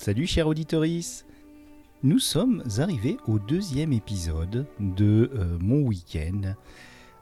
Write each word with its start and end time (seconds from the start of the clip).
Salut 0.00 0.26
cher 0.26 0.46
auditoris 0.46 1.26
Nous 2.02 2.20
sommes 2.20 2.64
arrivés 2.78 3.18
au 3.28 3.38
deuxième 3.38 3.92
épisode 3.92 4.66
de 4.80 5.30
euh, 5.34 5.58
mon 5.60 5.82
week-end 5.82 6.54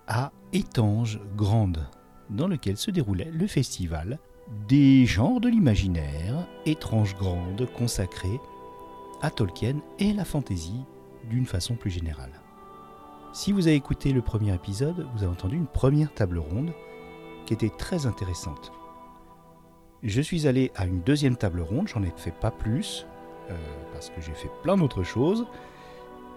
à 0.06 0.30
Étange 0.52 1.18
Grande, 1.34 1.88
dans 2.30 2.46
lequel 2.46 2.76
se 2.76 2.92
déroulait 2.92 3.32
le 3.32 3.48
festival 3.48 4.20
des 4.68 5.06
genres 5.06 5.40
de 5.40 5.48
l'imaginaire, 5.48 6.46
étrange 6.66 7.16
grande, 7.16 7.68
consacré 7.76 8.30
à 9.22 9.32
Tolkien 9.32 9.80
et 9.98 10.12
la 10.12 10.24
fantaisie 10.24 10.84
d'une 11.28 11.46
façon 11.46 11.74
plus 11.74 11.90
générale. 11.90 12.40
Si 13.32 13.50
vous 13.50 13.66
avez 13.66 13.74
écouté 13.74 14.12
le 14.12 14.22
premier 14.22 14.54
épisode, 14.54 15.04
vous 15.16 15.24
avez 15.24 15.32
entendu 15.32 15.56
une 15.56 15.66
première 15.66 16.14
table 16.14 16.38
ronde 16.38 16.72
qui 17.44 17.54
était 17.54 17.72
très 17.76 18.06
intéressante. 18.06 18.70
Je 20.02 20.20
suis 20.20 20.46
allé 20.46 20.70
à 20.76 20.86
une 20.86 21.00
deuxième 21.00 21.36
table 21.36 21.60
ronde, 21.60 21.88
j'en 21.88 22.04
ai 22.04 22.12
fait 22.16 22.34
pas 22.34 22.52
plus, 22.52 23.06
euh, 23.50 23.54
parce 23.92 24.10
que 24.10 24.20
j'ai 24.20 24.32
fait 24.32 24.50
plein 24.62 24.76
d'autres 24.76 25.02
choses. 25.02 25.46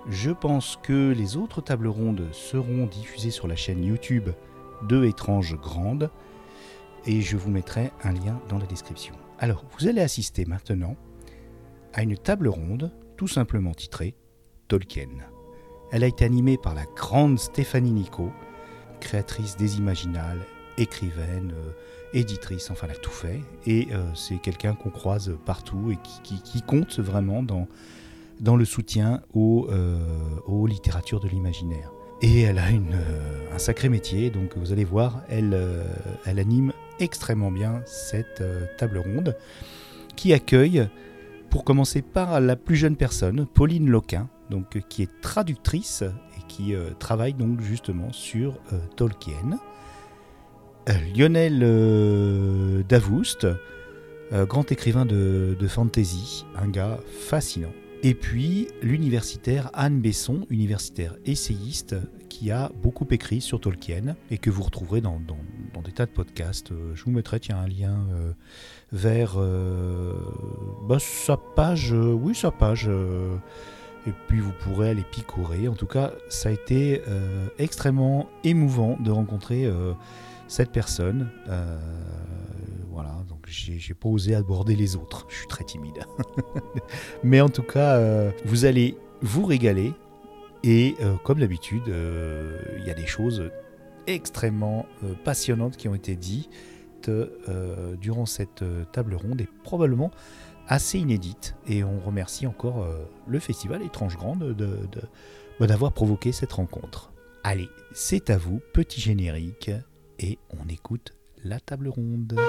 Je 0.09 0.31
pense 0.31 0.79
que 0.81 1.11
les 1.11 1.37
autres 1.37 1.61
tables 1.61 1.87
rondes 1.87 2.27
seront 2.31 2.87
diffusées 2.87 3.29
sur 3.29 3.47
la 3.47 3.55
chaîne 3.55 3.83
YouTube 3.83 4.29
de 4.87 5.05
Étrange 5.05 5.55
Grande, 5.57 6.09
et 7.05 7.21
je 7.21 7.37
vous 7.37 7.51
mettrai 7.51 7.91
un 8.03 8.13
lien 8.13 8.41
dans 8.49 8.57
la 8.57 8.65
description. 8.65 9.13
Alors, 9.37 9.63
vous 9.77 9.87
allez 9.87 10.01
assister 10.01 10.45
maintenant 10.45 10.95
à 11.93 12.01
une 12.01 12.17
table 12.17 12.47
ronde 12.47 12.91
tout 13.15 13.27
simplement 13.27 13.73
titrée 13.73 14.15
Tolkien. 14.67 15.09
Elle 15.91 16.03
a 16.03 16.07
été 16.07 16.25
animée 16.25 16.57
par 16.57 16.73
la 16.73 16.85
grande 16.95 17.37
Stéphanie 17.37 17.91
Nico, 17.91 18.31
créatrice 18.99 19.55
des 19.57 19.77
Imaginales, 19.77 20.45
écrivaine, 20.77 21.53
euh, 21.53 21.71
éditrice, 22.13 22.69
enfin 22.71 22.87
elle 22.89 22.95
a 22.95 22.99
tout 22.99 23.11
fait. 23.11 23.41
Et 23.65 23.87
euh, 23.91 24.03
c'est 24.15 24.37
quelqu'un 24.37 24.73
qu'on 24.73 24.89
croise 24.89 25.35
partout 25.45 25.91
et 25.91 25.97
qui, 26.23 26.61
compte 26.61 26.99
vraiment 26.99 27.43
dans, 27.43 28.55
le 28.55 28.65
soutien 28.65 29.21
aux, 29.33 29.67
euh, 29.69 29.97
aux 30.45 30.67
littératures 30.67 31.19
de 31.19 31.27
l'imaginaire. 31.27 31.91
Et 32.21 32.41
elle 32.41 32.59
a 32.59 32.69
une, 32.69 32.99
un 33.51 33.57
sacré 33.57 33.89
métier, 33.89 34.29
donc 34.29 34.55
vous 34.55 34.71
allez 34.71 34.83
voir, 34.83 35.23
elle, 35.27 35.57
anime 36.25 36.71
extrêmement 36.99 37.49
bien 37.49 37.81
cette 37.87 38.43
table 38.77 38.99
ronde 38.99 39.35
qui 40.15 40.31
accueille, 40.31 40.87
pour 41.49 41.63
commencer 41.63 42.03
par 42.03 42.39
la 42.39 42.55
plus 42.55 42.75
jeune 42.75 42.95
personne, 42.95 43.47
Pauline 43.47 43.89
Loquin, 43.89 44.29
qui 44.87 45.01
est 45.01 45.21
traductrice 45.21 46.03
et 46.37 46.43
qui 46.47 46.75
travaille 46.99 47.33
donc 47.33 47.59
justement 47.59 48.13
sur 48.13 48.59
Tolkien. 48.95 49.59
Euh, 50.89 50.93
Lionel 51.15 51.59
euh, 51.61 52.81
Davoust, 52.89 53.45
euh, 54.33 54.45
grand 54.45 54.71
écrivain 54.71 55.05
de, 55.05 55.55
fantasy, 55.67 56.45
un 56.55 56.67
gars 56.67 56.99
fascinant. 57.05 57.71
Et 58.03 58.15
puis 58.15 58.67
l'universitaire 58.81 59.69
Anne 59.73 60.01
Besson, 60.01 60.47
universitaire 60.49 61.15
essayiste, 61.25 61.95
qui 62.29 62.49
a 62.49 62.71
beaucoup 62.81 63.05
écrit 63.11 63.41
sur 63.41 63.59
Tolkien 63.59 64.15
et 64.31 64.39
que 64.39 64.49
vous 64.49 64.63
retrouverez 64.63 65.01
dans, 65.01 65.21
des 65.83 65.91
tas 65.91 66.07
de 66.07 66.11
podcasts. 66.11 66.71
Je 66.95 67.03
vous 67.03 67.11
mettrai 67.11 67.39
tiens, 67.39 67.57
un 67.57 67.67
lien 67.67 68.07
vers 68.91 69.37
bah, 69.37 70.97
sa 70.99 71.37
page, 71.37 71.91
oui 71.93 72.33
sa 72.33 72.49
page, 72.49 72.89
et 74.07 74.13
puis 74.27 74.39
vous 74.39 74.51
pourrez 74.51 74.89
aller 74.89 75.03
picorer. 75.03 75.67
En 75.67 75.75
tout 75.75 75.85
cas, 75.85 76.11
ça 76.29 76.49
a 76.49 76.51
été 76.51 77.01
extrêmement 77.59 78.29
émouvant 78.43 78.97
de 78.99 79.11
rencontrer 79.11 79.69
cette 80.51 80.71
personne. 80.71 81.29
Euh, 81.47 81.79
voilà, 82.91 83.15
donc 83.29 83.39
j'ai 83.47 83.93
pas 83.93 84.09
osé 84.09 84.35
aborder 84.35 84.75
les 84.75 84.97
autres. 84.97 85.25
Je 85.29 85.37
suis 85.37 85.47
très 85.47 85.63
timide. 85.63 86.05
Mais 87.23 87.39
en 87.39 87.47
tout 87.47 87.63
cas, 87.63 87.95
euh, 87.95 88.31
vous 88.43 88.65
allez 88.65 88.97
vous 89.21 89.45
régaler. 89.45 89.93
Et 90.63 90.95
euh, 91.01 91.15
comme 91.23 91.39
d'habitude, 91.39 91.83
il 91.87 92.85
y 92.85 92.91
a 92.91 92.93
des 92.93 93.07
choses 93.07 93.49
extrêmement 94.07 94.85
passionnantes 95.23 95.77
qui 95.77 95.87
ont 95.87 95.95
été 95.95 96.15
dites 96.15 96.49
durant 97.99 98.25
cette 98.25 98.63
table 98.91 99.15
ronde 99.15 99.41
et 99.41 99.47
probablement 99.63 100.11
assez 100.71 100.97
inédites. 100.97 101.55
Et 101.67 101.83
on 101.83 101.99
remercie 101.99 102.47
encore 102.47 102.87
le 103.27 103.39
festival 103.39 103.83
Étrange 103.83 104.17
Grande 104.17 104.55
bah, 105.59 105.67
d'avoir 105.67 105.91
provoqué 105.91 106.31
cette 106.31 106.53
rencontre. 106.53 107.11
Allez, 107.43 107.69
c'est 107.93 108.31
à 108.31 108.37
vous, 108.37 108.61
petit 108.73 109.01
générique 109.01 109.69
et 110.17 110.39
on 110.49 110.67
écoute 110.69 111.13
la 111.43 111.59
table 111.59 111.89
ronde. 111.89 112.39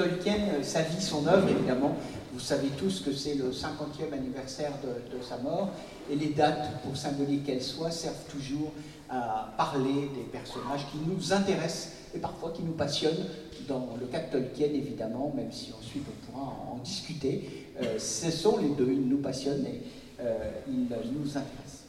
Tolkien, 0.00 0.62
sa 0.62 0.80
vie, 0.80 1.02
son 1.02 1.26
œuvre, 1.26 1.46
évidemment. 1.46 1.94
Vous 2.32 2.40
savez 2.40 2.68
tous 2.68 3.00
que 3.00 3.12
c'est 3.12 3.34
le 3.34 3.50
50e 3.50 4.14
anniversaire 4.14 4.72
de, 4.82 5.22
sa 5.22 5.36
mort, 5.36 5.72
et 6.10 6.16
les 6.16 6.28
dates, 6.28 6.80
pour 6.82 6.96
symboliques 6.96 7.44
qu'elles 7.44 7.62
soient, 7.62 7.90
servent 7.90 8.24
toujours 8.30 8.72
à 9.10 9.52
parler 9.58 10.08
des 10.14 10.22
personnages 10.32 10.86
qui 10.90 10.98
nous 11.06 11.34
intéressent 11.34 11.92
et 12.14 12.18
parfois 12.18 12.50
qui 12.50 12.62
nous 12.62 12.72
passionnent. 12.72 13.26
Dans 13.68 13.90
le 14.00 14.06
cas 14.06 14.20
de 14.20 14.32
Tolkien, 14.32 14.68
évidemment, 14.68 15.34
même 15.36 15.52
si 15.52 15.70
ensuite 15.78 16.04
on 16.08 16.32
pourra 16.32 16.46
en, 16.72 16.78
discuter, 16.78 17.66
euh, 17.82 17.98
ce 17.98 18.30
sont 18.30 18.56
les 18.56 18.70
deux, 18.70 18.90
ils 18.90 19.06
nous 19.06 19.18
passionnent 19.18 19.66
et 19.66 19.82
euh, 20.20 20.50
ils 20.66 20.88
nous 21.12 21.28
intéressent. 21.28 21.84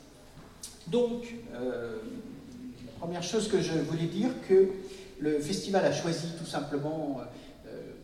Donc, 0.87 1.33
euh, 1.55 1.95
la 2.85 2.91
première 2.99 3.23
chose 3.23 3.47
que 3.47 3.61
je 3.61 3.71
voulais 3.71 4.07
dire, 4.07 4.31
que 4.49 4.67
le 5.21 5.39
festival 5.39 5.85
a 5.85 5.93
choisi 5.93 6.27
tout 6.37 6.45
simplement, 6.45 7.19
euh, 7.19 7.23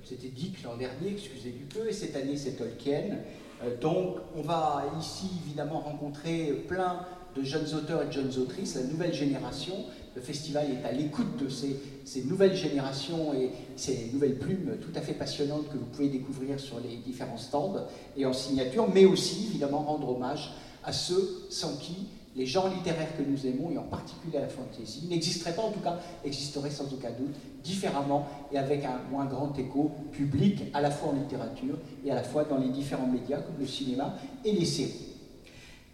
c'était 0.07 0.29
Dick 0.29 0.63
l'an 0.63 0.77
dernier, 0.77 1.11
excusez 1.11 1.49
du 1.49 1.65
peu, 1.65 1.89
et 1.89 1.91
cette 1.91 2.15
année 2.15 2.37
c'est 2.37 2.51
Tolkien. 2.51 3.17
Euh, 3.63 3.77
donc 3.79 4.17
on 4.35 4.41
va 4.41 4.85
ici 4.99 5.27
évidemment 5.45 5.79
rencontrer 5.79 6.63
plein 6.67 7.05
de 7.35 7.43
jeunes 7.43 7.73
auteurs 7.75 8.03
et 8.03 8.07
de 8.07 8.11
jeunes 8.11 8.37
autrices, 8.41 8.75
la 8.75 8.83
nouvelle 8.83 9.13
génération. 9.13 9.73
Le 10.15 10.21
festival 10.21 10.67
est 10.71 10.87
à 10.87 10.91
l'écoute 10.91 11.37
de 11.37 11.49
ces, 11.49 11.79
ces, 12.05 12.23
nouvelles 12.23 12.55
générations 12.55 13.33
et 13.33 13.51
ces 13.75 14.09
nouvelles 14.13 14.39
plumes 14.39 14.77
tout 14.81 14.97
à 14.97 15.01
fait 15.01 15.13
passionnantes 15.13 15.69
que 15.69 15.77
vous 15.77 15.85
pouvez 15.85 16.09
découvrir 16.09 16.59
sur 16.59 16.79
les 16.79 16.97
différents 16.97 17.37
stands 17.37 17.75
et 18.15 18.25
en 18.25 18.33
signature, 18.33 18.87
mais 18.91 19.05
aussi 19.05 19.47
évidemment 19.49 19.81
rendre 19.81 20.09
hommage 20.09 20.53
à 20.83 20.93
ceux 20.93 21.45
sans 21.49 21.77
qui 21.77 22.07
les 22.37 22.45
genres 22.45 22.69
littéraires 22.69 23.17
que 23.17 23.23
nous 23.23 23.47
aimons, 23.47 23.71
et 23.71 23.77
en 23.79 23.83
particulier 23.83 24.39
la 24.39 24.47
fantaisie, 24.47 25.07
n'existeraient 25.09 25.55
pas, 25.55 25.63
en 25.63 25.71
tout 25.71 25.79
cas, 25.79 25.97
existeraient 26.23 26.69
sans 26.69 26.85
aucun 26.93 27.09
doute 27.09 27.33
différemment 27.63 28.27
et 28.51 28.59
avec 28.59 28.85
un 28.85 28.99
moins 29.09 29.25
grand 29.25 29.57
écho 29.57 29.91
public, 30.11 30.65
à 30.73 30.81
la 30.81 30.91
fois 30.91 31.09
en 31.09 31.13
littérature 31.13 31.75
et 32.05 32.11
à 32.11 32.15
la 32.15 32.23
fois 32.23 32.43
dans 32.43 32.59
les 32.59 32.69
différents 32.69 33.07
médias 33.07 33.39
comme 33.39 33.55
le 33.59 33.65
cinéma 33.65 34.15
et 34.45 34.51
les 34.51 34.65
séries. 34.65 35.15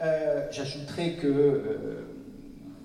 Euh, 0.01 0.48
j'ajouterai 0.51 1.13
que 1.13 1.28
euh, 1.28 2.01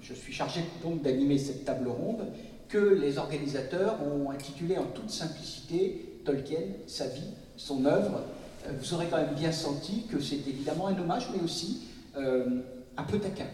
je 0.01 0.15
suis 0.15 0.33
chargé 0.33 0.61
donc 0.83 1.03
d'animer 1.03 1.37
cette 1.37 1.65
table 1.65 1.89
ronde 1.89 2.29
que 2.69 2.79
les 2.79 3.19
organisateurs 3.19 3.99
ont 4.05 4.31
intitulé 4.31 4.79
en 4.79 4.85
toute 4.85 5.11
simplicité 5.11 6.21
Tolkien, 6.25 6.61
sa 6.87 7.09
vie, 7.09 7.31
son 7.57 7.85
œuvre. 7.87 8.23
Euh, 8.67 8.73
vous 8.79 8.95
aurez 8.95 9.07
quand 9.11 9.17
même 9.17 9.35
bien 9.35 9.51
senti 9.51 10.05
que 10.05 10.21
c'est 10.21 10.47
évidemment 10.47 10.87
un 10.87 10.99
hommage, 10.99 11.29
mais 11.35 11.43
aussi 11.43 11.83
un 12.99 13.05
peu 13.05 13.19
taquin. 13.19 13.47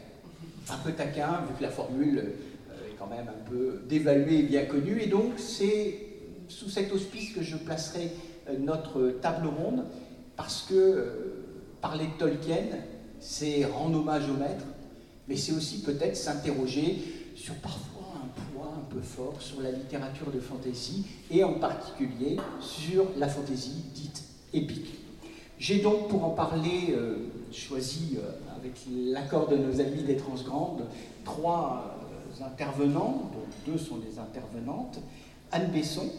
Un 0.70 0.76
peu 0.79 0.93
taquin, 0.93 1.43
vu 1.49 1.55
que 1.58 1.62
la 1.62 1.70
formule 1.70 2.19
euh, 2.19 2.88
est 2.88 2.96
quand 2.99 3.06
même 3.06 3.29
un 3.29 3.50
peu 3.50 3.82
dévaluée 3.87 4.38
et 4.38 4.43
bien 4.43 4.64
connue. 4.64 5.00
Et 5.00 5.06
donc, 5.06 5.35
c'est 5.37 5.99
sous 6.49 6.70
cet 6.70 6.93
auspice 6.93 7.32
que 7.35 7.43
je 7.43 7.56
placerai 7.56 8.11
euh, 8.49 8.58
notre 8.58 9.11
table 9.20 9.46
ronde, 9.46 9.85
parce 10.37 10.62
que 10.62 10.75
euh, 10.75 11.05
parler 11.81 12.06
de 12.06 12.19
Tolkien, 12.19 12.64
c'est 13.20 13.67
rendre 13.67 14.00
hommage 14.00 14.29
au 14.31 14.35
maître, 14.35 14.64
mais 15.29 15.37
c'est 15.37 15.52
aussi 15.52 15.82
peut-être 15.82 16.17
s'interroger 16.17 16.99
sur 17.37 17.55
parfois 17.56 18.23
un 18.23 18.52
poids 18.52 18.73
un 18.76 18.94
peu 18.94 19.00
fort 19.00 19.37
sur 19.41 19.61
la 19.61 19.70
littérature 19.70 20.31
de 20.31 20.41
fantasy 20.41 21.06
et 21.31 21.44
en 21.44 21.55
particulier 21.55 22.37
sur 22.61 23.06
la 23.17 23.29
fantasy 23.29 23.85
dite 23.94 24.23
épique. 24.52 24.94
J'ai 25.58 25.81
donc 25.81 26.08
pour 26.08 26.25
en 26.25 26.31
parler 26.31 26.94
choisi, 27.52 28.19
avec 28.65 28.77
l'accord 29.13 29.49
de 29.49 29.57
nos 29.57 29.81
amis 29.81 30.03
des 30.03 30.17
Transgrandes, 30.17 30.87
trois 31.25 31.99
euh, 32.41 32.45
intervenants, 32.45 33.31
dont 33.33 33.73
deux 33.73 33.79
sont 33.79 33.99
des 33.99 34.19
intervenantes. 34.19 34.99
Anne 35.53 35.71
Besson, 35.73 36.11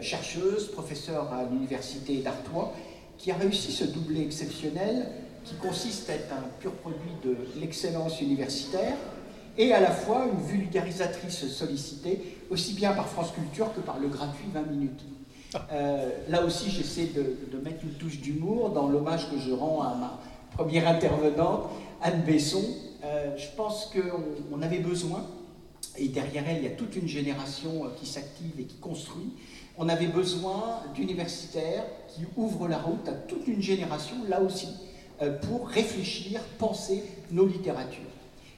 chercheuse, 0.00 0.70
professeure 0.70 1.32
à 1.32 1.44
l'université 1.44 2.18
d'Artois, 2.18 2.72
qui 3.18 3.30
a 3.30 3.34
réussi 3.34 3.72
ce 3.72 3.84
doublé 3.84 4.22
exceptionnel 4.22 5.06
qui 5.44 5.54
consiste 5.56 6.08
à 6.10 6.14
être 6.14 6.32
un 6.32 6.48
pur 6.60 6.72
produit 6.72 7.12
de 7.22 7.36
l'excellence 7.60 8.20
universitaire 8.20 8.96
et 9.58 9.72
à 9.72 9.80
la 9.80 9.90
fois 9.90 10.26
une 10.32 10.44
vulgarisatrice 10.44 11.46
sollicitée, 11.48 12.38
aussi 12.50 12.74
bien 12.74 12.92
par 12.92 13.08
France 13.08 13.32
Culture 13.32 13.72
que 13.74 13.80
par 13.80 13.98
le 13.98 14.08
gratuit 14.08 14.48
20 14.52 14.62
minutes. 14.62 15.04
Euh, 15.72 16.10
là 16.28 16.44
aussi, 16.44 16.70
j'essaie 16.70 17.06
de, 17.14 17.58
mettre 17.58 17.84
une 17.84 17.92
touche 17.92 18.18
d'humour 18.20 18.70
dans 18.70 18.88
l'hommage 18.88 19.30
que 19.30 19.38
je 19.38 19.52
rends 19.52 19.82
à 19.82 19.94
ma 19.94 20.18
première 20.54 20.88
intervenante, 20.88 21.68
Anne 22.00 22.22
Besson. 22.22 22.62
Euh, 23.04 23.36
je 23.36 23.46
pense 23.56 23.92
qu'on 23.92 24.62
avait 24.62 24.78
besoin, 24.78 25.26
et 25.98 26.08
derrière 26.08 26.44
elle, 26.48 26.58
il 26.58 26.64
y 26.64 26.68
a 26.68 26.76
toute 26.76 26.96
une 26.96 27.08
génération 27.08 27.84
euh, 27.84 27.88
qui 27.98 28.06
s'active 28.06 28.58
et 28.58 28.64
qui 28.64 28.76
construit. 28.76 29.30
On 29.76 29.88
avait 29.88 30.06
besoin 30.06 30.80
d'universitaires 30.94 31.84
qui 32.08 32.22
ouvrent 32.36 32.68
la 32.68 32.78
route 32.78 33.08
à 33.08 33.12
toute 33.12 33.46
une 33.48 33.60
génération, 33.60 34.14
là 34.28 34.40
aussi, 34.40 34.68
pour 35.42 35.68
réfléchir, 35.68 36.40
penser 36.58 37.02
nos 37.32 37.44
littératures. 37.44 38.02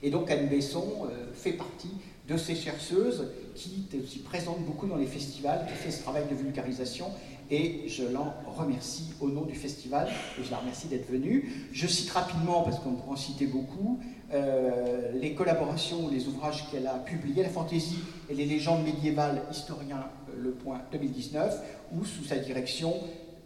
Et 0.02 0.10
donc 0.10 0.30
Anne 0.30 0.48
Besson 0.48 1.06
fait 1.32 1.52
partie 1.52 1.92
de 2.28 2.36
ces 2.36 2.54
chercheuses 2.54 3.28
qui 3.54 3.86
est 3.94 4.02
aussi 4.02 4.18
présente 4.18 4.60
beaucoup 4.66 4.86
dans 4.86 4.96
les 4.96 5.06
festivals, 5.06 5.66
qui 5.66 5.72
fait 5.72 5.90
ce 5.90 6.02
travail 6.02 6.24
de 6.28 6.34
vulgarisation 6.34 7.06
et 7.50 7.88
je 7.88 8.04
l'en 8.04 8.34
remercie 8.46 9.12
au 9.20 9.28
nom 9.28 9.42
du 9.42 9.54
festival 9.54 10.08
et 10.38 10.44
je 10.44 10.50
la 10.50 10.58
remercie 10.58 10.88
d'être 10.88 11.10
venue. 11.10 11.68
Je 11.72 11.86
cite 11.86 12.10
rapidement, 12.10 12.62
parce 12.62 12.78
qu'on 12.80 12.92
pourrait 12.92 13.12
en 13.12 13.16
citer 13.16 13.46
beaucoup, 13.46 14.00
euh, 14.32 15.12
les 15.14 15.34
collaborations, 15.34 16.08
les 16.08 16.26
ouvrages 16.26 16.70
qu'elle 16.70 16.86
a 16.86 16.94
publiés, 16.94 17.42
La 17.42 17.48
fantaisie 17.48 17.98
et 18.28 18.34
les 18.34 18.46
légendes 18.46 18.84
médiévales, 18.84 19.42
historien 19.50 20.08
euh, 20.30 20.42
Le 20.42 20.50
Point 20.52 20.80
2019, 20.92 21.54
ou 21.92 22.04
sous 22.04 22.24
sa 22.24 22.36
direction, 22.36 22.94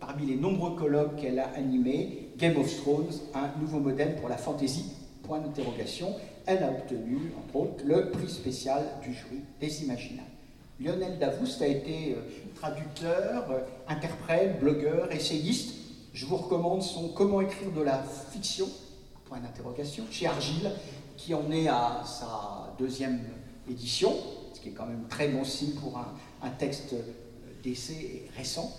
parmi 0.00 0.26
les 0.26 0.37
nombreux 0.37 0.75
colloques 0.76 1.17
qu'elle 1.17 1.38
a 1.38 1.49
animés, 1.56 2.31
Game 2.38 2.56
of 2.56 2.75
Thrones, 2.81 3.12
un 3.35 3.50
nouveau 3.61 3.81
modèle 3.81 4.17
pour 4.17 4.29
la 4.29 4.38
fantaisie, 4.38 4.93
point 5.23 5.38
d'interrogation 5.41 6.14
elle 6.46 6.64
a 6.64 6.70
obtenu, 6.70 7.32
entre 7.38 7.56
autres, 7.56 7.85
le 7.85 8.11
prix 8.11 8.29
spécial 8.29 8.82
du 9.03 9.12
jury 9.12 9.41
des 9.61 9.85
Imaginales. 9.85 10.25
Lionel 10.81 11.19
Davoust 11.19 11.61
a 11.62 11.67
été 11.67 12.14
euh, 12.17 12.50
traducteur, 12.60 13.46
interprète, 13.88 14.60
blogueur, 14.60 15.10
essayiste. 15.12 15.74
Je 16.12 16.26
vous 16.26 16.36
recommande 16.36 16.82
son 16.82 17.08
Comment 17.08 17.40
écrire 17.40 17.70
de 17.72 17.80
la 17.80 18.02
fiction, 18.30 18.68
point 19.24 19.38
d'interrogation, 19.38 20.04
chez 20.10 20.26
Argile, 20.26 20.70
qui 21.16 21.32
en 21.34 21.50
est 21.50 21.68
à 21.68 22.02
sa 22.04 22.74
deuxième 22.78 23.20
édition, 23.68 24.14
ce 24.52 24.60
qui 24.60 24.68
est 24.68 24.72
quand 24.72 24.86
même 24.86 25.06
très 25.08 25.28
bon 25.28 25.44
signe 25.44 25.74
pour 25.74 25.96
un, 25.98 26.12
un 26.42 26.50
texte 26.50 26.92
euh, 26.92 27.02
d'essai 27.62 28.28
récent 28.36 28.70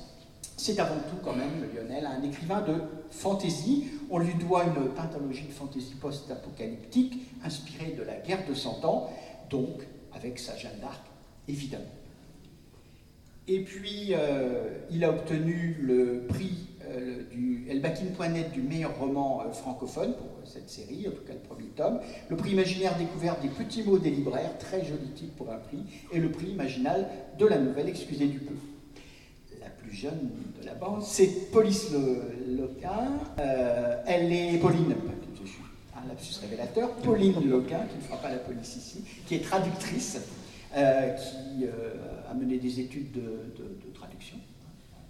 c'est 0.58 0.80
avant 0.80 1.00
tout 1.10 1.16
quand 1.24 1.36
même, 1.36 1.68
Lionel, 1.74 2.06
un 2.06 2.22
écrivain 2.22 2.62
de 2.62 2.84
fantaisie. 3.10 3.86
On 4.12 4.20
lui 4.20 4.36
doit 4.36 4.66
une 4.66 4.90
pentalogie 4.90 5.48
de 5.48 5.52
fantaisie 5.52 5.96
post-apocalyptique 5.96 7.20
inspirée 7.44 7.96
de 7.98 8.04
la 8.04 8.18
guerre 8.18 8.48
de 8.48 8.54
Cent 8.54 8.86
Ans, 8.86 9.12
donc 9.50 9.82
avec 10.14 10.38
sa 10.38 10.56
Jeanne 10.56 10.80
d'Arc, 10.80 11.02
évidemment. 11.48 11.86
Et 13.54 13.60
puis, 13.60 14.12
euh, 14.12 14.78
il 14.92 15.04
a 15.04 15.10
obtenu 15.10 15.76
le 15.82 16.24
prix 16.30 16.70
euh, 16.86 17.24
du 17.30 17.66
Elbakin.net 17.70 18.54
du 18.54 18.62
meilleur 18.62 18.98
roman 18.98 19.42
euh, 19.42 19.52
francophone 19.52 20.14
pour 20.14 20.48
cette 20.48 20.70
série, 20.70 21.06
en 21.06 21.12
tout 21.12 21.24
cas 21.28 21.34
le 21.34 21.40
premier 21.40 21.68
tome, 21.76 22.00
le 22.30 22.38
prix 22.38 22.52
imaginaire 22.52 22.98
découvert 22.98 23.36
des 23.42 23.50
petits 23.50 23.84
mots 23.84 24.00
des 24.00 24.10
libraires, 24.10 24.58
très 24.58 24.86
joli 24.86 25.10
titre 25.14 25.34
pour 25.34 25.52
un 25.52 25.58
prix, 25.58 25.84
et 26.14 26.20
le 26.20 26.32
prix 26.32 26.48
imaginal 26.48 27.10
de 27.38 27.46
la 27.46 27.58
nouvelle 27.58 27.90
Excusez 27.90 28.28
du 28.28 28.40
peu. 28.40 28.56
Jeune 29.92 30.30
de 30.58 30.66
la 30.66 30.74
bande, 30.74 31.04
c'est 31.04 31.52
Police 31.52 31.90
Loquin. 32.48 33.12
Elle 34.08 34.32
est 34.32 34.58
Pauline, 34.60 34.96
je 35.36 35.46
suis 35.46 35.60
un 35.94 36.08
lapsus 36.08 36.40
révélateur, 36.40 36.92
Pauline 37.04 37.50
Loquin, 37.50 37.82
qui 37.90 37.98
ne 37.98 38.02
fera 38.02 38.16
pas 38.16 38.30
la 38.30 38.38
police 38.38 38.78
ici, 38.78 39.04
qui 39.28 39.36
est 39.36 39.44
traductrice, 39.44 40.22
qui 40.74 41.66
a 42.32 42.34
mené 42.34 42.58
des 42.58 42.80
études 42.80 43.12
de, 43.12 43.92
traduction, 43.94 44.38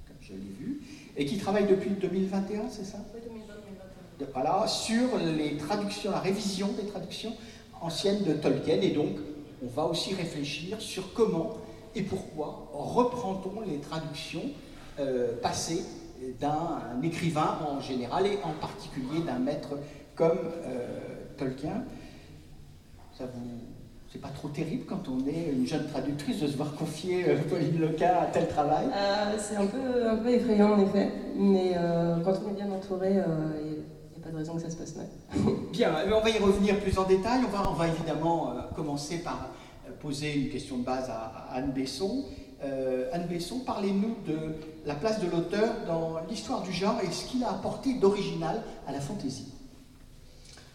comme 0.08 0.18
je 0.22 0.34
l'ai 0.34 0.40
vu, 0.60 0.82
et 1.16 1.26
qui 1.26 1.38
travaille 1.38 1.68
depuis 1.68 1.92
2021, 1.92 2.70
c'est 2.70 2.84
ça? 2.84 2.98
Oui, 3.14 3.22
2021. 3.24 4.28
Voilà, 4.34 4.68
sur 4.68 5.18
les 5.18 5.58
traductions, 5.58 6.12
la 6.12 6.20
révision 6.20 6.70
des 6.74 6.88
traductions 6.88 7.34
anciennes 7.80 8.24
de 8.24 8.34
Tolkien, 8.34 8.82
et 8.82 8.92
donc 8.92 9.18
on 9.64 9.68
va 9.68 9.86
aussi 9.86 10.14
réfléchir 10.14 10.82
sur 10.82 11.14
comment 11.14 11.58
et 11.96 12.04
pourquoi 12.04 12.70
reprend-on 12.74 13.62
les 13.62 13.80
traductions 13.80 14.50
euh, 15.00 15.40
passé 15.42 15.84
d'un 16.40 17.02
écrivain 17.04 17.60
en 17.68 17.82
général 17.82 18.28
et 18.28 18.38
en 18.44 18.54
particulier 18.54 19.22
d'un 19.26 19.40
maître 19.40 19.78
comme 20.16 20.40
euh, 20.66 21.26
Tolkien? 21.38 21.84
Ça 23.18 23.26
vous 23.26 23.81
c'est 24.12 24.20
pas 24.20 24.30
trop 24.30 24.50
terrible 24.50 24.86
quand 24.86 25.08
on 25.08 25.26
est 25.28 25.54
une 25.54 25.66
jeune 25.66 25.88
traductrice 25.88 26.42
de 26.42 26.48
se 26.48 26.58
voir 26.58 26.76
confier 26.76 27.30
euh, 27.30 27.38
Pauline 27.50 27.80
Leca 27.80 28.22
à 28.22 28.26
tel 28.26 28.48
travail 28.48 28.86
C'est 29.38 29.56
un 29.56 29.66
peu, 29.66 30.10
un 30.10 30.18
peu 30.18 30.30
effrayant 30.30 30.74
en 30.74 30.80
effet, 30.80 31.10
mais 31.36 31.76
quand 32.24 32.34
on 32.46 32.52
est 32.52 32.56
bien 32.56 32.72
entouré, 32.72 33.10
il 33.10 33.14
n'y 33.14 33.20
a, 33.20 34.24
pas 34.24 34.30
de 34.30 34.38
raison 34.38 34.56
que 34.56 34.62
ça 34.62 34.70
se 34.70 34.76
passe 34.76 34.96
mal. 34.96 35.08
bien, 35.72 35.94
on 36.14 36.22
va 36.22 36.30
y 36.30 36.38
revenir 36.38 36.80
plus 36.80 36.98
en 36.98 37.06
détail. 37.06 37.42
On 37.48 37.50
va, 37.50 37.70
on 37.70 37.74
va 37.74 37.88
évidemment 37.88 38.54
commencer 38.76 39.20
par 39.20 39.50
poser 40.02 40.34
une 40.34 40.50
question 40.50 40.78
de 40.78 40.84
base 40.84 41.10
à 41.10 41.48
Anne 41.54 41.72
Besson. 41.72 42.26
Euh, 42.64 43.10
Anne 43.12 43.28
Besson, 43.28 43.60
parlez-nous 43.60 44.16
de 44.28 44.38
la 44.86 44.96
place 44.96 45.20
de 45.20 45.30
l'auteur 45.30 45.74
dans 45.88 46.20
l'histoire 46.30 46.62
du 46.62 46.72
genre 46.72 46.98
et 47.04 47.12
ce 47.12 47.26
qu'il 47.26 47.44
a 47.44 47.50
apporté 47.50 47.94
d'original 47.94 48.62
à 48.88 48.92
la 48.92 49.00
fantaisie. 49.00 49.52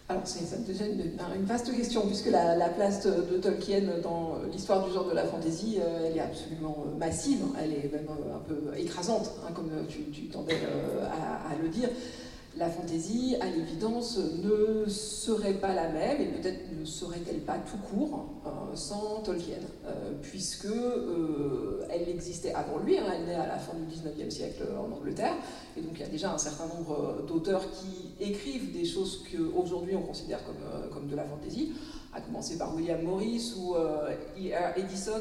Alors 0.08 0.22
c'est 0.24 0.64
déjà 0.64 0.84
une, 0.86 1.44
vaste 1.46 1.74
question, 1.74 2.06
puisque 2.06 2.30
la, 2.30 2.68
place 2.68 3.04
de, 3.04 3.38
Tolkien 3.38 3.82
dans 4.04 4.36
l'histoire 4.52 4.86
du 4.86 4.94
genre 4.94 5.08
de 5.08 5.14
la 5.14 5.24
fantaisie, 5.24 5.78
euh, 5.80 6.06
elle 6.06 6.16
est 6.16 6.20
absolument 6.20 6.84
euh, 6.86 6.96
massive, 6.96 7.38
elle 7.60 7.72
est 7.72 7.90
même 7.92 8.06
un 8.32 8.38
peu 8.38 8.78
écrasante, 8.78 9.32
hein, 9.44 9.50
comme 9.52 9.68
tu, 9.88 10.04
tu 10.12 10.28
à, 10.36 11.60
le 11.60 11.68
dire 11.68 11.88
la 12.56 12.70
fantaisie, 12.70 13.36
à 13.40 13.46
l'évidence, 13.46 14.18
ne 14.18 14.88
serait 14.88 15.54
pas 15.54 15.74
la 15.74 15.88
même, 15.90 16.20
et 16.20 16.26
peut-être 16.26 16.72
ne 16.78 16.84
serait-elle 16.84 17.40
pas 17.40 17.58
tout 17.58 17.76
court, 17.76 18.26
euh, 18.46 18.74
sans 18.74 19.20
Tolkien, 19.22 19.56
euh, 19.84 20.12
puisque 20.22 20.64
euh, 20.64 21.86
elle 21.90 22.08
existait 22.08 22.54
avant 22.54 22.78
lui, 22.78 22.96
hein, 22.96 23.04
elle 23.14 23.26
naît 23.26 23.34
à 23.34 23.46
la 23.46 23.58
fin 23.58 23.74
du 23.74 23.84
19e 23.84 24.30
siècle 24.30 24.64
en 24.78 24.90
Angleterre, 24.90 25.34
et 25.76 25.82
donc 25.82 25.92
il 25.96 26.00
y 26.00 26.04
a 26.04 26.08
déjà 26.08 26.32
un 26.32 26.38
certain 26.38 26.66
nombre 26.66 27.24
d'auteurs 27.28 27.64
qui 27.70 28.24
écrivent 28.24 28.72
des 28.72 28.86
choses 28.86 29.22
qu'aujourd'hui 29.30 29.94
on 29.94 30.02
considère 30.02 30.40
comme, 30.44 30.90
comme 30.92 31.08
de 31.08 31.16
la 31.16 31.24
fantaisie, 31.24 31.72
à 32.14 32.22
commencer 32.22 32.56
par 32.56 32.74
William 32.74 33.02
Morris 33.02 33.52
ou 33.58 33.74
E.R. 33.74 34.78
Edison, 34.78 35.20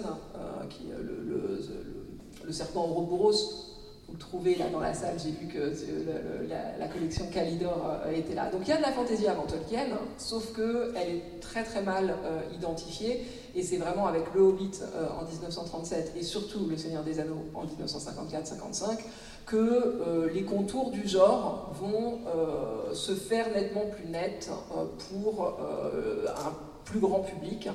qui 0.69 0.83
le, 0.83 1.03
le, 1.03 1.59
le, 2.45 2.53
serpent 2.53 2.87
Ouroboros, 2.87 3.74
vous 4.07 4.17
trouvez 4.17 4.55
là 4.55 4.69
dans 4.69 4.79
la 4.79 4.93
salle, 4.93 5.15
j'ai 5.21 5.31
vu 5.31 5.47
que 5.47 5.57
euh, 5.59 6.47
la, 6.79 6.87
collection 6.87 7.25
Calidor 7.27 8.01
euh, 8.05 8.11
était 8.11 8.35
là. 8.35 8.49
Donc 8.49 8.61
il 8.63 8.69
y 8.69 8.71
a 8.71 8.77
de 8.77 8.81
la 8.81 8.91
fantaisie 8.91 9.27
avant 9.27 9.43
Tolkien, 9.43 9.85
hein, 9.91 9.99
sauf 10.17 10.53
qu'elle 10.53 11.09
est 11.09 11.39
très 11.41 11.63
très 11.63 11.81
mal 11.81 12.15
euh, 12.23 12.41
identifiée, 12.55 13.25
et 13.55 13.63
c'est 13.63 13.77
vraiment 13.77 14.05
avec 14.05 14.23
Le 14.35 14.41
Hobbit 14.41 14.81
en 15.19 15.25
1937 15.25 16.13
et 16.17 16.23
surtout 16.23 16.67
Le 16.69 16.77
Seigneur 16.77 17.03
des 17.03 17.19
Anneaux 17.19 17.45
en 17.53 17.65
1954-55 17.65 18.99
que 19.45 20.27
les 20.33 20.43
contours 20.43 20.91
du 20.91 21.07
genre 21.07 21.71
vont 21.79 22.19
se 22.93 23.13
faire 23.13 23.49
nettement 23.53 23.85
plus 23.85 24.09
nets 24.09 24.49
pour 25.09 25.57
un 26.27 26.53
plus 26.83 26.99
grand 26.99 27.21
public 27.21 27.69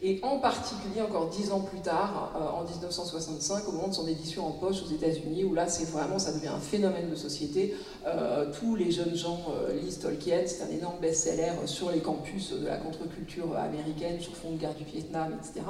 et 0.00 0.20
en 0.22 0.38
particulier 0.38 1.02
encore 1.02 1.28
dix 1.28 1.50
ans 1.50 1.60
plus 1.60 1.80
tard, 1.80 2.32
euh, 2.36 2.60
en 2.60 2.62
1965, 2.62 3.68
au 3.68 3.72
moment 3.72 3.88
de 3.88 3.94
son 3.94 4.06
édition 4.06 4.46
en 4.46 4.52
poche 4.52 4.76
aux 4.82 4.92
États-Unis, 4.94 5.42
où 5.42 5.54
là, 5.54 5.66
c'est 5.66 5.90
vraiment, 5.90 6.20
ça 6.20 6.32
devient 6.32 6.48
un 6.48 6.60
phénomène 6.60 7.10
de 7.10 7.16
société. 7.16 7.74
Euh, 8.06 8.46
tous 8.60 8.76
les 8.76 8.92
jeunes 8.92 9.16
gens 9.16 9.40
euh, 9.50 9.74
lisent 9.74 9.98
Tolkien, 9.98 10.42
c'est 10.46 10.62
un 10.62 10.70
énorme 10.70 10.98
best-seller 11.00 11.50
sur 11.66 11.90
les 11.90 11.98
campus 11.98 12.52
de 12.52 12.66
la 12.66 12.76
contre-culture 12.76 13.56
américaine, 13.56 14.20
sur 14.20 14.36
fond 14.36 14.52
de 14.52 14.58
guerre 14.58 14.74
du 14.74 14.84
Vietnam, 14.84 15.36
etc. 15.36 15.66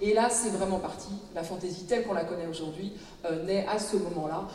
Et 0.00 0.14
là, 0.14 0.30
c'est 0.30 0.50
vraiment 0.50 0.78
parti. 0.78 1.08
La 1.34 1.42
fantaisie 1.42 1.82
telle 1.84 2.06
qu'on 2.06 2.14
la 2.14 2.24
connaît 2.24 2.46
aujourd'hui 2.46 2.92
naît 3.46 3.66
à 3.68 3.80
ce 3.80 3.96
moment-là 3.96 4.46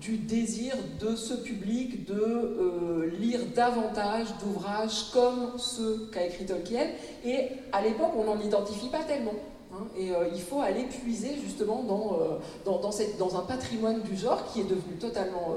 du 0.00 0.16
désir 0.16 0.74
de 1.00 1.16
ce 1.16 1.34
public 1.34 2.06
de 2.06 2.95
lire 3.08 3.40
davantage 3.54 4.28
d'ouvrages 4.40 5.10
comme 5.12 5.58
ceux 5.58 6.08
qu'a 6.12 6.26
écrit 6.26 6.46
Tolkien. 6.46 6.86
Et 7.24 7.48
à 7.72 7.82
l'époque, 7.82 8.12
on 8.16 8.28
en 8.28 8.40
identifie 8.40 8.88
pas 8.88 9.04
tellement. 9.04 9.34
Hein, 9.72 9.86
et 9.96 10.10
euh, 10.10 10.28
il 10.34 10.40
faut 10.40 10.60
aller 10.60 10.84
puiser 10.84 11.36
justement 11.42 11.82
dans, 11.82 12.18
dans, 12.64 12.80
dans, 12.80 13.36
un 13.36 13.42
patrimoine 13.42 14.02
du 14.02 14.16
genre 14.16 14.44
qui 14.52 14.60
est 14.60 14.64
devenu 14.64 14.94
totalement 15.00 15.54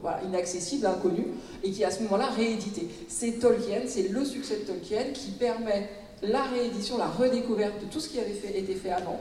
voilà, 0.00 0.22
inaccessible, 0.22 0.86
inconnu, 0.86 1.26
et 1.62 1.70
qui 1.70 1.82
est 1.82 1.86
à 1.86 1.90
ce 1.90 2.02
moment-là 2.04 2.26
réédité. 2.26 2.88
C'est 3.08 3.38
Tolkien, 3.38 3.82
c'est 3.86 4.08
le 4.08 4.24
succès 4.24 4.60
de 4.60 4.64
Tolkien 4.64 5.04
qui 5.12 5.30
permet 5.32 5.88
la 6.22 6.42
réédition, 6.44 6.98
la 6.98 7.08
redécouverte 7.08 7.80
de 7.80 7.86
tout 7.86 8.00
ce 8.00 8.08
qui 8.08 8.18
avait 8.18 8.58
été 8.58 8.74
fait 8.74 8.90
avant, 8.90 9.20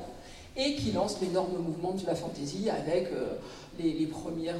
et 0.55 0.75
qui 0.75 0.91
lance 0.91 1.17
l'énorme 1.21 1.57
mouvement 1.57 1.91
de 1.93 2.05
la 2.05 2.15
fantasy 2.15 2.69
avec 2.69 3.09
les, 3.79 4.05
premières 4.05 4.59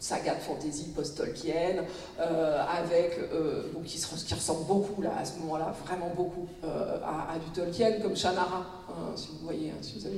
saga 0.00 0.34
de 0.34 0.40
fantasy 0.40 0.92
post-Tolkien, 0.94 1.84
euh, 2.20 2.64
avec, 2.64 3.18
euh, 3.32 3.62
qui, 3.84 3.98
ressemble 4.34 4.66
beaucoup 4.66 5.02
là, 5.02 5.12
à 5.18 5.24
ce 5.24 5.38
moment-là, 5.40 5.74
vraiment 5.84 6.12
beaucoup 6.16 6.46
euh, 6.64 6.98
à, 7.04 7.38
du 7.38 7.50
Tolkien, 7.50 8.00
comme 8.00 8.16
Shannara, 8.16 8.66
hein, 8.88 9.12
si 9.16 9.28
vous 9.28 9.44
voyez, 9.44 9.70
hein, 9.70 9.78
si 9.82 9.98
vous 9.98 10.06
avez 10.06 10.16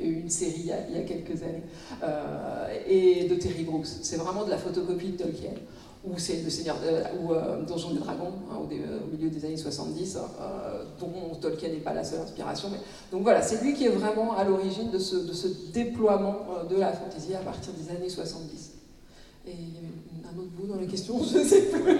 eu 0.00 0.20
une 0.20 0.30
série 0.30 0.70
il 0.90 0.96
y 0.96 0.98
a, 0.98 1.02
quelques 1.02 1.42
années, 1.42 1.62
et 2.86 3.28
de 3.28 3.34
Terry 3.36 3.64
Brooks. 3.64 3.86
C'est 4.02 4.16
vraiment 4.16 4.44
de 4.44 4.50
la 4.50 4.58
photocopie 4.58 5.12
de 5.12 5.22
Tolkien 5.22 5.52
ou 6.06 6.18
c'est 6.18 6.42
le 6.42 6.50
Seigneur 6.50 6.76
ou 7.18 7.32
Donjon 7.66 7.92
des 7.92 8.00
Dragons 8.00 8.34
hein, 8.52 8.56
au, 8.60 8.66
milieu 9.16 9.30
des 9.30 9.42
années 9.46 9.56
70, 9.56 10.18
dont 11.00 11.34
Tolkien 11.40 11.70
n'est 11.70 11.76
pas 11.76 11.94
la 11.94 12.04
seule 12.04 12.20
inspiration. 12.20 12.68
Mais... 12.70 12.78
Donc 13.10 13.22
voilà, 13.22 13.40
c'est 13.40 13.62
lui 13.62 13.72
qui 13.72 13.86
est 13.86 13.90
vraiment 13.90 14.36
à 14.36 14.44
l'origine 14.44 14.90
de 14.90 14.98
ce 14.98 15.72
déploiement 15.72 16.44
de 16.68 16.76
la 16.76 16.92
fantasy 16.92 17.34
à 17.34 17.38
partir 17.38 17.72
des 17.72 17.90
années 17.90 18.10
70. 18.10 18.73
Et 19.46 20.03
un 20.34 20.40
autre 20.40 20.50
bout 20.50 20.66
dans 20.66 20.80
la 20.80 20.86
question, 20.86 21.22
je 21.22 21.38
ne 21.38 21.44
sais 21.44 21.62
plus. 21.70 21.98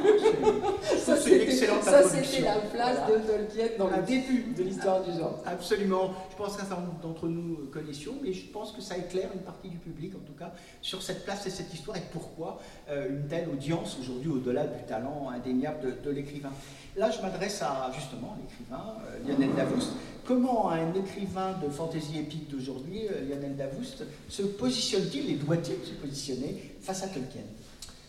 ça, 0.98 1.16
c'était 1.16 2.40
la 2.40 2.56
place 2.72 2.98
de 3.08 3.26
Tolkien 3.26 3.66
dans 3.78 3.88
le 3.88 4.02
début 4.02 4.54
de 4.56 4.62
l'histoire 4.62 5.02
du 5.02 5.12
genre. 5.12 5.42
Absolument. 5.46 6.12
Je 6.30 6.36
pense 6.36 6.56
qu'un 6.56 6.64
certain 6.64 6.82
nombre 6.82 7.00
d'entre 7.00 7.28
nous 7.28 7.68
connaissions, 7.72 8.14
mais 8.22 8.32
je 8.32 8.46
pense 8.46 8.72
que 8.72 8.80
ça 8.80 8.96
éclaire 8.96 9.30
une 9.34 9.42
partie 9.42 9.68
du 9.68 9.78
public, 9.78 10.14
en 10.14 10.26
tout 10.26 10.32
cas, 10.38 10.52
sur 10.82 11.02
cette 11.02 11.24
place 11.24 11.46
et 11.46 11.50
cette 11.50 11.72
histoire 11.72 11.96
et 11.96 12.02
pourquoi 12.12 12.60
euh, 12.90 13.08
une 13.10 13.28
telle 13.28 13.48
audience 13.48 13.96
aujourd'hui, 14.00 14.30
au-delà 14.30 14.66
du 14.66 14.82
talent 14.84 15.28
indéniable 15.30 15.98
de, 16.02 16.10
l'écrivain. 16.10 16.52
Là, 16.96 17.10
je 17.10 17.20
m'adresse 17.20 17.60
à 17.62 17.90
justement 17.94 18.36
l'écrivain 18.40 18.94
euh, 19.08 19.28
Lionel 19.28 19.54
Davoust. 19.54 19.92
Comment 20.24 20.70
un 20.70 20.94
écrivain 20.94 21.58
de 21.62 21.68
fantaisie 21.68 22.18
épique 22.18 22.48
d'aujourd'hui, 22.50 23.02
euh, 23.08 23.28
Lionel 23.28 23.56
Davoust, 23.56 24.04
se 24.28 24.42
positionne-t-il 24.42 25.30
et 25.30 25.34
doit-il 25.34 25.86
se 25.86 25.94
positionner 26.00 26.74
face 26.80 27.02
à 27.02 27.08
Tolkien? 27.08 27.42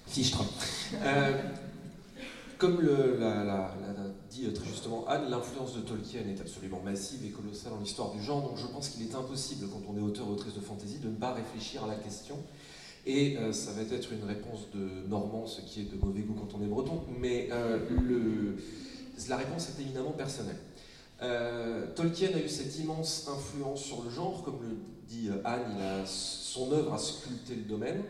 Fichtre. 0.08 0.44
Euh, 1.04 1.42
comme 2.58 2.82
l'a 2.82 3.74
dit 4.30 4.52
très 4.54 4.66
justement 4.66 5.06
Anne, 5.08 5.30
l'influence 5.30 5.76
de 5.76 5.82
Tolkien 5.82 6.22
est 6.22 6.40
absolument 6.40 6.82
massive 6.84 7.26
et 7.26 7.30
colossale 7.30 7.74
dans 7.74 7.80
l'histoire 7.80 8.12
du 8.12 8.22
genre, 8.22 8.42
donc 8.42 8.58
je 8.58 8.68
pense 8.68 8.90
qu'il 8.90 9.04
est 9.04 9.16
impossible, 9.16 9.68
quand 9.70 9.82
on 9.92 9.98
est 9.98 10.02
auteur 10.02 10.28
ou 10.30 10.34
autrice 10.34 10.54
de 10.54 10.62
fantasy, 10.62 11.00
de 11.00 11.10
ne 11.10 11.16
pas 11.16 11.34
réfléchir 11.34 11.84
à 11.84 11.88
la 11.88 11.96
question. 11.96 12.38
Et 13.06 13.38
euh, 13.38 13.52
ça 13.52 13.72
va 13.72 13.82
être 13.82 14.12
une 14.14 14.24
réponse 14.24 14.70
de 14.74 15.08
Normand, 15.08 15.46
ce 15.46 15.62
qui 15.62 15.82
est 15.82 15.92
de 15.92 15.98
mauvais 15.98 16.22
goût 16.22 16.34
quand 16.34 16.58
on 16.58 16.64
est 16.64 16.68
breton, 16.68 17.04
mais 17.20 17.50
le, 17.90 18.58
la 19.30 19.38
réponse 19.38 19.70
est 19.70 19.82
éminemment 19.82 20.12
personnelle. 20.12 20.58
Euh, 21.22 21.88
Tolkien 21.96 22.30
a 22.36 22.40
eu 22.40 22.50
cette 22.50 22.78
immense 22.80 23.30
influence 23.30 23.84
sur 23.84 24.04
le 24.04 24.10
genre, 24.10 24.44
comme 24.44 24.60
le 24.62 24.76
dit 25.08 25.30
euh, 25.30 25.42
Anne, 25.46 25.62
il 25.76 25.82
a, 25.82 26.06
son 26.06 26.72
œuvre 26.72 26.94
a 26.94 26.98
sculpté 26.98 27.56
le 27.56 27.64
domaine. 27.64 28.02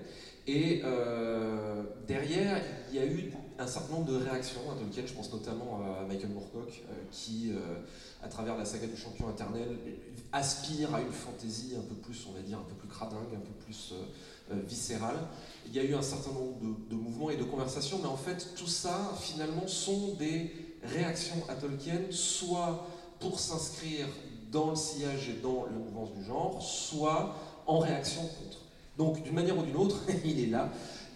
Et 0.48 0.82
euh, 0.84 1.75
derrière, 2.08 2.62
il 2.90 2.96
y 2.96 3.00
a 3.00 3.06
eu 3.06 3.32
un 3.58 3.68
certain 3.68 3.94
nombre 3.94 4.12
de 4.12 4.18
réactions 4.18 4.62
à 4.72 4.76
Tolkien, 4.76 5.04
je 5.06 5.14
pense 5.14 5.32
notamment 5.32 5.82
à 5.82 6.06
Michael 6.06 6.30
Moorcock, 6.30 6.84
qui, 7.12 7.52
à 8.22 8.28
travers 8.28 8.58
la 8.58 8.66
saga 8.66 8.88
du 8.88 8.98
champion 8.98 9.30
éternel, 9.30 9.78
aspire 10.34 10.94
à 10.94 11.02
une 11.02 11.12
fantaisie 11.12 11.74
un 11.78 11.82
peu 11.82 11.96
plus, 11.96 12.26
on 12.30 12.34
va 12.34 12.42
dire, 12.42 12.58
un 12.60 12.64
peu 12.64 12.76
plus 12.76 12.90
cradingue, 12.90 13.34
un 13.34 13.40
peu 13.40 13.54
plus 13.64 13.94
viscérale. 14.68 15.16
Il 15.68 15.74
y 15.74 15.80
a 15.80 15.84
eu 15.84 15.96
un 15.96 16.02
certain 16.02 16.32
nombre 16.32 16.60
de, 16.60 16.96
de 16.96 16.96
mouvements 16.96 17.30
et 17.30 17.38
de 17.38 17.44
conversations, 17.44 18.00
mais 18.02 18.10
en 18.10 18.18
fait, 18.18 18.56
tout 18.58 18.68
ça, 18.68 19.14
finalement, 19.22 19.68
sont 19.68 20.16
des 20.16 20.52
réactions 20.84 21.44
à 21.50 21.56
Tolkien, 21.56 22.02
soit 22.12 22.88
pour 23.20 23.40
s'inscrire 23.40 24.08
dans 24.52 24.70
le 24.70 24.76
sillage 24.76 25.30
et 25.30 25.42
dans 25.42 25.66
la 25.66 25.78
mouvance 25.78 26.14
du 26.14 26.24
genre, 26.24 26.62
soit 26.62 27.36
en 27.68 27.80
réaction 27.80 28.22
contre. 28.22 28.60
Donc 28.98 29.22
d'une 29.24 29.34
manière 29.34 29.58
ou 29.58 29.64
d'une 29.64 29.76
autre, 29.76 29.98
il 30.26 30.40
est 30.40 30.48
là. 30.48 30.72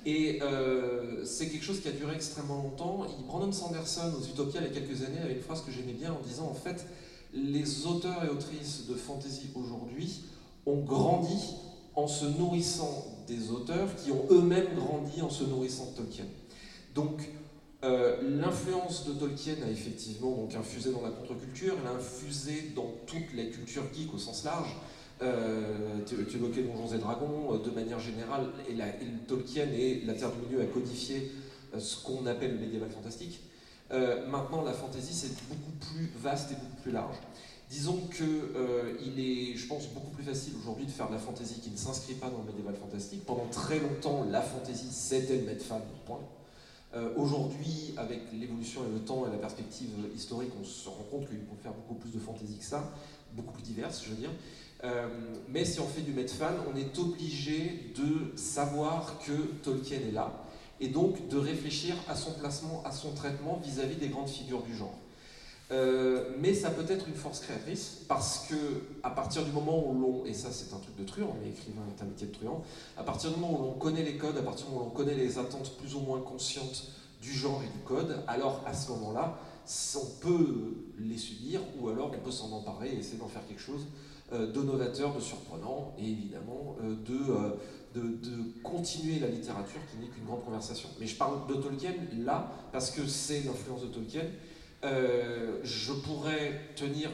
Et 0.05 0.39
euh, 0.41 1.25
c'est 1.25 1.49
quelque 1.49 1.63
chose 1.63 1.81
qui 1.81 1.87
a 1.87 1.91
duré 1.91 2.15
extrêmement 2.15 2.63
longtemps. 2.63 3.05
Brandon 3.27 3.51
Sanderson, 3.51 4.13
aux 4.17 4.25
Utopia, 4.25 4.61
il 4.61 4.67
y 4.67 4.69
a 4.69 4.73
quelques 4.73 5.03
années, 5.03 5.19
avait 5.21 5.33
une 5.33 5.41
phrase 5.41 5.61
que 5.61 5.71
j'aimais 5.71 5.93
bien 5.93 6.13
en 6.13 6.19
disant 6.25 6.47
en 6.47 6.53
fait, 6.53 6.85
les 7.33 7.85
auteurs 7.85 8.23
et 8.23 8.29
autrices 8.29 8.87
de 8.87 8.95
fantasy 8.95 9.49
aujourd'hui 9.55 10.23
ont 10.65 10.79
grandi 10.79 11.55
en 11.95 12.07
se 12.07 12.25
nourrissant 12.25 13.05
des 13.27 13.51
auteurs 13.51 13.89
qui 13.95 14.11
ont 14.11 14.25
eux-mêmes 14.31 14.73
grandi 14.75 15.21
en 15.21 15.29
se 15.29 15.43
nourrissant 15.43 15.91
de 15.91 15.97
Tolkien. 15.97 16.25
Donc 16.95 17.29
euh, 17.83 18.17
l'influence 18.21 19.05
de 19.05 19.13
Tolkien 19.13 19.55
a 19.65 19.69
effectivement 19.69 20.31
donc 20.31 20.55
infusé 20.55 20.91
dans 20.91 21.01
la 21.01 21.11
contre-culture, 21.11 21.75
elle 21.79 21.87
a 21.87 21.91
infusé 21.91 22.71
dans 22.75 22.91
toute 23.05 23.33
la 23.35 23.45
culture 23.45 23.83
geek 23.93 24.13
au 24.13 24.17
sens 24.17 24.43
large. 24.43 24.75
Euh, 25.21 25.99
tu, 26.05 26.15
évoquais 26.15 26.63
Donjons 26.63 26.95
et 26.95 26.97
Dragons, 26.97 27.53
euh, 27.53 27.57
de 27.59 27.71
manière 27.71 27.99
générale, 27.99 28.47
et, 28.69 28.75
Tolkien 29.27 29.67
et 29.73 30.01
la 30.05 30.13
Terre 30.13 30.31
du 30.31 30.47
Milieu 30.47 30.61
a 30.61 30.65
codifié 30.65 31.31
euh, 31.73 31.79
ce 31.79 32.01
qu'on 32.03 32.25
appelle 32.25 32.53
le 32.53 32.59
médiéval 32.59 32.89
fantastique. 32.89 33.41
maintenant, 34.29 34.63
la 34.63 34.73
fantasy, 34.73 35.13
c'est 35.13 35.33
beaucoup 35.49 35.71
plus 35.79 36.09
vaste 36.21 36.51
et 36.51 36.55
beaucoup 36.55 36.81
plus 36.83 36.91
large. 36.91 37.15
Disons 37.69 37.99
qu'il 38.07 39.19
est, 39.19 39.55
je 39.55 39.67
pense, 39.67 39.87
beaucoup 39.89 40.11
plus 40.11 40.23
facile 40.23 40.53
aujourd'hui 40.59 40.85
de 40.85 40.91
faire 40.91 41.07
de 41.07 41.13
la 41.13 41.19
fantasy 41.19 41.59
qui 41.59 41.69
ne 41.69 41.77
s'inscrit 41.77 42.13
pas 42.13 42.29
dans 42.29 42.39
le 42.39 42.45
médiéval 42.45 42.75
fantastique. 42.75 43.25
Pendant 43.25 43.45
très 43.51 43.79
longtemps, 43.79 44.25
la 44.29 44.41
fantasy, 44.41 44.87
c'était 44.91 45.41
le 45.41 45.55
fan, 45.59 45.81
point. 46.05 46.21
Euh, 46.95 47.13
aujourd'hui, 47.17 47.93
avec 47.97 48.21
l'évolution 48.33 48.81
et 48.81 48.91
le 48.91 48.99
temps 49.01 49.27
et 49.27 49.31
la 49.31 49.37
perspective 49.37 49.89
historique, 50.15 50.51
on 50.59 50.63
se 50.63 50.89
rend 50.89 51.05
compte 51.11 51.27
qu'il 51.27 51.37
faut 51.37 51.55
faire 51.61 51.73
beaucoup 51.73 51.93
plus 51.95 52.11
de 52.11 52.19
fantaisie 52.19 52.57
que 52.57 52.65
ça, 52.65 52.91
beaucoup 53.33 53.53
plus 53.53 53.61
diverses, 53.61 54.03
je 54.03 54.09
veux 54.09 54.15
dire. 54.15 54.31
Euh, 54.83 55.07
mais 55.49 55.65
si 55.65 55.79
on 55.79 55.87
fait 55.87 56.01
du 56.01 56.13
fan, 56.27 56.55
on 56.71 56.77
est 56.77 56.97
obligé 56.99 57.91
de 57.95 58.37
savoir 58.37 59.19
que 59.19 59.33
Tolkien 59.61 59.99
est 60.07 60.11
là, 60.11 60.43
et 60.79 60.87
donc 60.87 61.27
de 61.27 61.37
réfléchir 61.37 61.95
à 62.07 62.15
son 62.15 62.33
placement, 62.33 62.81
à 62.85 62.91
son 62.91 63.13
traitement 63.13 63.59
vis-à-vis 63.63 63.97
des 63.97 64.07
grandes 64.07 64.29
figures 64.29 64.61
du 64.63 64.75
genre. 64.75 64.97
Euh, 65.71 66.31
mais 66.39 66.55
ça 66.55 66.71
peut 66.71 66.91
être 66.91 67.07
une 67.07 67.13
force 67.13 67.41
créatrice 67.41 67.99
parce 68.07 68.47
que 68.47 68.55
à 69.03 69.11
partir 69.11 69.45
du 69.45 69.51
moment 69.51 69.87
où 69.87 69.93
l'on, 69.99 70.25
et 70.25 70.33
ça 70.33 70.49
c'est 70.51 70.73
un 70.73 70.79
truc 70.79 70.95
de 70.95 71.03
truand, 71.03 71.35
mais 71.43 71.49
écrivain 71.49 71.83
est 71.95 72.01
un 72.01 72.07
métier 72.07 72.25
de 72.25 72.33
truand, 72.33 72.63
à 72.97 73.03
partir 73.03 73.31
du 73.31 73.39
moment 73.39 73.59
où 73.59 73.63
l'on 73.63 73.73
connaît 73.73 74.03
les 74.03 74.17
codes, 74.17 74.37
à 74.37 74.41
partir 74.41 74.65
du 74.65 74.71
moment 74.71 74.85
où 74.85 74.89
l'on 74.89 74.95
connaît 74.95 75.13
les 75.13 75.37
attentes 75.37 75.77
plus 75.77 75.93
ou 75.93 75.99
moins 75.99 76.21
conscientes 76.21 76.93
du 77.21 77.31
genre 77.31 77.61
et 77.63 77.77
du 77.77 77.83
code, 77.83 78.23
alors 78.27 78.63
à 78.65 78.73
ce 78.73 78.89
moment-là, 78.91 79.37
on 79.95 80.05
peut 80.21 80.73
les 80.97 81.17
subir 81.17 81.61
ou 81.79 81.89
alors 81.89 82.11
on 82.15 82.19
peut 82.19 82.31
s'en 82.31 82.51
emparer 82.51 82.89
et 82.89 82.97
essayer 82.97 83.19
d'en 83.19 83.27
faire 83.27 83.45
quelque 83.45 83.61
chose 83.61 83.85
de 84.31 84.61
novateur, 84.61 85.15
de 85.15 85.19
surprenant 85.19 85.93
et 85.97 86.03
évidemment 86.03 86.75
euh, 86.81 86.95
de, 87.05 87.99
de, 87.99 88.07
de, 88.07 88.61
continuer 88.63 89.19
la 89.19 89.27
littérature 89.27 89.81
qui 89.89 89.97
n'est 89.97 90.11
qu'une 90.11 90.25
grande 90.25 90.43
conversation. 90.45 90.89
Mais 90.99 91.07
je 91.07 91.15
parle 91.15 91.47
de 91.47 91.55
Tolkien 91.55 91.93
là 92.19 92.51
parce 92.71 92.91
que 92.91 93.05
c'est 93.07 93.41
l'influence 93.41 93.81
de 93.81 93.87
Tolkien 93.87 94.25
euh, 94.85 95.59
je 95.61 95.91
pourrais 95.91 96.61
tenir 96.75 97.09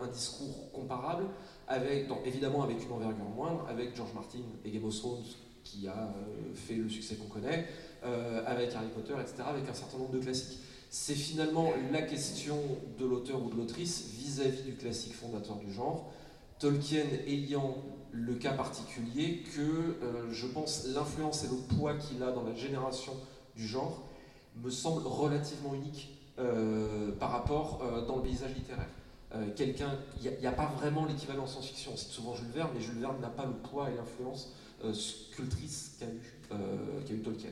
un, 0.00 0.06
discours 0.08 0.70
comparable, 0.72 1.26
avec, 1.68 2.06
évidemment 2.24 2.62
avec 2.62 2.82
une 2.82 2.92
envergure 2.92 3.24
moindre, 3.24 3.66
avec 3.68 3.94
George 3.94 4.14
Martin 4.14 4.38
et 4.64 4.70
Game 4.70 4.84
of 4.84 4.96
Thrones 4.96 5.22
qui 5.62 5.88
a 5.88 5.90
euh, 5.90 6.54
fait 6.54 6.74
le 6.74 6.88
succès 6.88 7.16
qu'on 7.16 7.26
connaît, 7.26 7.66
euh, 8.04 8.42
avec 8.46 8.72
Harry 8.74 8.86
Potter, 8.94 9.14
etc., 9.20 9.42
avec 9.46 9.68
un 9.68 9.74
certain 9.74 9.98
nombre 9.98 10.12
de 10.12 10.20
classiques. 10.20 10.60
C'est 10.88 11.14
finalement 11.14 11.72
la 11.92 12.02
question 12.02 12.58
de 12.98 13.04
l'auteur 13.04 13.42
ou 13.42 13.50
de 13.50 13.56
l'autrice 13.56 14.06
vis-à-vis 14.16 14.62
du 14.62 14.76
classique 14.76 15.14
fondateur 15.14 15.56
du 15.56 15.70
genre, 15.72 16.12
Tolkien 16.58 17.04
ayant 17.26 17.76
le 18.12 18.34
cas 18.34 18.52
particulier 18.52 19.44
que 19.54 19.98
je 20.30 20.46
pense 20.46 20.86
l'influence 20.86 21.44
et 21.44 21.48
le 21.48 21.76
poids 21.76 21.94
qu'il 21.94 22.22
a 22.22 22.32
dans 22.32 22.44
la 22.44 22.54
génération 22.54 23.12
du 23.54 23.66
genre 23.66 24.06
me 24.62 24.70
semble 24.70 25.06
relativement 25.06 25.74
unique 25.74 26.16
euh, 26.38 27.12
par 27.18 27.30
rapport 27.30 27.80
euh, 27.82 28.04
dans 28.06 28.16
le 28.16 28.22
paysage 28.22 28.54
littéraire. 28.54 28.88
Euh, 29.34 29.50
quelqu'un, 29.56 29.98
il 30.22 30.30
n'y 30.38 30.46
a, 30.46 30.52
pas 30.52 30.66
vraiment 30.66 31.04
l'équivalent 31.04 31.44
en 31.44 31.46
science-fiction, 31.46 31.92
c'est 31.96 32.10
souvent 32.10 32.34
Jules 32.34 32.50
Verne, 32.54 32.70
mais 32.74 32.80
Jules 32.80 32.98
Verne 32.98 33.18
n'a 33.20 33.28
pas 33.28 33.46
le 33.46 33.54
poids 33.54 33.90
et 33.90 33.94
l'influence 33.96 34.52
sculptrice 34.92 35.96
qu'a 35.98 37.14
eu 37.14 37.22
Tolkien. 37.22 37.50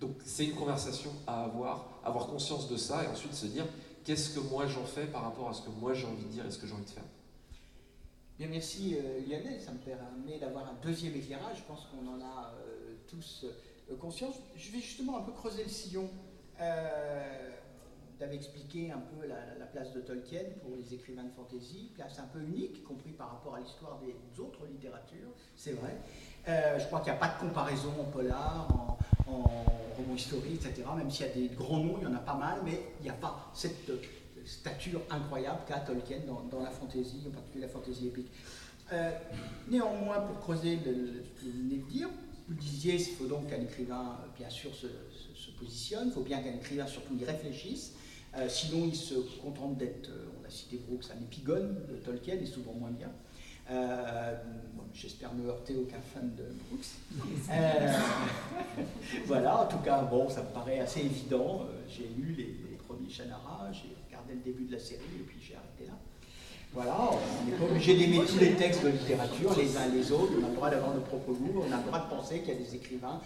Donc 0.00 0.12
c'est 0.24 0.44
une 0.44 0.54
conversation 0.54 1.10
à 1.26 1.44
avoir, 1.44 1.88
avoir 2.04 2.26
conscience 2.26 2.68
de 2.68 2.76
ça 2.76 3.02
et 3.04 3.06
ensuite 3.08 3.32
se 3.32 3.46
dire 3.46 3.64
qu'est-ce 4.04 4.38
que 4.38 4.40
moi 4.40 4.66
j'en 4.66 4.84
fais 4.84 5.06
par 5.06 5.22
rapport 5.22 5.48
à 5.48 5.54
ce 5.54 5.62
que 5.62 5.70
moi 5.70 5.94
j'ai 5.94 6.06
envie 6.06 6.24
de 6.24 6.28
dire 6.28 6.44
et 6.44 6.50
ce 6.50 6.58
que 6.58 6.66
j'ai 6.66 6.74
envie 6.74 6.84
de 6.84 6.90
faire? 6.90 7.04
Bien, 8.38 8.48
merci 8.48 8.96
Lionel, 9.26 9.60
ça 9.60 9.72
me 9.72 9.78
permet 9.78 10.38
d'avoir 10.38 10.68
un 10.68 10.74
deuxième 10.82 11.14
éclairage, 11.14 11.58
je 11.58 11.62
pense 11.62 11.86
qu'on 11.86 12.06
en 12.06 12.20
a 12.20 12.52
tous 13.08 13.46
conscience. 13.98 14.34
Je 14.56 14.70
vais 14.72 14.80
justement 14.80 15.16
un 15.18 15.22
peu 15.22 15.32
creuser 15.32 15.62
le 15.62 15.70
sillon 15.70 16.10
tu 18.18 18.24
avais 18.24 18.36
expliqué 18.36 18.90
un 18.90 18.98
peu 18.98 19.26
la, 19.26 19.66
place 19.66 19.92
de 19.92 20.00
Tolkien 20.00 20.40
pour 20.62 20.76
les 20.76 20.94
écrivains 20.94 21.24
de 21.24 21.30
fantasy, 21.30 21.90
place 21.94 22.18
un 22.18 22.26
peu 22.32 22.40
unique, 22.40 22.78
y 22.78 22.82
compris 22.82 23.10
par 23.10 23.30
rapport 23.30 23.56
à 23.56 23.60
l'histoire 23.60 23.98
des 23.98 24.40
autres 24.40 24.66
littératures, 24.66 25.28
c'est 25.54 25.72
vrai. 25.72 25.96
Euh, 26.48 26.78
je 26.78 26.86
crois 26.86 27.00
qu'il 27.00 27.12
n'y 27.12 27.18
a 27.18 27.20
pas 27.20 27.34
de 27.34 27.40
comparaison 27.40 27.92
en 28.00 28.04
polar, 28.04 28.68
en, 29.26 29.46
roman 29.98 30.14
historique, 30.14 30.64
etc. 30.64 30.84
Même 30.96 31.10
s'il 31.10 31.26
y 31.26 31.30
a 31.30 31.32
des 31.32 31.48
grands 31.54 31.78
noms, 31.78 31.96
il 32.00 32.04
y 32.04 32.06
en 32.06 32.14
a 32.14 32.20
pas 32.20 32.36
mal, 32.36 32.60
mais 32.64 32.80
il 33.00 33.04
n'y 33.04 33.10
a 33.10 33.14
pas 33.14 33.50
cette 33.52 33.86
stature 34.46 35.00
incroyable 35.10 35.60
qu'a 35.66 35.80
Tolkien 35.80 36.18
dans, 36.26 36.62
la 36.62 36.70
fantasy, 36.70 37.22
en 37.26 37.30
particulier 37.30 37.66
la 37.66 37.68
fantasy 37.68 38.06
épique. 38.06 38.30
Euh, 38.92 39.10
néanmoins, 39.68 40.20
pour 40.20 40.38
creuser 40.40 40.78
ce 40.78 40.84
que 40.84 41.46
vous 41.46 41.58
venez 41.58 41.78
de 41.78 41.90
dire, 41.90 42.08
vous 42.48 42.54
disiez, 42.54 42.94
il 42.94 43.16
faut 43.16 43.26
donc 43.26 43.50
qu'un 43.50 43.60
écrivain, 43.60 44.18
bien 44.38 44.48
sûr, 44.48 44.70
se, 44.74 44.86
positionne, 45.58 46.08
il 46.08 46.12
faut 46.12 46.20
bien 46.20 46.42
qu'un 46.42 46.54
écrivain 46.54 46.86
surtout 46.86 47.16
y 47.18 47.24
réfléchisse, 47.24 47.94
euh, 48.36 48.46
sinon 48.46 48.84
il 48.86 48.94
se 48.94 49.14
contente 49.40 49.78
d'être, 49.78 50.10
euh, 50.10 50.26
on 50.40 50.46
a 50.46 50.50
cité 50.50 50.78
Brooks, 50.86 51.06
un 51.10 51.22
épigone 51.22 51.78
de 51.88 51.96
Tolkien, 51.96 52.34
et 52.34 52.46
souvent 52.46 52.72
moins 52.74 52.90
bien. 52.90 53.10
J'espère 54.92 55.34
ne 55.34 55.46
heurter 55.46 55.76
aucun 55.76 56.00
fan 56.00 56.34
de 56.36 56.44
Brooks. 56.68 56.86
voilà, 59.26 59.62
en 59.62 59.66
tout 59.66 59.78
cas, 59.78 60.02
bon, 60.02 60.28
ça 60.28 60.42
me 60.42 60.48
paraît 60.48 60.78
assez 60.78 61.00
évident. 61.00 61.66
J'ai 61.88 62.08
lu 62.16 62.34
les, 62.34 62.44
les 62.44 62.76
premiers 62.86 63.10
Shannara, 63.10 63.70
j'ai 63.72 63.96
regardé 64.26 64.34
le 64.34 64.52
début 64.52 64.64
de 64.64 64.72
la 64.72 64.78
série, 64.78 65.00
et 65.18 65.22
puis 65.22 65.38
j'ai 65.40 65.54
arrêté 65.54 65.86
là. 65.86 65.94
Voilà, 66.72 67.10
on 67.10 67.50
n'est 67.50 67.56
pas 67.56 67.64
obligé 67.64 67.96
d'aimer 67.96 68.24
tous 68.26 68.38
les 68.38 68.52
textes 68.52 68.84
de 68.84 68.88
littérature, 68.88 69.56
les 69.56 69.76
uns 69.76 69.88
les 69.88 70.12
autres, 70.12 70.32
on 70.40 70.44
a 70.44 70.48
le 70.48 70.54
droit 70.54 70.70
d'avoir 70.70 70.94
nos 70.94 71.00
propres 71.00 71.32
goûts, 71.32 71.64
on 71.66 71.72
a 71.72 71.76
le 71.76 71.82
droit 71.84 72.00
de 72.00 72.10
penser 72.10 72.40
qu'il 72.40 72.48
y 72.48 72.56
a 72.56 72.60
des 72.60 72.74
écrivains 72.74 73.20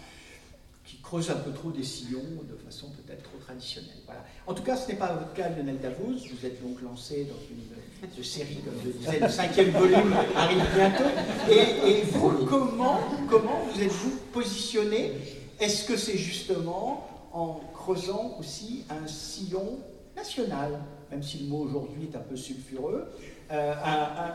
qui 0.85 0.97
creusent 0.97 1.29
un 1.29 1.35
peu 1.35 1.51
trop 1.51 1.71
des 1.71 1.83
sillons 1.83 2.23
de 2.49 2.55
façon 2.65 2.89
peut-être 2.89 3.23
trop 3.23 3.37
traditionnelle. 3.37 3.99
Voilà. 4.05 4.25
En 4.47 4.53
tout 4.53 4.63
cas, 4.63 4.75
ce 4.75 4.87
n'est 4.87 4.97
pas 4.97 5.13
votre 5.13 5.33
cas, 5.33 5.49
Lionel 5.49 5.79
Davos. 5.79 6.13
Vous 6.13 6.45
êtes 6.45 6.61
donc 6.61 6.81
lancé 6.81 7.25
dans 7.25 8.17
une, 8.17 8.23
série, 8.23 8.57
comme 8.65 8.73
je 8.83 8.89
disais, 8.89 9.19
le 9.19 9.29
cinquième 9.29 9.69
volume 9.69 10.13
arrive 10.35 10.63
bientôt. 10.75 11.03
Et, 11.49 12.01
vous, 12.11 12.45
comment, 12.45 12.99
comment 13.29 13.61
vous 13.71 13.81
êtes-vous 13.81 14.17
positionné? 14.33 15.13
Est-ce 15.59 15.85
que 15.85 15.95
c'est 15.95 16.17
justement 16.17 17.07
en 17.31 17.61
creusant 17.73 18.35
aussi 18.39 18.83
un 18.89 19.07
sillon 19.07 19.79
national, 20.15 20.79
même 21.11 21.21
si 21.21 21.39
le 21.39 21.47
mot 21.47 21.59
aujourd'hui 21.59 22.09
est 22.11 22.15
un 22.15 22.21
peu 22.21 22.35
sulfureux, 22.35 23.11
euh, 23.51 23.73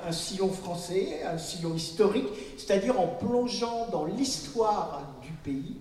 un, 0.07 0.13
sillon 0.13 0.51
français, 0.51 1.23
un 1.25 1.39
sillon 1.39 1.75
historique, 1.75 2.29
c'est-à-dire 2.59 3.01
en 3.01 3.07
plongeant 3.07 3.89
dans 3.91 4.05
l'histoire 4.05 5.15
du 5.23 5.33
pays, 5.33 5.79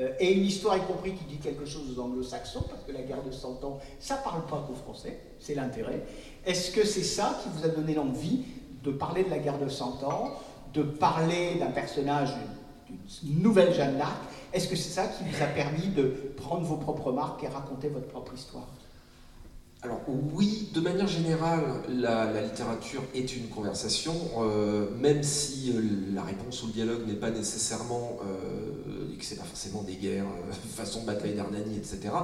euh, 0.00 0.12
et 0.20 0.32
une 0.32 0.44
histoire 0.44 0.76
y 0.76 0.82
compris 0.82 1.12
qui 1.12 1.24
dit 1.24 1.38
quelque 1.38 1.64
chose 1.64 1.96
aux 1.96 2.00
anglo-saxons, 2.00 2.64
parce 2.68 2.82
que 2.82 2.92
la 2.92 3.02
guerre 3.02 3.22
de 3.22 3.30
100 3.30 3.64
ans, 3.64 3.78
ça 4.00 4.16
parle 4.16 4.44
pas 4.46 4.64
qu'aux 4.66 4.74
Français, 4.74 5.18
c'est 5.40 5.54
l'intérêt. 5.54 6.04
Est-ce 6.44 6.72
que 6.72 6.84
c'est 6.84 7.04
ça 7.04 7.38
qui 7.42 7.48
vous 7.56 7.64
a 7.64 7.68
donné 7.68 7.94
l'envie 7.94 8.42
de 8.82 8.90
parler 8.90 9.24
de 9.24 9.30
la 9.30 9.38
guerre 9.38 9.58
de 9.58 9.68
100 9.68 10.02
ans, 10.04 10.32
de 10.74 10.82
parler 10.82 11.54
d'un 11.58 11.70
personnage, 11.70 12.30
d'une 13.22 13.40
nouvelle 13.40 13.72
Jeanne 13.72 13.96
d'Arc? 13.96 14.20
Est-ce 14.52 14.68
que 14.68 14.76
c'est 14.76 14.90
ça 14.90 15.06
qui 15.06 15.24
vous 15.24 15.42
a 15.42 15.46
permis 15.46 15.88
de 15.88 16.34
prendre 16.36 16.66
vos 16.66 16.76
propres 16.76 17.12
marques 17.12 17.42
et 17.44 17.48
raconter 17.48 17.88
votre 17.88 18.08
propre 18.08 18.34
histoire? 18.34 18.66
Alors 19.84 20.00
oui, 20.08 20.70
de 20.72 20.80
manière 20.80 21.06
générale, 21.06 21.62
la, 21.88 22.40
littérature 22.40 23.02
est 23.14 23.36
une 23.36 23.48
conversation, 23.48 24.14
euh, 24.38 24.86
même 24.98 25.22
si 25.22 25.72
euh, 25.74 25.82
la 26.14 26.22
réponse 26.22 26.62
ou 26.62 26.68
le 26.68 26.72
dialogue 26.72 27.06
n'est 27.06 27.14
pas 27.14 27.30
nécessairement, 27.30 28.18
euh, 28.22 29.12
et 29.12 29.18
que 29.18 29.34
pas 29.36 29.44
forcément 29.44 29.82
des 29.82 29.96
guerres, 29.96 30.24
façon 30.74 31.02
bataille 31.02 31.34
d'Hernani, 31.34 31.76
etc. 31.76 32.14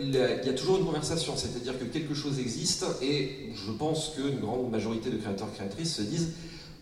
Il, 0.00 0.14
y 0.14 0.18
a 0.20 0.52
toujours 0.52 0.78
une 0.78 0.84
conversation, 0.84 1.34
c'est-à-dire 1.36 1.78
que 1.78 1.84
quelque 1.84 2.14
chose 2.14 2.38
existe, 2.38 2.84
et 3.00 3.50
je 3.54 3.72
pense 3.72 4.10
qu'une 4.10 4.38
grande 4.38 4.70
majorité 4.70 5.10
de 5.10 5.16
créateurs-créatrices 5.16 5.96
se 5.96 6.02
disent 6.02 6.32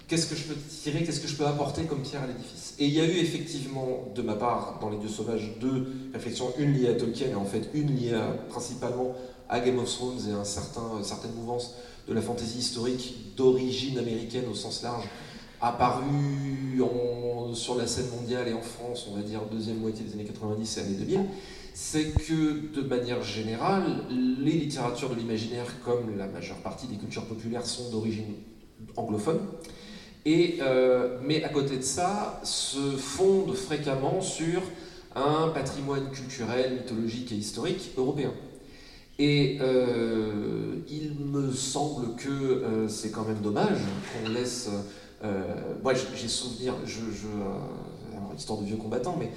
qu'est-ce 0.08 0.26
que 0.26 0.36
je 0.36 0.44
peux 0.44 0.54
tirer, 0.54 1.04
qu'est-ce 1.04 1.20
que 1.20 1.28
je 1.28 1.36
peux 1.36 1.46
apporter 1.46 1.84
comme 1.84 2.02
pierre 2.02 2.22
à 2.22 2.26
l'édifice? 2.26 2.74
Et 2.78 2.86
il 2.86 2.92
y 2.92 3.00
a 3.00 3.04
eu 3.04 3.16
effectivement, 3.18 4.08
de 4.14 4.22
ma 4.22 4.34
part, 4.34 4.78
dans 4.80 4.90
Les 4.90 4.98
Dieux 4.98 5.08
Sauvages, 5.08 5.52
deux 5.60 5.86
réflexions, 6.12 6.52
une 6.58 6.74
liée 6.74 6.88
à 6.88 6.94
Tolkien 6.94 7.28
et 7.28 7.34
en 7.34 7.44
fait 7.44 7.70
une 7.72 7.96
liée 7.96 8.14
à, 8.14 8.32
principalement 8.48 9.14
à 9.48 9.60
Game 9.60 9.78
of 9.78 9.90
Thrones 9.90 10.20
et 10.28 10.32
à 10.32 10.38
un 10.38 10.44
certain, 10.44 11.02
certaines 11.02 11.34
mouvances 11.34 11.74
de 12.08 12.14
la 12.14 12.22
fantasy 12.22 12.58
historique 12.58 13.34
d'origine 13.36 13.98
américaine 13.98 14.44
au 14.50 14.54
sens 14.54 14.82
large, 14.82 15.04
apparu 15.60 16.56
sur 17.54 17.76
la 17.76 17.86
scène 17.86 18.08
mondiale 18.10 18.48
et 18.48 18.52
en 18.52 18.60
France, 18.60 19.06
on 19.10 19.16
va 19.16 19.22
dire 19.22 19.40
deuxième 19.50 19.78
moitié 19.78 20.04
des 20.04 20.12
années 20.12 20.24
90 20.24 20.76
et 20.76 20.80
années 20.80 20.94
2000, 20.94 21.20
c'est 21.74 22.12
que 22.12 22.74
de 22.74 22.82
manière 22.82 23.22
générale, 23.22 24.04
les 24.10 24.52
littératures 24.52 25.10
de 25.10 25.14
l'imaginaire, 25.14 25.66
comme 25.84 26.16
la 26.16 26.26
majeure 26.26 26.56
partie 26.58 26.86
des 26.86 26.96
cultures 26.96 27.26
populaires, 27.26 27.66
sont 27.66 27.90
d'origine 27.90 28.34
anglophone. 28.96 29.40
Et, 30.24 30.58
euh, 30.60 31.18
mais 31.22 31.44
à 31.44 31.48
côté 31.48 31.76
de 31.76 31.82
ça, 31.82 32.40
se 32.44 32.96
fondent 32.96 33.54
fréquemment 33.54 34.20
sur 34.20 34.62
un 35.14 35.48
patrimoine 35.48 36.10
culturel, 36.10 36.74
mythologique 36.74 37.32
et 37.32 37.36
historique 37.36 37.92
européen. 37.96 38.32
Et 39.18 39.58
euh, 39.60 40.76
il 40.90 41.14
me 41.24 41.50
semble 41.50 42.16
que 42.16 42.28
euh, 42.28 42.88
c'est 42.88 43.10
quand 43.10 43.24
même 43.24 43.40
dommage 43.40 43.78
qu'on 44.12 44.30
laisse. 44.30 44.68
Euh, 45.24 45.42
moi, 45.82 45.94
j'ai 45.94 46.28
souvenir, 46.28 46.74
je, 46.84 46.98
alors, 48.14 48.32
histoire 48.36 48.60
de 48.60 48.66
vieux 48.66 48.76
combattants, 48.76 49.16
mais 49.18 49.30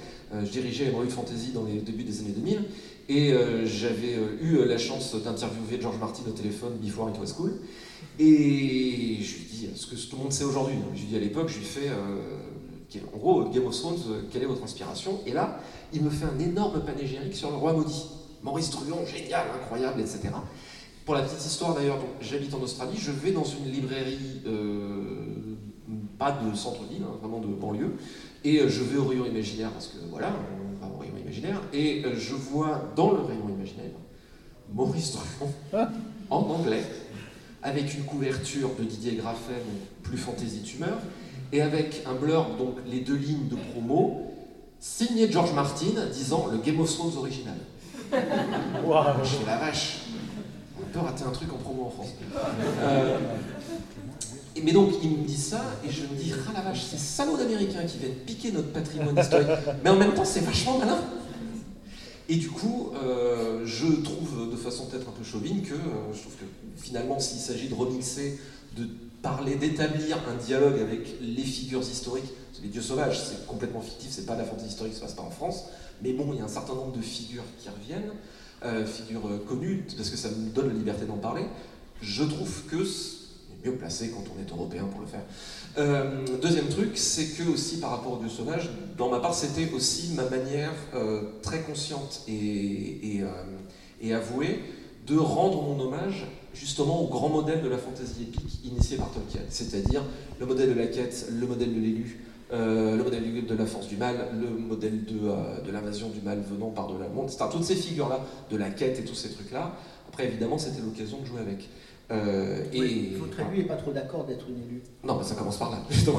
je 0.44 0.50
dirigeais 0.50 0.92
une 0.92 1.10
fantasy 1.10 1.52
dans 1.52 1.64
les 1.64 1.80
débuts 1.80 2.04
des 2.04 2.20
années 2.20 2.34
2000, 2.36 2.64
et 3.08 3.34
j'avais 3.64 4.16
eu 4.40 4.64
la 4.66 4.76
chance 4.76 5.16
d'interviewer 5.16 5.80
George 5.80 5.98
Martin 5.98 6.22
au 6.28 6.32
téléphone 6.32 6.74
before 6.80 7.08
it 7.08 7.18
was 7.18 7.32
cool. 7.32 7.52
Et 8.18 9.16
je 9.20 9.36
lui 9.36 9.44
dis 9.50 9.68
ce 9.74 9.86
que 9.86 9.96
tout 9.96 10.16
le 10.16 10.22
monde 10.22 10.32
sait 10.32 10.44
aujourd'hui. 10.44 10.76
Je 10.94 11.00
lui 11.00 11.08
dis 11.08 11.16
à 11.16 11.20
l'époque, 11.20 11.48
je 11.48 11.58
lui 11.58 11.64
fais 11.64 11.88
en 13.14 13.18
gros, 13.18 13.48
Game 13.48 13.66
of 13.66 13.76
Thrones, 13.76 13.98
quelle 14.30 14.42
est 14.42 14.46
votre 14.46 14.62
inspiration? 14.62 15.20
Et 15.26 15.32
là, 15.32 15.60
il 15.92 16.02
me 16.02 16.10
fait 16.10 16.26
un 16.26 16.38
énorme 16.38 16.84
panégyrique 16.84 17.34
sur 17.34 17.50
le 17.50 17.56
roi 17.56 17.72
maudit. 17.72 18.04
Maurice 18.42 18.70
Truon, 18.70 19.04
génial, 19.06 19.46
incroyable, 19.54 20.00
etc. 20.00 20.30
Pour 21.04 21.14
la 21.14 21.22
petite 21.22 21.44
histoire 21.44 21.74
d'ailleurs, 21.74 21.98
j'habite 22.20 22.54
en 22.54 22.60
Australie, 22.60 22.96
je 22.96 23.10
vais 23.10 23.32
dans 23.32 23.44
une 23.44 23.70
librairie, 23.70 24.42
euh, 24.46 25.56
pas 26.18 26.32
de 26.32 26.54
centre-ville, 26.54 27.02
hein, 27.02 27.16
vraiment 27.20 27.40
de 27.40 27.48
banlieue, 27.48 27.96
et 28.44 28.60
euh, 28.60 28.68
je 28.68 28.82
vais 28.82 28.98
au 28.98 29.06
rayon 29.06 29.26
imaginaire, 29.26 29.70
parce 29.70 29.88
que 29.88 29.98
voilà, 30.10 30.32
on 30.80 30.86
va 30.86 30.94
au 30.94 30.98
rayon 30.98 31.14
imaginaire, 31.20 31.60
et 31.72 32.04
euh, 32.04 32.14
je 32.16 32.34
vois 32.34 32.92
dans 32.96 33.12
le 33.12 33.20
rayon 33.20 33.48
imaginaire 33.48 33.90
Maurice 34.72 35.12
Truon 35.12 35.52
en 36.30 36.38
anglais, 36.38 36.84
avec 37.62 37.94
une 37.94 38.04
couverture 38.04 38.70
de 38.78 38.84
Didier 38.84 39.16
Graffen, 39.16 39.56
plus 40.02 40.16
fantaisie 40.16 40.62
tumeur, 40.62 40.98
et 41.52 41.60
avec 41.60 42.04
un 42.06 42.14
blurb, 42.14 42.56
donc 42.56 42.76
les 42.86 43.00
deux 43.00 43.16
lignes 43.16 43.48
de 43.48 43.56
promo, 43.56 44.30
signé 44.78 45.30
George 45.30 45.52
Martin, 45.52 46.06
disant 46.12 46.46
le 46.46 46.58
Game 46.58 46.80
of 46.80 46.92
Thrones 46.92 47.16
original. 47.18 47.56
Je 49.24 49.28
fais 49.36 49.46
la 49.46 49.58
vache. 49.58 49.98
On 50.80 50.92
peut 50.92 50.98
rater 50.98 51.24
un 51.24 51.30
truc 51.30 51.52
en 51.52 51.56
promo 51.56 51.84
en 51.84 51.90
France. 51.90 52.08
Euh, 52.82 53.18
mais 54.62 54.72
donc, 54.72 54.90
il 55.02 55.10
me 55.10 55.24
dit 55.24 55.36
ça, 55.36 55.62
et 55.86 55.90
je 55.90 56.02
me 56.02 56.18
dis, 56.18 56.32
ah 56.48 56.52
la 56.52 56.60
vache, 56.60 56.82
ces 56.82 56.98
salauds 56.98 57.36
d'Américains 57.36 57.84
qui 57.84 57.98
viennent 57.98 58.14
piquer 58.26 58.52
notre 58.52 58.72
patrimoine 58.72 59.16
historique. 59.18 59.48
Mais 59.84 59.90
en 59.90 59.96
même 59.96 60.14
temps, 60.14 60.24
c'est 60.24 60.40
vachement 60.40 60.78
malin. 60.78 60.98
Et 62.28 62.36
du 62.36 62.48
coup, 62.48 62.92
euh, 63.02 63.62
je 63.64 63.86
trouve 64.02 64.50
de 64.50 64.56
façon 64.56 64.86
peut-être 64.86 65.08
un 65.08 65.12
peu 65.12 65.24
chauvine 65.24 65.62
que 65.62 65.74
euh, 65.74 66.12
je 66.12 66.20
trouve 66.20 66.34
que 66.34 66.44
finalement, 66.76 67.18
s'il 67.18 67.40
s'agit 67.40 67.68
de 67.68 67.74
remixer, 67.74 68.38
de 68.76 68.86
parler, 69.22 69.56
d'établir 69.56 70.18
un 70.28 70.36
dialogue 70.36 70.78
avec 70.80 71.16
les 71.20 71.42
figures 71.42 71.80
historiques, 71.80 72.30
les 72.62 72.68
dieux 72.68 72.82
sauvages, 72.82 73.20
c'est 73.20 73.46
complètement 73.46 73.80
fictif, 73.80 74.10
c'est 74.10 74.26
pas 74.26 74.36
la 74.36 74.44
fantaisie 74.44 74.68
historique, 74.68 74.94
ça 74.94 75.00
se 75.00 75.04
passe 75.06 75.14
pas 75.14 75.22
en 75.22 75.30
France. 75.30 75.64
Mais 76.02 76.12
bon, 76.12 76.30
il 76.32 76.38
y 76.38 76.40
a 76.40 76.44
un 76.44 76.48
certain 76.48 76.74
nombre 76.74 76.96
de 76.96 77.02
figures 77.02 77.44
qui 77.58 77.68
reviennent, 77.68 78.12
euh, 78.64 78.86
figures 78.86 79.26
euh, 79.26 79.44
connues, 79.46 79.84
parce 79.96 80.10
que 80.10 80.16
ça 80.16 80.28
me 80.30 80.50
donne 80.50 80.68
la 80.68 80.74
liberté 80.74 81.04
d'en 81.06 81.16
parler. 81.16 81.44
Je 82.02 82.24
trouve 82.24 82.64
que 82.66 82.84
c'est 82.84 83.18
mieux 83.64 83.74
placé 83.74 84.10
quand 84.10 84.24
on 84.34 84.40
est 84.40 84.50
européen 84.50 84.84
pour 84.84 85.00
le 85.00 85.06
faire. 85.06 85.22
Euh, 85.78 86.24
deuxième 86.40 86.68
truc, 86.68 86.96
c'est 86.96 87.36
que 87.36 87.48
aussi 87.50 87.78
par 87.78 87.90
rapport 87.90 88.12
aux 88.12 88.18
dieux 88.18 88.30
sauvages, 88.30 88.70
dans 88.96 89.10
ma 89.10 89.20
part, 89.20 89.34
c'était 89.34 89.70
aussi 89.72 90.12
ma 90.14 90.28
manière 90.28 90.72
très 91.42 91.60
consciente 91.60 92.22
et, 92.26 93.22
et, 94.00 94.14
avouée 94.14 94.60
de 95.06 95.16
rendre 95.16 95.62
mon 95.62 95.78
hommage 95.80 96.26
justement 96.54 97.02
au 97.02 97.08
grand 97.08 97.28
modèle 97.28 97.62
de 97.62 97.68
la 97.68 97.78
fantaisie 97.78 98.22
épique 98.22 98.64
initié 98.64 98.96
par 98.96 99.10
Tolkien, 99.10 99.40
c'est-à-dire 99.48 100.02
le 100.38 100.46
modèle 100.46 100.70
de 100.70 100.78
la 100.78 100.86
quête, 100.86 101.28
le 101.30 101.46
modèle 101.46 101.74
de 101.74 101.80
l'élu, 101.80 102.20
euh, 102.52 102.96
le 102.96 103.04
modèle 103.04 103.46
de 103.46 103.54
la 103.54 103.64
force 103.64 103.86
du 103.86 103.96
mal, 103.96 104.16
le 104.40 104.48
modèle 104.48 105.04
de, 105.04 105.28
euh, 105.28 105.60
de 105.64 105.70
l'invasion 105.70 106.08
du 106.08 106.20
mal 106.20 106.40
venant 106.40 106.70
par-delà 106.70 107.06
le 107.06 107.14
monde, 107.14 107.30
toutes 107.52 107.64
ces 107.64 107.76
figures-là, 107.76 108.20
de 108.50 108.56
la 108.56 108.70
quête 108.70 108.98
et 108.98 109.04
tous 109.04 109.14
ces 109.14 109.30
trucs-là. 109.30 109.72
Après, 110.08 110.26
évidemment, 110.26 110.58
c'était 110.58 110.82
l'occasion 110.82 111.20
de 111.20 111.26
jouer 111.26 111.40
avec. 111.40 111.68
Euh, 112.10 112.64
et, 112.72 113.14
votre 113.16 113.38
élu 113.38 113.58
n'est 113.58 113.68
pas 113.68 113.76
trop 113.76 113.92
d'accord 113.92 114.24
d'être 114.24 114.46
une 114.48 114.62
élue. 114.64 114.82
Non, 115.04 115.16
mais 115.16 115.24
ça 115.24 115.36
commence 115.36 115.58
par 115.58 115.70
là, 115.70 115.78
justement. 115.90 116.18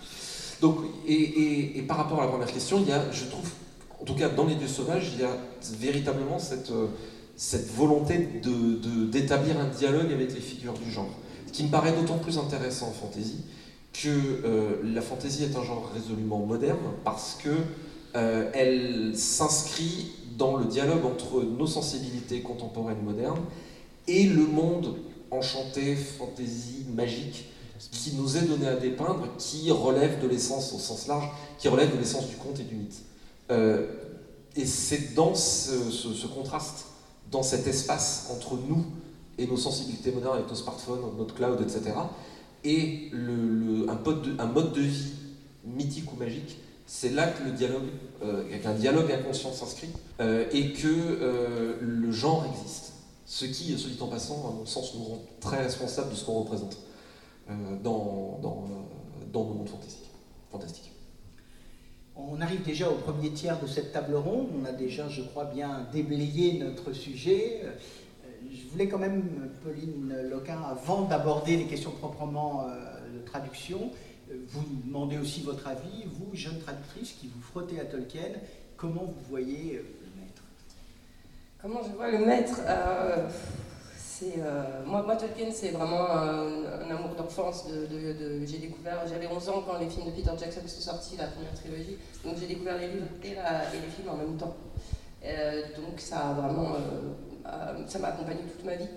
Donc, 0.60 0.76
et, 1.06 1.78
et, 1.78 1.82
par 1.82 1.96
rapport 1.96 2.20
à 2.20 2.26
la 2.26 2.30
première 2.30 2.52
question, 2.52 2.80
il 2.82 2.88
y 2.88 2.92
a, 2.92 3.10
je 3.10 3.24
trouve, 3.24 3.50
en 3.98 4.04
tout 4.04 4.14
cas 4.14 4.28
dans 4.28 4.44
les 4.44 4.56
dieux 4.56 4.68
sauvages, 4.68 5.10
il 5.14 5.22
y 5.22 5.24
a 5.24 5.36
véritablement 5.80 6.38
cette, 6.38 6.70
cette 7.34 7.72
volonté 7.74 8.28
d'établir 9.10 9.58
un 9.58 9.68
dialogue 9.68 10.12
avec 10.12 10.34
les 10.34 10.40
figures 10.40 10.74
du 10.74 10.90
genre. 10.90 11.10
Ce 11.46 11.52
qui 11.52 11.64
me 11.64 11.70
paraît 11.70 11.92
d'autant 11.92 12.18
plus 12.18 12.36
intéressant 12.36 12.88
en 12.88 12.92
fantasy 12.92 13.42
que 13.92 14.08
euh, 14.08 14.76
la 14.84 15.02
fantasy 15.02 15.44
est 15.44 15.56
un 15.56 15.62
genre 15.62 15.90
résolument 15.92 16.38
moderne 16.38 16.78
parce 17.04 17.38
que 17.42 17.50
euh, 18.14 18.50
elle 18.54 19.16
s'inscrit 19.16 20.12
dans 20.36 20.56
le 20.56 20.64
dialogue 20.64 21.04
entre 21.04 21.42
nos 21.42 21.66
sensibilités 21.66 22.40
contemporaines 22.40 23.02
modernes 23.02 23.44
et 24.08 24.24
le 24.24 24.46
monde 24.46 24.96
enchanté, 25.30 25.94
fantasy, 25.94 26.86
magique 26.94 27.46
qui 27.90 28.14
nous 28.14 28.36
est 28.36 28.42
donné 28.42 28.68
à 28.68 28.76
dépeindre, 28.76 29.26
qui 29.38 29.70
relève 29.70 30.20
de 30.22 30.28
l'essence 30.28 30.72
au 30.72 30.78
sens 30.78 31.08
large, 31.08 31.28
qui 31.58 31.68
relève 31.68 31.92
de 31.92 31.98
l'essence 31.98 32.28
du 32.28 32.36
conte 32.36 32.60
et 32.60 32.64
du 32.64 32.76
mythe. 32.76 33.02
Euh, 33.50 33.86
et 34.54 34.66
c'est 34.66 35.14
dans 35.14 35.34
ce, 35.34 36.26
contraste, 36.26 36.86
dans 37.30 37.42
cet 37.42 37.66
espace 37.66 38.28
entre 38.30 38.54
nous 38.68 38.84
et 39.38 39.46
nos 39.46 39.56
sensibilités 39.56 40.12
modernes 40.12 40.36
avec 40.36 40.48
nos 40.48 40.54
smartphones, 40.54 41.00
notre 41.18 41.34
cloud, 41.34 41.60
etc., 41.60 41.94
et 42.64 43.10
un, 43.12 44.46
mode 44.46 44.72
de, 44.72 44.80
vie 44.80 45.12
mythique 45.64 46.12
ou 46.12 46.16
magique, 46.16 46.58
c'est 46.86 47.10
là 47.10 47.28
que 47.28 47.44
le 47.44 47.52
dialogue, 47.52 47.88
euh, 48.22 48.44
qu'un 48.62 48.74
dialogue 48.74 49.10
inconscient 49.10 49.52
s'inscrit, 49.52 49.90
euh, 50.20 50.44
et 50.52 50.72
que 50.72 50.88
euh, 50.88 51.74
le 51.80 52.12
genre 52.12 52.46
existe. 52.52 52.92
Ce 53.24 53.44
qui, 53.46 53.76
se 53.78 53.88
dit 53.88 53.98
en 54.00 54.08
passant, 54.08 54.48
à 54.48 54.52
mon 54.52 54.66
sens, 54.66 54.94
nous 54.94 55.04
rend 55.04 55.22
très 55.40 55.62
responsables 55.62 56.10
de 56.10 56.14
ce 56.14 56.24
qu'on 56.24 56.40
représente 56.40 56.76
dans, 57.82 58.38
dans, 58.42 58.66
dans 59.32 59.44
nos 59.44 59.54
mondes 59.54 59.68
fantastiques. 60.50 60.92
On 62.14 62.40
arrive 62.40 62.62
déjà 62.62 62.90
au 62.90 62.96
premier 62.96 63.30
tiers 63.30 63.58
de 63.58 63.66
cette 63.66 63.92
table 63.92 64.14
ronde. 64.14 64.48
On 64.60 64.64
a 64.66 64.72
déjà, 64.72 65.08
je 65.08 65.22
crois, 65.22 65.46
bien 65.46 65.86
déblayé 65.92 66.58
notre 66.58 66.92
sujet. 66.92 67.62
Je 68.72 68.78
voulais 68.78 68.88
quand 68.88 68.98
même, 68.98 69.50
Pauline 69.62 70.14
Loquin, 70.30 70.56
avant 70.62 71.02
d'aborder 71.02 71.58
les 71.58 71.66
questions 71.66 71.90
proprement 71.90 72.64
de 73.12 73.18
traduction, 73.26 73.90
vous 74.48 74.64
demandez 74.86 75.18
aussi 75.18 75.42
votre 75.42 75.66
avis, 75.66 76.06
vous, 76.06 76.34
jeune 76.34 76.58
traductrice 76.58 77.12
qui 77.12 77.28
vous 77.28 77.42
frottez 77.42 77.78
à 77.80 77.84
Tolkien, 77.84 78.30
comment 78.78 79.04
vous 79.04 79.28
voyez 79.28 79.76
euh, 79.76 79.82
le 80.00 80.22
maître? 80.22 80.42
Comment 81.60 81.82
je 81.82 81.94
vois 81.94 82.10
le 82.10 82.24
maître 82.24 82.60
euh, 82.66 83.28
c'est, 83.94 84.38
euh, 84.38 84.84
moi, 84.86 85.16
Tolkien, 85.16 85.50
c'est 85.52 85.72
vraiment 85.72 86.08
un, 86.08 86.90
amour 86.90 87.14
d'enfance. 87.14 87.66
De, 87.68 88.46
j'ai 88.46 88.58
découvert, 88.58 89.06
j'avais 89.06 89.26
11 89.26 89.48
ans 89.50 89.64
quand 89.66 89.78
les 89.78 89.90
films 89.90 90.06
de 90.06 90.12
Peter 90.12 90.30
Jackson 90.38 90.66
sont 90.66 90.80
sortis, 90.80 91.16
la 91.18 91.26
première 91.26 91.52
trilogie. 91.52 91.98
Donc 92.24 92.36
j'ai 92.40 92.46
découvert 92.46 92.78
les 92.78 92.88
livres 92.88 93.06
et, 93.22 93.28
les 93.28 93.90
films 93.90 94.08
en 94.08 94.16
même 94.16 94.38
temps. 94.38 94.56
donc 95.76 96.00
ça 96.00 96.30
a 96.30 96.32
vraiment, 96.32 96.76
ça 97.86 97.98
m'a 97.98 98.08
accompagné 98.08 98.42
toute 98.42 98.64
ma 98.64 98.76
vie. 98.76 98.88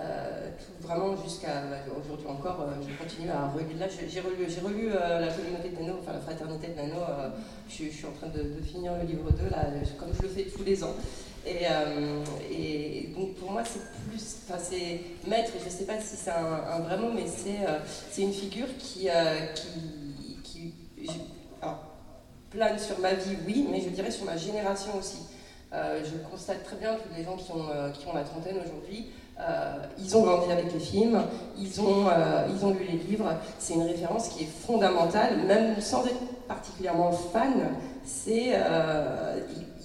Euh, 0.00 0.48
vraiment 0.80 1.14
jusqu'à 1.22 1.62
aujourd'hui 2.00 2.26
encore, 2.26 2.62
euh, 2.62 2.80
je 2.80 2.96
continue 2.96 3.28
à 3.28 3.48
relire. 3.48 3.78
Là, 3.78 3.86
j'ai 3.88 4.20
relu, 4.20 4.88
euh, 4.88 5.20
la 5.20 5.28
communauté 5.28 5.68
de 5.68 5.80
Nano, 5.80 5.98
enfin 6.00 6.14
la 6.14 6.20
fraternité 6.20 6.68
de 6.68 6.74
Nano. 6.76 7.00
Je, 7.68 7.74
suis 7.74 8.06
en 8.06 8.12
train 8.12 8.28
de, 8.28 8.62
finir 8.62 8.92
le 8.96 9.06
livre 9.06 9.30
2, 9.30 9.50
là, 9.50 9.66
comme 9.98 10.08
je 10.16 10.22
le 10.22 10.28
fais 10.28 10.44
tous 10.44 10.64
les 10.64 10.82
ans. 10.82 10.94
Et, 11.46 13.10
donc 13.14 13.34
pour 13.34 13.50
moi, 13.50 13.62
c'est 13.64 13.80
plus, 14.08 14.36
enfin 14.48 14.58
c'est 14.58 15.00
maître. 15.28 15.52
Je 15.60 15.64
ne 15.66 15.70
sais 15.70 15.84
pas 15.84 16.00
si 16.00 16.16
c'est 16.16 16.30
un, 16.30 16.80
vrai 16.80 16.96
mot, 16.96 17.10
mais 17.14 17.26
c'est 17.26 18.22
une 18.22 18.32
figure 18.32 18.68
qui 18.78 19.08
plane 22.50 22.78
sur 22.78 22.98
ma 22.98 23.14
vie, 23.14 23.36
oui, 23.46 23.66
mais 23.70 23.80
je 23.80 23.88
dirais 23.90 24.10
sur 24.10 24.24
ma 24.24 24.36
génération 24.36 24.96
aussi. 24.98 25.31
Je 25.72 26.30
constate 26.30 26.64
très 26.64 26.76
bien 26.76 26.94
que 26.94 27.16
les 27.16 27.24
gens 27.24 27.36
qui 27.36 27.50
ont, 27.52 27.66
qui 27.92 28.06
ont 28.06 28.14
la 28.14 28.24
trentaine 28.24 28.56
aujourd'hui 28.64 29.10
euh, 29.40 29.74
ils 29.98 30.16
ont 30.16 30.22
grandi 30.22 30.52
avec 30.52 30.72
les 30.72 30.78
films, 30.78 31.20
ils 31.58 31.80
ont, 31.80 32.06
euh, 32.08 32.46
ils 32.54 32.64
ont 32.64 32.70
lu 32.70 32.84
les 32.84 32.98
livres. 32.98 33.32
C'est 33.58 33.74
une 33.74 33.82
référence 33.82 34.28
qui 34.28 34.44
est 34.44 34.66
fondamentale, 34.66 35.38
même 35.46 35.80
sans 35.80 36.04
être 36.04 36.20
particulièrement 36.46 37.10
fan. 37.10 37.54
C'est, 38.04 38.52
euh, 38.54 39.40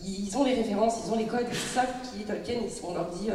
ils, 0.06 0.38
ont 0.38 0.43
les 0.43 0.54
références, 0.54 1.00
ils 1.06 1.13
ont 1.13 1.17
les 1.17 1.26
codes, 1.26 1.45
ils 1.50 1.56
savent 1.56 1.93
qui 2.04 2.21
est 2.21 2.26
Tolkien. 2.26 2.56
on 2.84 2.93
leur 2.93 3.10
dit, 3.10 3.30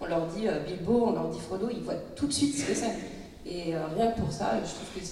on 0.00 0.06
leur 0.06 0.26
dit 0.26 0.46
Bilbo, 0.66 1.04
on 1.08 1.12
leur 1.12 1.28
dit 1.28 1.38
Frodo, 1.40 1.68
ils 1.70 1.82
voient 1.82 1.94
tout 2.16 2.26
de 2.26 2.32
suite 2.32 2.56
ce 2.56 2.64
que 2.64 2.74
c'est. 2.74 2.96
Et 3.46 3.74
rien 3.96 4.12
que 4.12 4.20
pour 4.20 4.32
ça, 4.32 4.52
je 4.64 4.70
trouve 4.70 5.00
que 5.00 5.06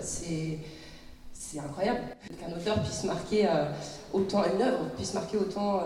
c'est, 0.00 0.58
c'est, 1.46 1.56
c'est 1.56 1.60
incroyable 1.60 2.00
qu'un 2.40 2.56
auteur 2.56 2.82
puisse 2.82 3.04
marquer 3.04 3.48
autant, 4.12 4.42
une 4.44 4.62
œuvre 4.62 4.90
puisse 4.96 5.14
marquer 5.14 5.36
autant 5.36 5.82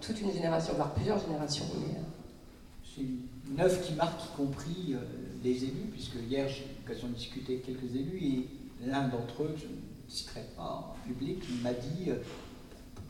toute 0.00 0.20
une 0.20 0.32
génération, 0.32 0.74
voire 0.74 0.92
plusieurs 0.94 1.18
générations. 1.18 1.64
Mais, 1.80 2.00
une 3.50 3.60
œuvre 3.60 3.80
qui 3.80 3.94
marque 3.94 4.20
y 4.24 4.36
compris 4.36 4.94
euh, 4.94 4.98
les 5.42 5.64
élus, 5.64 5.88
puisque 5.92 6.16
hier 6.28 6.48
j'ai 6.48 6.62
eu 6.62 6.68
l'occasion 6.82 7.08
de 7.08 7.14
discuter 7.14 7.54
avec 7.54 7.66
quelques 7.66 7.94
élus, 7.94 8.18
et 8.22 8.48
l'un 8.86 9.08
d'entre 9.08 9.42
eux, 9.42 9.54
je 9.56 9.66
ne 9.66 10.10
citerai 10.10 10.44
pas 10.56 10.94
en 10.96 11.06
public, 11.06 11.42
m'a 11.62 11.72
dit, 11.72 12.10
euh, 12.10 12.16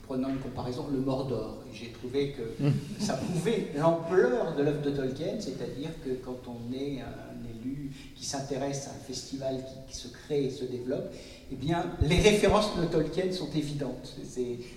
prenant 0.06 0.28
une 0.28 0.38
comparaison, 0.38 0.86
le 0.92 0.98
Mordor. 0.98 1.62
Et 1.70 1.76
j'ai 1.76 1.92
trouvé 1.92 2.32
que 2.32 2.42
ça 2.98 3.14
prouvait 3.14 3.68
l'ampleur 3.76 4.54
de 4.56 4.62
l'œuvre 4.62 4.82
de 4.82 4.90
Tolkien, 4.90 5.40
c'est-à-dire 5.40 5.90
que 6.04 6.10
quand 6.10 6.40
on 6.46 6.72
est 6.74 7.00
un 7.00 7.48
élu 7.48 7.92
qui 8.14 8.24
s'intéresse 8.26 8.88
à 8.88 8.90
un 8.90 9.04
festival 9.04 9.64
qui, 9.88 9.96
se 9.96 10.08
crée 10.08 10.44
et 10.44 10.50
se 10.50 10.64
développe, 10.64 11.12
eh 11.54 11.56
bien, 11.56 11.86
les 12.00 12.18
références 12.18 12.76
de 12.76 12.84
Tolkien 12.84 13.30
sont 13.30 13.50
évidentes. 13.54 14.16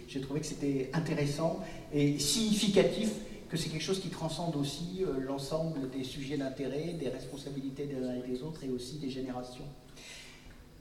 J'ai 0.08 0.22
trouvé 0.22 0.42
que 0.42 0.46
c'était 0.46 0.92
intéressant 0.94 1.60
et 1.92 2.20
significatif 2.20 3.12
que 3.50 3.58
c'est 3.58 3.70
quelque 3.70 3.84
chose 3.84 4.00
qui 4.00 4.10
transcende 4.10 4.56
aussi 4.58 5.02
euh, 5.02 5.20
l'ensemble 5.20 5.90
des 5.90 6.04
sujets 6.04 6.38
d'intérêt, 6.38 6.94
des 7.00 7.10
responsabilités 7.10 7.86
des 7.86 7.96
uns 7.96 8.14
et 8.14 8.28
des 8.30 8.44
autres 8.44 8.64
et 8.64 8.70
aussi 8.70 8.98
des 8.98 9.10
générations. 9.10 9.64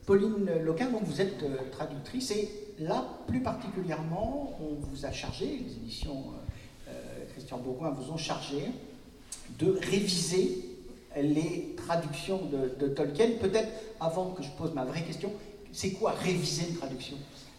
Pauline 0.04 0.50
Loquin, 0.62 0.90
donc 0.90 1.04
vous 1.04 1.20
êtes 1.20 1.42
euh, 1.44 1.56
traductrice 1.70 2.30
et 2.32 2.50
là, 2.78 3.08
plus 3.26 3.40
particulièrement, 3.40 4.58
on 4.60 4.74
vous 4.74 5.06
a 5.06 5.12
chargé, 5.12 5.46
les 5.46 5.76
éditions 5.76 6.24
euh, 6.88 6.92
Christian 7.32 7.58
Bourgoin 7.58 7.90
vous 7.90 8.12
ont 8.12 8.18
chargé 8.18 8.64
de 9.58 9.78
réviser 9.90 10.76
les 11.16 11.74
traductions 11.76 12.42
de, 12.46 12.84
de 12.84 12.92
Tolkien. 12.92 13.30
Peut-être, 13.40 13.70
avant 14.00 14.32
que 14.32 14.42
je 14.42 14.50
pose 14.50 14.74
ma 14.74 14.84
vraie 14.84 15.02
question, 15.02 15.32
c'est 15.72 15.90
quoi 15.92 16.12
réviser 16.12 16.68
une 16.68 16.76
traduction? 16.76 17.16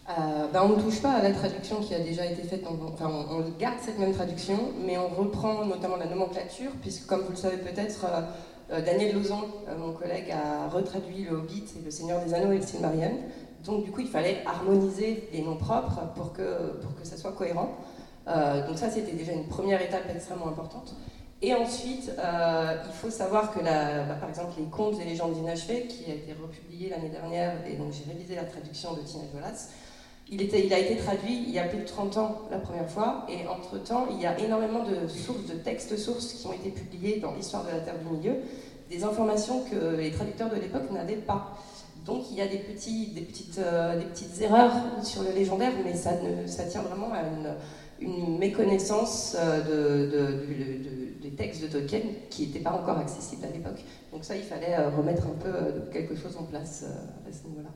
Ben, 0.08 0.62
on 0.62 0.70
ne 0.70 0.80
touche 0.80 1.02
pas 1.02 1.12
à 1.12 1.22
la 1.22 1.32
traduction 1.32 1.80
qui 1.80 1.94
a 1.94 1.98
déjà 1.98 2.24
été 2.24 2.42
faite, 2.42 2.64
enfin 2.66 3.10
on, 3.30 3.44
garde 3.58 3.76
cette 3.84 3.98
même 3.98 4.14
traduction, 4.14 4.58
mais 4.86 4.96
on 4.96 5.08
reprend 5.08 5.66
notamment 5.66 5.96
la 5.96 6.06
nomenclature, 6.06 6.70
puisque 6.80 7.06
comme 7.06 7.20
vous 7.20 7.32
le 7.32 7.36
savez 7.36 7.58
peut-être, 7.58 8.06
euh, 8.06 8.20
euh, 8.72 8.80
Daniel 8.82 9.14
Lauzon, 9.14 9.44
mon 9.78 9.92
collègue, 9.92 10.30
a 10.30 10.70
retraduit 10.70 11.24
le 11.24 11.36
Hobbit 11.36 11.64
et 11.78 11.84
le 11.84 11.90
Seigneur 11.90 12.24
des 12.24 12.32
Anneaux 12.32 12.52
et 12.52 12.56
le 12.56 12.62
Silmarillion. 12.62 13.18
Donc 13.66 13.84
du 13.84 13.90
coup, 13.90 14.00
il 14.00 14.08
fallait 14.08 14.38
harmoniser 14.46 15.28
les 15.30 15.42
noms 15.42 15.56
propres 15.56 16.00
pour 16.14 16.32
que, 16.32 16.78
pour 16.80 16.94
que 16.94 17.06
ça 17.06 17.18
soit 17.18 17.32
cohérent. 17.32 17.76
donc 18.26 18.78
ça, 18.78 18.88
c'était 18.88 19.12
déjà 19.12 19.32
une 19.32 19.46
première 19.46 19.82
étape 19.82 20.04
extrêmement 20.14 20.48
importante. 20.48 20.94
Et 21.40 21.54
ensuite, 21.54 22.10
il 22.18 22.92
faut 22.92 23.10
savoir 23.10 23.52
que, 23.52 23.60
bah, 23.60 24.14
par 24.20 24.28
exemple, 24.28 24.54
les 24.58 24.66
contes 24.66 25.00
et 25.00 25.04
légendes 25.04 25.36
inachevées, 25.36 25.86
qui 25.86 26.10
a 26.10 26.14
été 26.14 26.32
republié 26.32 26.90
l'année 26.90 27.10
dernière, 27.10 27.54
et 27.66 27.74
donc 27.74 27.92
j'ai 27.92 28.10
révisé 28.12 28.34
la 28.34 28.44
traduction 28.44 28.94
de 28.94 29.00
Tina 29.02 29.22
Jolas, 29.32 29.68
il, 30.30 30.42
a 30.42 30.78
été 30.78 30.96
traduit 30.96 31.42
il 31.46 31.50
y 31.50 31.58
a 31.58 31.64
plus 31.64 31.78
de 31.78 31.86
30 31.86 32.16
ans 32.18 32.42
la 32.50 32.58
première 32.58 32.88
fois, 32.88 33.26
et 33.28 33.46
entre-temps, 33.48 34.08
il 34.10 34.20
y 34.20 34.26
a 34.26 34.38
énormément 34.38 34.84
de 34.84 35.08
sources, 35.08 35.46
de 35.46 35.54
textes 35.54 35.96
sources 35.96 36.34
qui 36.34 36.46
ont 36.46 36.52
été 36.52 36.70
publiés 36.70 37.18
dans 37.18 37.34
l'histoire 37.34 37.64
de 37.64 37.70
la 37.70 37.80
Terre 37.80 37.98
du 37.98 38.16
Milieu, 38.16 38.34
des 38.90 39.04
informations 39.04 39.64
que 39.70 39.96
les 39.96 40.10
traducteurs 40.10 40.50
de 40.50 40.56
l'époque 40.56 40.90
n'avaient 40.90 41.16
pas. 41.16 41.56
Donc 42.04 42.24
il 42.30 42.36
y 42.36 42.40
a 42.40 42.46
des, 42.46 42.58
petits, 42.58 43.08
des, 43.08 43.20
petites, 43.22 43.58
euh, 43.58 43.98
des 43.98 44.06
petites 44.06 44.40
erreurs 44.40 44.72
sur 45.02 45.22
le 45.22 45.30
légendaire, 45.30 45.72
mais 45.84 45.94
ça, 45.94 46.12
tient 46.70 46.82
vraiment 46.82 47.12
à 47.12 47.20
une, 48.00 48.38
méconnaissance 48.38 49.36
euh, 49.38 50.06
de, 50.08 51.07
des 51.22 51.30
textes 51.30 51.62
de 51.62 51.68
Tolkien 51.68 52.00
qui 52.30 52.46
n'étaient 52.46 52.60
pas 52.60 52.72
encore 52.72 52.98
accessibles 52.98 53.44
à 53.44 53.50
l'époque. 53.50 53.84
Donc 54.12 54.24
ça, 54.24 54.36
il 54.36 54.42
fallait 54.42 54.74
euh, 54.78 54.90
remettre 54.90 55.26
un 55.26 55.38
peu 55.42 55.50
quelque 55.92 56.14
chose 56.14 56.36
en 56.36 56.44
place 56.44 56.84
à 57.28 57.32
ce 57.32 57.46
niveau-là. 57.48 57.70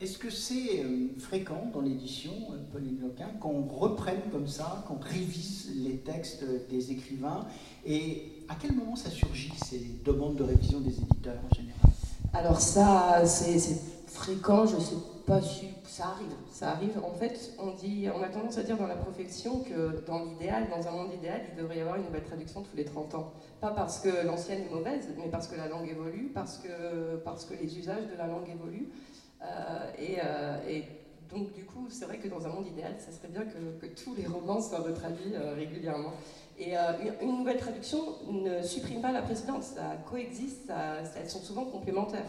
Est-ce 0.00 0.16
que 0.16 0.30
c'est 0.30 0.82
euh, 0.82 1.08
fréquent 1.18 1.70
dans 1.74 1.82
l'édition, 1.82 2.32
euh, 2.52 2.72
Pauline 2.72 3.00
Loquin, 3.02 3.28
qu'on 3.38 3.62
reprenne 3.62 4.22
comme 4.32 4.46
ça, 4.46 4.82
qu'on 4.88 4.98
révise 4.98 5.72
les 5.76 5.98
textes 5.98 6.44
des 6.70 6.90
écrivains? 6.90 7.46
Et 7.84 8.44
à 8.48 8.54
quel 8.60 8.72
moment 8.72 8.96
ça 8.96 9.10
surgit, 9.10 9.52
ces 9.62 10.00
demandes 10.04 10.36
de 10.36 10.44
révision 10.44 10.80
des 10.80 10.96
éditeurs 10.96 11.38
en 11.50 11.54
général? 11.54 11.90
Alors 12.32 12.60
ça, 12.60 13.26
c'est 13.26 13.58
fréquent, 14.06 14.66
je 14.66 14.76
ne 14.76 14.80
sais 14.80 14.96
ça 15.84 16.06
arrive. 16.06 16.34
Ça 16.50 16.70
arrive, 16.70 16.98
en 17.04 17.12
fait, 17.12 17.52
on, 17.58 18.22
a 18.22 18.28
tendance 18.28 18.58
à 18.58 18.62
dire 18.62 18.76
dans 18.76 18.86
la 18.86 18.96
profession 18.96 19.60
que 19.60 20.04
dans 20.06 20.24
l'idéal, 20.24 20.68
dans 20.68 20.88
un 20.88 20.90
monde 20.90 21.12
idéal, 21.14 21.42
il 21.50 21.56
devrait 21.56 21.78
y 21.78 21.80
avoir 21.80 21.96
une 21.96 22.04
nouvelle 22.04 22.24
traduction 22.24 22.62
tous 22.62 22.76
les 22.76 22.84
30 22.84 23.14
ans. 23.14 23.32
Pas 23.60 23.70
parce 23.70 24.00
que 24.00 24.26
l'ancienne 24.26 24.62
est 24.62 24.74
mauvaise, 24.74 25.08
mais 25.18 25.28
parce 25.28 25.46
que 25.46 25.56
la 25.56 25.68
langue 25.68 25.88
évolue, 25.88 26.30
parce 26.34 26.58
que, 26.58 27.54
les 27.60 27.78
usages 27.78 28.06
de 28.10 28.16
la 28.16 28.26
langue 28.26 28.48
évoluent. 28.48 28.88
Euh, 29.42 29.90
euh, 29.98 30.68
et, 30.68 30.84
donc, 31.32 31.52
du 31.52 31.64
coup, 31.64 31.86
c'est 31.90 32.06
vrai 32.06 32.18
que 32.18 32.26
dans 32.26 32.44
un 32.44 32.48
monde 32.48 32.66
idéal, 32.66 32.94
ça 32.98 33.12
serait 33.12 33.28
bien 33.28 33.44
que, 33.44 33.86
tous 33.86 34.14
les 34.16 34.26
romans 34.26 34.60
soient 34.60 34.80
retraduits 34.80 35.34
euh, 35.34 35.54
régulièrement. 35.54 36.12
Et 36.58 36.74
une 37.22 37.38
nouvelle 37.38 37.56
traduction 37.56 38.00
ne 38.30 38.60
supprime 38.60 39.00
pas 39.00 39.12
la 39.12 39.22
précédente, 39.22 39.62
ça 39.62 39.96
coexiste, 40.10 40.70
elles 41.16 41.30
sont 41.30 41.38
souvent 41.38 41.64
complémentaires. 41.64 42.26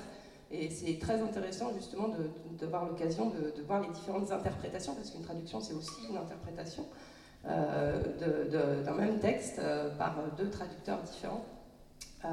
Et 0.54 0.70
c'est 0.70 1.00
très 1.00 1.22
intéressant 1.22 1.72
justement 1.76 2.10
de, 2.10 2.30
de 2.60 2.66
voir 2.66 2.86
l'occasion 2.86 3.30
de, 3.30 3.54
de, 3.56 3.64
voir 3.66 3.82
les 3.82 3.90
différentes 3.90 4.32
interprétations, 4.32 4.96
parce 4.96 5.12
qu'une 5.12 5.24
traduction 5.24 5.62
c'est 5.62 5.74
aussi 5.74 6.08
une 6.10 6.18
interprétation 6.18 6.86
euh, 7.48 8.84
d'un 8.84 8.94
même 8.94 9.20
texte 9.20 9.58
euh, 9.60 9.90
par 9.98 10.16
deux 10.38 10.50
traducteurs 10.50 11.02
différents. 11.02 11.46
Euh, 12.24 12.28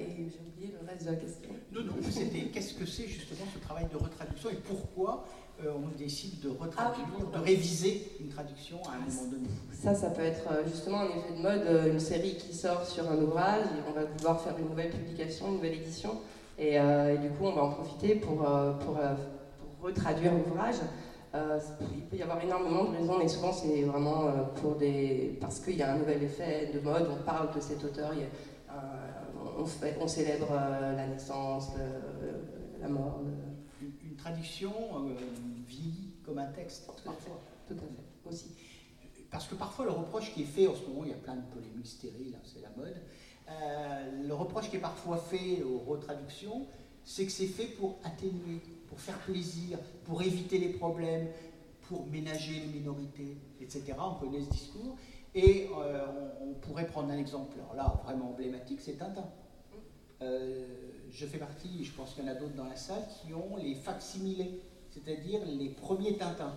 et 0.00 0.30
j'ai 0.30 0.40
oublié 0.40 0.74
le 0.80 0.88
reste 0.88 1.04
de 1.04 1.10
la 1.10 1.16
question. 1.16 1.50
Non, 1.70 1.82
non, 1.82 1.92
c'était 2.10 2.46
qu'est-ce 2.46 2.72
que 2.72 2.86
c'est 2.86 3.06
justement 3.06 3.44
ce 3.52 3.58
travail 3.58 3.86
de 3.92 3.96
retraduction 3.98 4.48
et 4.50 4.54
pourquoi 4.54 5.26
on 5.62 5.96
décide 5.96 6.40
de 6.40 6.48
retraduire, 6.48 7.06
ah 7.16 7.38
de 7.38 7.44
réviser 7.44 8.10
une 8.20 8.28
traduction 8.28 8.78
à 8.86 8.94
un 8.94 8.98
moment 9.00 9.30
donné? 9.30 9.48
Ça, 9.72 9.94
ça 9.94 10.10
peut 10.10 10.22
être 10.22 10.48
justement 10.66 11.00
un 11.00 11.08
effet 11.08 11.34
de 11.36 11.42
mode, 11.42 11.92
une 11.92 12.00
série 12.00 12.36
qui 12.36 12.54
sort 12.54 12.84
sur 12.86 13.08
un 13.08 13.18
ouvrage 13.18 13.66
et 13.66 13.88
on 13.88 13.92
va 13.92 14.04
vouloir 14.04 14.40
faire 14.40 14.58
une 14.58 14.70
nouvelle 14.70 14.90
publication, 14.90 15.48
une 15.48 15.54
nouvelle 15.56 15.74
édition. 15.74 16.18
Et, 16.58 16.78
du 17.20 17.30
coup, 17.30 17.44
on 17.44 17.52
va 17.52 17.64
en 17.64 17.70
profiter 17.70 18.14
pour, 18.16 18.38
pour, 18.80 18.98
retraduire 19.82 20.32
l'ouvrage. 20.32 20.76
il 21.34 22.06
peut 22.06 22.16
y 22.16 22.22
avoir 22.22 22.42
énormément 22.42 22.84
de 22.84 22.96
raisons, 22.96 23.18
mais 23.18 23.28
souvent 23.28 23.52
c'est 23.52 23.82
vraiment 23.82 24.32
pour 24.54 24.76
des... 24.76 25.36
parce 25.40 25.60
qu'il 25.60 25.76
y 25.76 25.82
a 25.82 25.92
un 25.92 25.98
nouvel 25.98 26.22
effet 26.22 26.70
de 26.72 26.80
mode, 26.80 27.06
on 27.10 27.22
parle 27.22 27.54
de 27.54 27.60
cet 27.60 27.84
auteur, 27.84 28.12
il 28.14 28.20
y 28.20 28.22
a 28.22 28.28
on, 30.00 30.08
célèbre 30.08 30.48
euh, 30.50 30.96
la 30.96 31.06
naissance, 31.06 31.70
la 32.80 32.88
mort. 32.88 33.20
Une, 33.80 34.16
traduction 34.16 34.72
euh, 34.72 35.14
vit 35.66 36.12
comme 36.24 36.38
un 36.38 36.46
texte, 36.46 36.86
parfois. 36.86 37.40
Tout 37.68 37.74
à 37.74 37.76
fait, 37.76 38.30
aussi. 38.30 38.54
Parce 39.30 39.46
que 39.46 39.54
parfois, 39.54 39.84
le 39.84 39.90
reproche 39.90 40.32
qui 40.32 40.42
est 40.42 40.46
fait, 40.46 40.66
en 40.66 40.74
ce 40.74 40.86
moment, 40.86 41.04
il 41.04 41.10
y 41.10 41.14
a 41.14 41.16
plein 41.16 41.36
de 41.36 41.42
polémiques 41.52 41.86
stériles, 41.86 42.34
hein, 42.34 42.42
c'est 42.42 42.62
la 42.62 42.70
mode. 42.76 42.96
Euh, 43.48 44.26
le 44.26 44.34
reproche 44.34 44.70
qui 44.70 44.76
est 44.76 44.80
parfois 44.80 45.18
fait 45.18 45.62
aux 45.62 45.78
retraductions, 45.78 46.66
c'est 47.04 47.26
que 47.26 47.32
c'est 47.32 47.46
fait 47.46 47.66
pour 47.66 47.98
atténuer, 48.04 48.60
pour 48.88 49.00
faire 49.00 49.18
plaisir, 49.18 49.78
pour 50.04 50.22
éviter 50.22 50.58
les 50.58 50.70
problèmes, 50.70 51.28
pour 51.82 52.06
ménager 52.06 52.60
les 52.60 52.78
minorités, 52.78 53.36
etc. 53.60 53.94
On 53.98 54.14
connaît 54.14 54.42
ce 54.42 54.50
discours. 54.50 54.96
Et 55.34 55.68
on, 55.74 56.48
on, 56.50 56.54
pourrait 56.54 56.86
prendre 56.86 57.10
un 57.10 57.18
exemple, 57.18 57.56
alors 57.58 57.74
là, 57.74 58.00
vraiment 58.04 58.30
emblématique, 58.30 58.80
c'est 58.80 58.96
Tintin. 58.98 59.28
Euh, 60.22 60.66
je 61.10 61.26
fais 61.26 61.38
partie, 61.38 61.84
je 61.84 61.92
pense 61.92 62.14
qu'il 62.14 62.24
y 62.24 62.28
en 62.28 62.30
a 62.30 62.34
d'autres 62.34 62.54
dans 62.54 62.68
la 62.68 62.76
salle, 62.76 63.02
qui 63.08 63.34
ont 63.34 63.56
les 63.56 63.74
facsimilés, 63.74 64.60
c'est-à-dire 64.90 65.40
les 65.44 65.70
premiers 65.70 66.16
Tintins. 66.16 66.54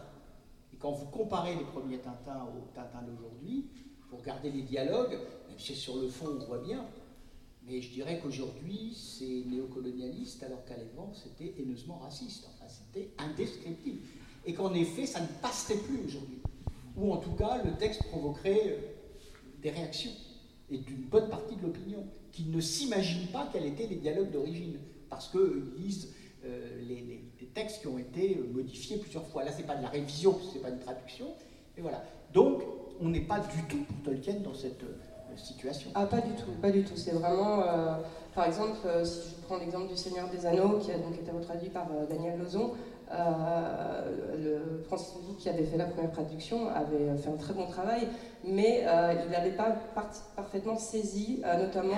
Et 0.74 0.78
quand 0.78 0.92
vous 0.92 1.06
comparez 1.08 1.56
les 1.56 1.64
premiers 1.64 2.00
Tintins 2.00 2.46
aux 2.46 2.74
Tintins 2.74 3.02
d'aujourd'hui, 3.02 3.66
vous 4.10 4.18
regardez 4.18 4.52
les 4.52 4.62
dialogues, 4.62 5.18
si 5.58 5.76
sur 5.76 5.98
le 5.98 6.08
fond 6.08 6.38
on 6.40 6.46
voit 6.46 6.60
bien, 6.60 6.86
mais 7.68 7.82
je 7.82 7.92
dirais 7.92 8.20
qu'aujourd'hui 8.22 8.96
c'est 8.96 9.44
néocolonialiste 9.50 10.44
alors 10.44 10.64
qu'à 10.66 10.78
l'époque 10.78 11.16
c'était 11.16 11.54
haineusement 11.60 12.00
raciste, 12.00 12.48
enfin 12.54 12.68
c'était 12.68 13.12
indescriptible. 13.18 14.00
Et 14.46 14.54
qu'en 14.54 14.74
effet 14.74 15.06
ça 15.06 15.22
ne 15.22 15.28
passerait 15.42 15.78
plus 15.78 16.00
aujourd'hui. 16.06 16.40
Ou 16.96 17.12
en 17.12 17.18
tout 17.18 17.34
cas 17.34 17.62
le 17.64 17.76
texte 17.78 18.04
provoquerait 18.04 18.64
euh, 18.68 18.78
des 19.62 19.72
réactions 19.72 20.12
et 20.70 20.78
d'une 20.78 21.04
bonne 21.04 21.30
partie 21.30 21.56
de 21.56 21.62
l'opinion, 21.62 22.06
qui 22.32 22.46
ne 22.46 22.60
s'imaginent 22.60 23.28
pas 23.28 23.50
quels 23.52 23.66
étaient 23.66 23.88
les 23.88 23.96
dialogues 23.96 24.32
d'origine, 24.32 24.78
parce 25.10 25.30
qu'ils 25.30 25.64
lisent 25.78 26.14
euh, 26.46 26.82
les, 26.88 27.24
textes 27.54 27.82
qui 27.82 27.88
ont 27.88 27.98
été 27.98 28.36
modifiés 28.54 28.98
plusieurs 28.98 29.26
fois. 29.26 29.44
Là, 29.44 29.52
ce 29.52 29.58
n'est 29.58 29.64
pas 29.64 29.76
de 29.76 29.82
la 29.82 29.90
révision, 29.90 30.38
ce 30.40 30.56
n'est 30.56 30.62
pas 30.62 30.70
une 30.70 30.80
traduction, 30.80 31.34
et 31.76 31.82
voilà. 31.82 32.04
Donc, 32.32 32.62
on 33.00 33.10
n'est 33.10 33.22
pas 33.22 33.40
du 33.40 33.64
tout 33.68 33.84
pour 33.84 34.04
Tolkien 34.04 34.36
dans 34.42 34.54
cette 34.54 34.84
euh, 34.84 34.98
situation. 35.38 35.90
Ah, 35.96 36.06
pas 36.06 36.22
du 36.22 36.34
tout, 36.34 36.52
pas 36.62 36.72
du 36.72 36.84
tout. 36.84 36.96
C'est 36.96 37.14
vraiment, 37.14 37.62
euh, 37.62 37.96
par 38.36 38.46
exemple, 38.46 38.78
si 39.04 39.30
je 39.30 39.46
prends 39.46 39.58
l'exemple 39.58 39.88
du 39.88 39.98
Seigneur 39.98 40.30
des 40.30 40.46
Anneaux, 40.46 40.80
qui 40.80 40.92
a 40.92 40.98
donc 40.98 41.14
été 41.14 41.32
retraduit 41.32 41.70
par 41.70 41.88
Daniel 42.10 42.40
Lozon, 42.40 42.74
euh, 43.10 44.02
le 44.38 44.84
Francis 44.84 45.16
Ledoux, 45.16 45.36
qui 45.38 45.48
avait 45.48 45.64
fait 45.64 45.78
la 45.78 45.86
première 45.86 46.12
traduction, 46.12 46.68
avait 46.70 47.16
fait 47.18 47.30
un 47.30 47.38
très 47.38 47.54
bon 47.54 47.66
travail, 47.66 48.08
mais 48.44 48.84
euh, 48.86 49.14
il 49.24 49.32
n'avait 49.32 49.52
pas 49.52 49.78
parfaitement 50.36 50.78
saisi 50.78 51.42
euh, 51.46 51.64
notamment 51.64 51.96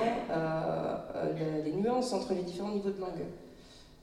les, 1.65 1.71
nuances 1.71 2.13
entre 2.13 2.33
les 2.33 2.43
différents 2.43 2.69
niveaux 2.69 2.91
de 2.91 2.99
langue. 2.99 3.25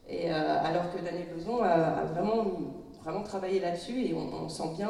Et 0.08 0.30
alors 0.30 0.92
que 0.92 1.04
Daniel 1.04 1.26
Lozon 1.36 1.62
a, 1.62 2.04
vraiment, 2.04 2.44
vraiment 3.02 3.22
travaillé 3.22 3.60
là-dessus, 3.60 4.04
et 4.04 4.14
on, 4.14 4.48
sent 4.48 4.70
bien, 4.76 4.88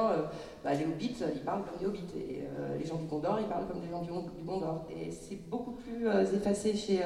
bah, 0.66 0.74
les 0.74 0.84
hobbits, 0.84 1.16
ils 1.34 1.40
parlent 1.42 1.64
comme 1.64 1.78
des 1.78 1.86
hobbits, 1.86 2.18
et 2.18 2.42
les 2.78 2.84
gens 2.84 2.96
du 2.96 3.06
Gondor, 3.06 3.38
ils 3.40 3.46
parlent 3.46 3.68
comme 3.68 3.80
des 3.80 3.88
gens 3.88 4.02
du, 4.02 4.10
Gondor. 4.44 4.86
Et 4.90 5.12
c'est 5.12 5.36
beaucoup 5.48 5.72
plus 5.72 6.08
effacé 6.34 6.74
chez, 6.74 7.02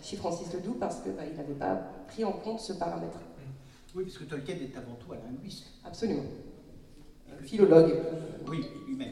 chez 0.00 0.16
Francis 0.16 0.52
Ledoux 0.54 0.76
parce 0.78 1.00
qu'il 1.00 1.12
bah, 1.12 1.22
n'avait 1.36 1.54
pas 1.54 1.74
pris 2.06 2.24
en 2.24 2.32
compte 2.32 2.60
ce 2.60 2.74
paramètre. 2.74 3.18
Oui, 3.94 4.04
parce 4.04 4.18
que 4.18 4.24
Tolkien 4.24 4.54
est 4.54 4.76
avant 4.76 4.94
tout 4.94 5.12
un 5.12 5.16
linguiste. 5.16 5.66
Absolument. 5.84 6.22
Un 7.28 7.42
philologue. 7.42 7.94
Oui, 8.48 8.64
lui-même. 8.86 9.10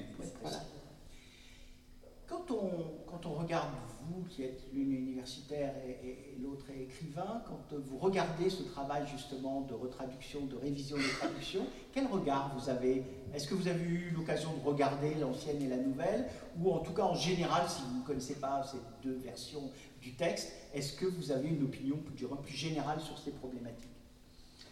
Quand 2.27 2.51
on, 2.51 2.71
quand 3.07 3.27
on 3.27 3.35
regarde, 3.35 3.71
vous 4.11 4.25
qui 4.29 4.45
êtes 4.45 4.63
l'une 4.73 4.93
universitaire 4.93 5.75
et, 5.87 6.37
l'autre 6.43 6.67
écrivain, 6.71 7.43
quand 7.47 7.77
vous 7.79 7.99
regardez 7.99 8.51
ce 8.51 8.63
travail 8.63 9.07
justement 9.07 9.63
de 9.63 9.75
retraduction, 9.75 10.47
de 10.47 10.57
révision 10.57 10.97
des 10.97 11.11
traductions, 11.19 11.67
quel 11.93 12.07
regard 12.07 12.57
vous 12.57 12.69
avez? 12.69 13.05
Est-ce 13.35 13.47
que 13.47 13.55
vous 13.55 13.69
avez 13.69 13.85
eu 13.85 14.13
l'occasion 14.17 14.51
de 14.53 14.67
regarder 14.67 15.15
l'ancienne 15.15 15.63
et 15.63 15.69
la 15.69 15.77
nouvelle? 15.77 16.27
Ou 16.61 16.73
en 16.73 16.79
tout 16.79 16.93
cas, 16.93 17.05
en 17.05 17.15
général, 17.15 17.69
si 17.69 17.83
vous 17.83 17.99
ne 17.99 18.05
connaissez 18.05 18.35
pas 18.35 18.65
ces 18.65 18.79
deux 19.07 19.17
versions 19.17 19.71
du 20.01 20.15
texte, 20.15 20.53
est-ce 20.75 20.95
que 20.95 21.07
vous 21.07 21.31
avez 21.31 21.49
une 21.49 21.63
opinion 21.63 21.97
plus, 21.99 22.27
plus 22.27 22.57
générale 22.57 23.01
sur 23.01 23.19
ces 23.19 23.31
problématiques? 23.31 23.89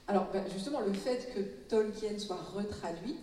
Alors 0.06 0.28
ben, 0.32 0.42
justement, 0.50 0.80
le 0.80 0.94
fait 0.94 1.32
que 1.34 1.40
Tolkien 1.68 2.18
soit 2.18 2.40
retraduit, 2.54 3.16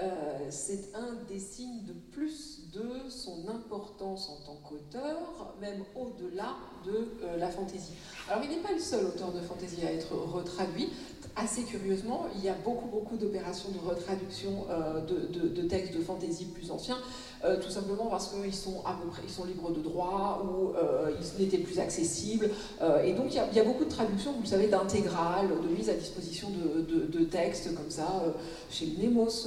euh, 0.00 0.46
c'est 0.50 0.94
un 0.94 1.14
des 1.28 1.40
signes 1.40 1.82
de 1.84 1.92
plus 2.12 2.70
de 2.72 3.08
son 3.08 3.48
importance 3.48 4.28
en 4.28 4.44
tant 4.46 4.56
qu'auteur, 4.68 5.54
même 5.60 5.82
au-delà 5.96 6.54
de 6.84 7.08
euh, 7.22 7.36
la 7.36 7.48
fantaisie. 7.48 7.94
Alors 8.28 8.44
il 8.44 8.50
n'est 8.50 8.62
pas 8.62 8.72
le 8.72 8.78
seul 8.78 9.06
auteur 9.06 9.32
de 9.32 9.40
fantaisie 9.40 9.84
à 9.84 9.92
être 9.92 10.14
retraduit. 10.14 10.90
Assez 11.34 11.62
curieusement, 11.62 12.26
il 12.36 12.44
y 12.44 12.48
a 12.48 12.54
beaucoup 12.64 12.86
beaucoup 12.86 13.16
d'opérations 13.16 13.70
de 13.70 13.78
retraduction 13.78 14.66
euh, 14.70 15.00
de, 15.00 15.62
textes 15.62 15.94
de 15.94 16.00
fantaisie 16.00 16.46
plus 16.46 16.70
anciens. 16.70 16.98
Euh, 17.44 17.56
tout 17.62 17.70
simplement 17.70 18.06
parce 18.06 18.28
qu'ils 18.28 18.54
sont 18.54 18.82
sont 19.28 19.44
libres 19.44 19.70
de 19.70 19.80
droit 19.80 20.42
ou 20.44 20.76
euh, 20.76 21.12
ils 21.20 21.42
n'étaient 21.42 21.58
plus 21.58 21.78
accessibles. 21.78 22.50
Euh, 22.82 23.04
et 23.04 23.12
donc 23.12 23.26
il 23.30 23.56
y, 23.56 23.60
a, 23.60 23.64
beaucoup 23.64 23.84
de 23.84 23.90
traductions, 23.90 24.32
vous 24.32 24.42
le 24.42 24.46
savez, 24.46 24.66
d'intégrales, 24.66 25.48
de 25.48 25.68
mise 25.68 25.88
à 25.88 25.94
disposition 25.94 26.48
de, 26.50 27.24
textes 27.24 27.74
comme 27.76 27.90
ça. 27.90 28.24
chez 28.70 28.86
Nemos, 28.98 29.46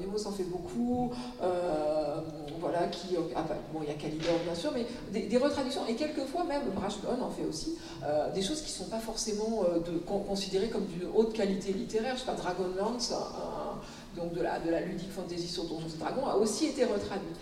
Nemos 0.00 0.26
en 0.26 0.32
fait 0.32 0.44
beaucoup. 0.44 1.12
voilà, 2.60 2.88
qui, 2.88 3.16
ah, 3.36 3.44
bah, 3.48 3.56
bon, 3.72 3.80
il 3.82 3.88
y 3.88 3.92
a 3.92 3.94
Calidor 3.94 4.38
bien 4.44 4.54
sûr, 4.54 4.72
mais 4.74 4.86
des, 5.28 5.36
retraductions 5.36 5.82
et 5.88 5.94
quelquefois 5.94 6.44
même 6.44 6.62
Brashbone 6.74 7.22
en 7.22 7.30
fait 7.30 7.44
aussi 7.44 7.76
des 8.34 8.42
choses 8.42 8.62
qui 8.62 8.72
ne 8.72 8.84
sont 8.84 8.90
pas 8.90 8.98
forcément 8.98 9.64
de, 9.86 9.98
considérées 10.26 10.68
comme 10.68 10.86
d'une 10.86 11.08
haute 11.14 11.32
qualité 11.32 11.72
littéraire. 11.72 12.14
Je 12.14 12.20
sais 12.20 12.26
pas, 12.26 12.34
Dragonlance 12.34 13.12
donc 14.16 14.34
de 14.34 14.40
la, 14.42 14.80
ludique 14.80 15.10
fantasy 15.10 15.48
sur 15.48 15.64
Donjons 15.64 15.88
et 15.94 15.98
Dragons, 15.98 16.26
a 16.26 16.36
aussi 16.36 16.66
été 16.66 16.84
retraduit. 16.84 17.34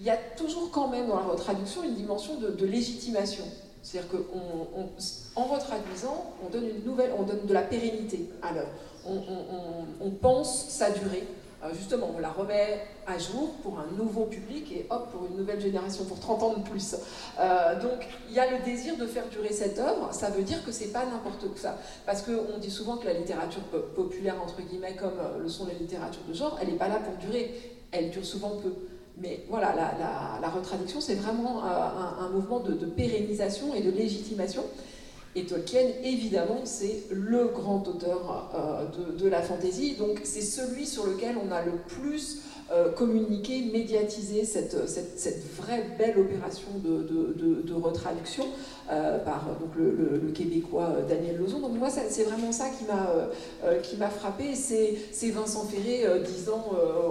Il 0.00 0.06
y 0.06 0.10
a 0.10 0.16
toujours 0.16 0.70
quand 0.70 0.88
même 0.88 1.08
dans 1.08 1.16
la 1.16 1.26
retraduction 1.26 1.84
une 1.84 1.94
dimension 1.94 2.34
de, 2.38 2.66
légitimation. 2.66 3.44
C'est-à-dire 3.82 4.10
qu'en 4.10 5.44
retraduisant, 5.44 6.32
on 6.44 6.50
donne 6.50 6.68
une 6.68 6.84
nouvelle, 6.84 7.12
on 7.18 7.22
donne 7.22 7.46
de 7.46 7.52
la 7.54 7.62
pérennité 7.62 8.28
à 8.40 8.52
l'œuvre. 8.52 8.70
on, 9.04 10.10
pense 10.10 10.68
sa 10.68 10.90
durée, 10.90 11.26
justement, 11.74 12.10
on 12.16 12.18
la 12.18 12.30
remet 12.30 12.80
à 13.06 13.18
jour 13.18 13.54
pour 13.62 13.78
un 13.78 13.86
nouveau 13.96 14.24
public 14.24 14.70
et 14.72 14.86
hop, 14.90 15.10
pour 15.12 15.26
une 15.26 15.36
nouvelle 15.36 15.60
génération, 15.60 16.04
pour 16.04 16.18
30 16.18 16.42
ans 16.42 16.54
de 16.54 16.68
plus. 16.68 16.96
Euh, 17.38 17.80
donc, 17.80 18.06
il 18.28 18.34
y 18.34 18.40
a 18.40 18.50
le 18.50 18.64
désir 18.64 18.96
de 18.96 19.06
faire 19.06 19.28
durer 19.28 19.52
cette 19.52 19.78
œuvre, 19.78 20.08
ça 20.12 20.30
veut 20.30 20.42
dire 20.42 20.64
que 20.64 20.72
c'est 20.72 20.92
pas 20.92 21.04
n'importe 21.04 21.46
quoi. 21.60 21.74
Parce 22.04 22.22
qu'on 22.22 22.58
dit 22.58 22.70
souvent 22.70 22.96
que 22.96 23.06
la 23.06 23.14
littérature 23.14 23.62
populaire, 23.94 24.36
entre 24.42 24.60
guillemets, 24.62 24.96
comme 24.96 25.18
euh, 25.18 25.38
le 25.40 25.48
sont 25.48 25.66
les 25.66 25.74
littératures 25.74 26.24
de 26.28 26.34
genre, 26.34 26.58
elle 26.60 26.68
n'est 26.68 26.78
pas 26.78 26.88
là 26.88 26.96
pour 26.96 27.14
durer, 27.16 27.54
elle 27.92 28.10
dure 28.10 28.24
souvent 28.24 28.56
peu. 28.62 28.72
Mais 29.18 29.44
voilà, 29.48 29.74
la, 30.40 30.48
retraduction, 30.48 31.00
c'est 31.00 31.14
vraiment 31.14 31.62
un, 31.62 32.30
mouvement 32.30 32.60
de 32.60 32.86
pérennisation 32.86 33.74
et 33.74 33.82
de 33.82 33.90
légitimation. 33.90 34.64
Et 35.34 35.46
Tolkien, 35.46 35.80
évidemment, 36.04 36.60
c'est 36.64 37.06
le 37.10 37.46
grand 37.48 37.88
auteur 37.88 38.50
euh, 38.54 39.12
de, 39.18 39.28
la 39.28 39.40
fantaisie, 39.40 39.96
donc 39.96 40.20
c'est 40.24 40.42
celui 40.42 40.86
sur 40.86 41.06
lequel 41.06 41.36
on 41.42 41.50
a 41.50 41.62
le 41.64 41.72
plus 41.72 42.42
communiquer, 42.96 43.70
médiatiser 43.72 44.44
cette, 44.44 44.88
cette, 44.88 45.18
cette, 45.18 45.42
vraie 45.56 45.84
belle 45.98 46.18
opération 46.18 46.68
de, 46.82 47.02
de, 47.02 47.62
de, 47.62 47.74
retraduction 47.74 48.44
par 48.88 49.46
donc, 49.60 49.70
le, 49.76 50.30
québécois 50.32 50.96
Daniel 51.08 51.36
Lozon. 51.38 51.60
Donc 51.60 51.72
moi, 51.78 51.88
c'est 51.90 52.24
vraiment 52.24 52.52
ça 52.52 52.66
qui 52.68 52.84
m'a 52.84 53.08
m'a 53.98 54.08
frappé, 54.08 54.54
c'est 54.54 55.30
Vincent 55.30 55.64
Ferré 55.64 56.04
disant 56.24 56.64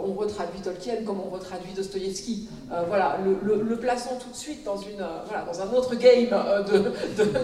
on 0.05 0.13
retraduit 0.13 0.61
Tolkien 0.61 1.03
comme 1.05 1.19
on 1.19 1.29
retraduit 1.29 1.73
Dostoïevski. 1.73 2.49
voilà, 2.87 3.19
le, 3.23 3.61
le, 3.61 3.75
plaçant 3.77 4.17
tout 4.19 4.29
de 4.29 4.35
suite 4.35 4.63
dans, 4.63 4.77
une, 4.77 5.05
voilà, 5.27 5.45
dans 5.45 5.61
un 5.61 5.71
autre 5.73 5.95
game 5.95 6.29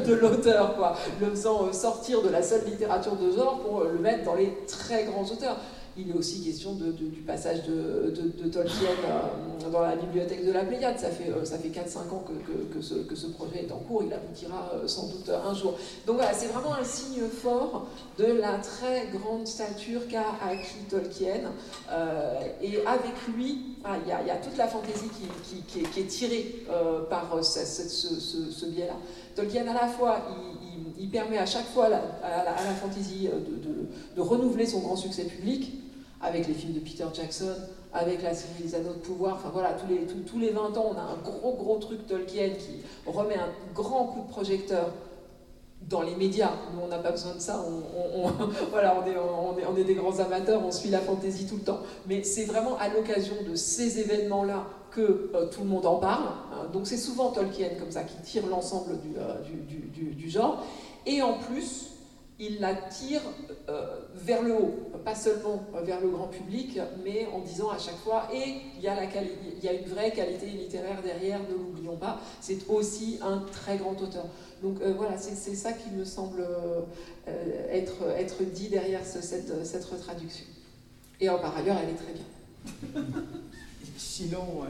de, 0.06 0.13
l'auteur, 0.13 0.97
le 1.19 1.30
faisant 1.30 1.71
sortir 1.73 2.21
de 2.21 2.30
la 2.30 2.41
seule 2.41 2.65
littérature 2.65 3.15
de 3.15 3.32
genre 3.32 3.60
pour 3.60 3.84
le 3.84 3.99
mettre 3.99 4.23
dans 4.23 4.36
les 4.36 4.53
très 4.67 5.06
grands 5.06 5.23
auteurs. 5.23 5.58
Il 6.00 6.12
est 6.12 6.14
aussi 6.14 6.44
question 6.44 6.74
du 6.74 7.22
passage 7.26 7.64
de, 7.64 8.48
Tolkien 8.50 8.90
euh, 9.10 9.70
dans 9.72 9.82
la 9.82 9.96
bibliothèque 9.96 10.46
de 10.46 10.52
la 10.52 10.64
Pléiade. 10.64 11.00
Ça 11.00 11.10
fait, 11.10 11.32
euh, 11.32 11.44
ça 11.44 11.58
fait 11.58 11.70
4-5 11.70 12.14
ans 12.14 12.24
que, 12.72 12.82
ce, 12.82 13.28
projet 13.28 13.64
est 13.64 13.72
en 13.72 13.80
cours. 13.80 14.04
Il 14.04 14.14
aboutira 14.14 14.74
euh, 14.76 14.88
sans 14.88 15.08
doute 15.08 15.30
un 15.30 15.54
jour. 15.56 15.76
Donc 16.06 16.18
voilà, 16.18 16.34
c'est 16.34 16.48
vraiment 16.48 16.76
un 16.76 16.84
signe 16.84 17.24
fort 17.28 17.88
de 18.20 18.26
la 18.26 18.60
très 18.60 19.08
grande 19.08 19.48
stature 19.48 20.08
qu'a 20.08 20.36
acquis 20.48 20.86
Tolkien. 20.88 21.52
et 22.62 22.78
avec 22.86 23.36
lui, 23.36 23.78
ah, 23.84 23.96
il 24.06 24.08
y, 24.08 24.30
a, 24.30 24.36
toute 24.36 24.58
la 24.58 24.68
fantaisie 24.68 25.10
qui, 25.68 26.00
est, 26.00 26.08
tirée 26.08 26.64
par 27.10 27.44
ce, 27.44 28.66
biais-là. 28.68 28.98
Tolkien, 29.36 29.68
à 29.68 29.74
la 29.74 29.88
fois, 29.88 30.20
il, 31.00 31.10
permet 31.10 31.40
à 31.40 31.46
chaque 31.48 31.66
fois 31.66 31.86
à 31.86 31.90
la, 31.90 31.98
à 32.52 32.74
fantaisie 32.76 33.30
de 34.16 34.22
renouveler 34.22 34.68
son 34.68 34.82
grand 34.82 34.96
succès 34.96 35.24
public 35.24 35.72
avec 36.21 36.47
les 36.47 36.53
films 36.53 36.73
de 36.73 36.80
Peter 36.80 37.06
Jackson, 37.13 37.56
avec 37.93 38.21
la 38.23 38.34
série 38.34 38.63
Les 38.63 38.75
Anneaux 38.75 38.93
de 38.93 38.99
Pouvoir, 38.99 39.36
enfin 39.36 39.49
voilà, 39.53 39.73
tous 39.73 39.88
les, 39.88 40.06
tous, 40.23 40.39
les 40.39 40.49
20 40.49 40.77
ans, 40.77 40.93
on 40.93 40.97
a 40.97 41.01
un 41.01 41.17
gros 41.23 41.53
gros 41.53 41.77
truc 41.77 42.06
Tolkien 42.08 42.49
qui 42.49 42.82
remet 43.06 43.36
un 43.36 43.49
grand 43.73 44.06
coup 44.06 44.21
de 44.21 44.27
projecteur 44.27 44.89
dans 45.82 46.01
les 46.01 46.15
médias. 46.15 46.51
Nous, 46.73 46.82
on 46.84 46.88
n'a 46.88 46.97
pas 46.97 47.12
besoin 47.12 47.36
de 47.36 47.39
ça, 47.39 47.63
on, 47.65 48.27
voilà, 48.71 48.99
on 48.99 49.08
est, 49.08 49.15
on, 49.17 49.58
est, 49.58 49.65
on 49.65 49.77
est, 49.77 49.84
des 49.84 49.93
grands 49.93 50.19
amateurs, 50.19 50.62
on 50.65 50.71
suit 50.71 50.89
la 50.89 50.99
fantaisie 50.99 51.45
tout 51.45 51.56
le 51.56 51.62
temps. 51.62 51.80
Mais 52.08 52.23
c'est 52.23 52.45
vraiment 52.45 52.77
à 52.77 52.89
l'occasion 52.89 53.36
de 53.47 53.56
ces 53.56 53.99
événements-là 53.99 54.65
que 54.91 55.32
euh, 55.36 55.45
tout 55.49 55.62
le 55.62 55.67
monde 55.67 55.86
en 55.86 55.97
parle. 55.97 56.30
Hein. 56.51 56.67
Donc 56.73 56.88
c'est 56.88 56.97
souvent 56.97 57.32
Tolkien 57.32 57.69
comme 57.80 57.91
ça 57.91 58.03
qui 58.03 58.17
tire 58.23 58.47
l'ensemble 58.47 58.99
du, 58.99 59.15
euh, 59.17 59.41
du, 59.41 59.77
du, 59.91 60.15
du 60.15 60.30
genre. 60.30 60.63
Et 61.06 61.21
en 61.21 61.34
plus, 61.34 61.91
il 62.39 62.60
la 62.60 62.76
tire 62.76 63.21
euh, 63.67 64.00
vers 64.15 64.43
le 64.43 64.54
haut, 64.54 64.91
pas 65.04 65.15
seulement 65.15 65.65
vers 65.84 66.00
le 66.02 66.10
grand 66.10 66.28
public, 66.28 66.80
mais 67.04 67.28
en 67.34 67.39
disant 67.39 67.69
à 67.69 67.80
chaque 67.80 67.97
fois, 67.97 68.30
et 68.34 68.58
il 68.78 68.84
y 68.84 68.88
a, 68.88 69.73
une 69.73 69.88
vraie 69.88 70.12
qualité 70.12 70.45
littéraire 70.47 71.02
derrière, 71.02 71.39
ne 71.50 71.56
l'oublions 71.56 71.97
pas, 71.97 72.21
c'est 72.39 72.69
aussi 72.69 73.19
un 73.21 73.39
très 73.39 73.78
grand 73.78 74.00
auteur. 74.02 74.26
Donc 74.62 74.82
euh, 74.82 74.93
voilà, 74.95 75.17
c'est 75.17 75.56
ça 75.56 75.73
qui 75.73 75.89
me 75.91 76.06
semble 76.06 76.41
euh, 76.41 77.71
être, 77.71 78.43
dit 78.43 78.69
derrière 78.69 79.04
cette, 79.04 79.86
retraduction. 79.86 80.45
Et 81.19 81.28
par 81.28 81.58
ailleurs, 81.58 81.78
elle 81.82 81.89
est 81.89 81.93
très 81.93 82.13
bien. 82.13 83.04
Sinon, 83.97 84.63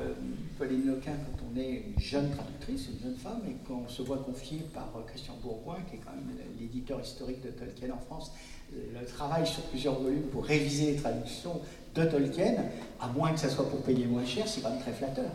Pauline 0.58 0.95
quand 1.03 1.37
on 1.58 1.60
est 1.60 1.84
une 1.88 2.02
jeune 2.02 2.30
traductrice, 2.30 2.88
une 2.93 3.00
jeune 3.04 3.17
femme, 3.17 3.41
et 3.48 3.56
qu'on 3.67 3.88
se 3.88 4.02
voit 4.02 4.17
confier 4.17 4.60
par 4.74 4.89
Christian 5.08 5.34
Bourgoin, 5.41 5.78
qui 5.89 5.96
est 5.96 6.00
quand 6.00 6.12
même 6.12 6.36
l'éditeur 6.60 7.00
historique 7.02 7.41
de 7.43 7.50
Tolkien 7.50 7.89
en 7.93 8.00
France, 8.00 8.32
le 8.74 9.06
travail 9.06 9.48
sur 9.48 9.63
plusieurs 9.63 10.00
volumes 10.00 10.28
pour 10.32 10.46
réviser 10.46 10.91
les 10.91 10.98
traductions 10.98 11.60
de 11.96 12.06
Tolkien, 12.06 12.56
à 13.00 13.08
moins 13.08 13.32
que 13.32 13.39
ça 13.39 13.50
soit 13.50 13.70
pour 13.70 13.82
payer 13.82 14.06
moins 14.06 14.26
cher, 14.26 14.48
c'est 14.48 14.62
quand 14.62 14.70
même 14.70 14.80
très 14.80 14.91
flatteur. 14.91 15.32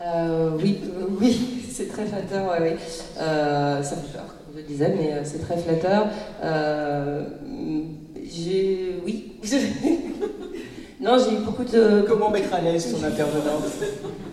Euh, 0.00 0.50
oui, 0.60 0.78
euh, 0.84 1.06
oui, 1.20 1.64
c'est 1.70 1.88
très 1.88 2.06
flatteur, 2.06 2.50
ouais, 2.50 2.76
euh, 3.18 3.82
ça 3.82 3.96
fait 3.96 4.12
peur, 4.12 4.26
comme 4.26 4.54
je 4.54 4.58
le 4.58 4.64
disais, 4.64 4.94
mais 4.96 5.24
c'est 5.24 5.38
très 5.38 5.56
flatteur. 5.56 6.08
j'ai, 8.22 9.00
oui. 9.04 9.32
non, 11.00 11.16
j'ai 11.18 11.36
eu 11.36 11.38
beaucoup 11.38 11.64
de. 11.64 12.04
Comment 12.06 12.30
mettre 12.30 12.52
à 12.52 12.60
l'aise 12.60 12.92
ton 12.92 13.02
intervenant? 13.04 13.60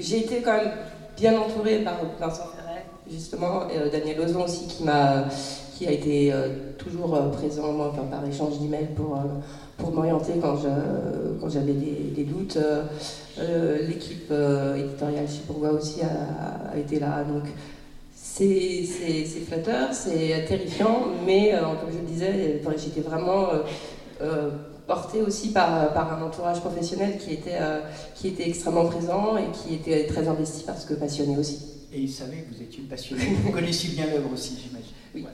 J'ai 0.00 0.18
été 0.18 0.42
quand 0.42 0.56
même 0.56 0.72
bien 1.16 1.38
entourée 1.38 1.80
par 1.80 1.96
Vincent 2.18 2.50
justement, 3.10 3.62
euh, 3.74 3.90
Daniel 3.90 4.20
Ozon 4.20 4.44
aussi 4.44 4.66
qui 4.66 4.84
m'a 4.84 5.24
qui 5.76 5.86
a 5.86 5.92
été 5.92 6.30
euh, 6.30 6.48
toujours 6.76 7.14
euh, 7.14 7.30
présent 7.30 7.74
enfin, 7.80 8.02
par 8.02 8.26
échange 8.26 8.58
d'emails 8.58 8.90
pour, 8.94 9.18
pour 9.78 9.92
m'orienter 9.92 10.34
quand, 10.40 10.58
quand 11.40 11.48
j'avais 11.48 11.72
des, 11.72 12.24
doutes. 12.24 12.58
L'équipe 13.88 14.30
éditoriale 14.76 15.26
chez 15.26 15.40
Bourgois 15.46 15.70
aussi 15.70 16.02
a, 16.02 16.74
a, 16.74 16.78
été 16.78 16.98
là. 16.98 17.24
Donc 17.24 17.44
c'est 18.14 18.84
flatteur, 19.46 19.88
c'est 19.92 20.44
terrifiant, 20.46 21.06
mais 21.26 21.54
comme 21.80 21.90
je 21.90 21.98
le 21.98 22.04
disais, 22.04 22.60
j'étais 22.76 23.00
vraiment 23.00 23.46
portée 24.90 25.22
aussi 25.22 25.52
par, 25.52 25.92
par, 25.92 26.12
un 26.12 26.22
entourage 26.22 26.58
professionnel 26.60 27.16
qui 27.18 27.32
était, 27.32 27.60
qui 28.16 28.26
était 28.28 28.48
extrêmement 28.48 28.86
présent 28.86 29.36
et 29.36 29.46
qui 29.52 29.74
était 29.74 30.06
très 30.06 30.26
investi 30.26 30.64
parce 30.64 30.84
que 30.84 30.94
passionné 30.94 31.38
aussi 31.38 31.70
et 31.92 32.00
il 32.00 32.10
savait 32.10 32.38
que 32.38 32.54
vous 32.54 32.62
étiez 32.62 32.80
une 32.80 32.88
passionnée. 32.88 33.34
Vous 33.44 33.52
connaissiez 33.52 33.90
bien 33.90 34.06
l'œuvre 34.06 34.32
aussi, 34.32 34.56
j'imagine. 34.62 34.94
Oui. 35.14 35.26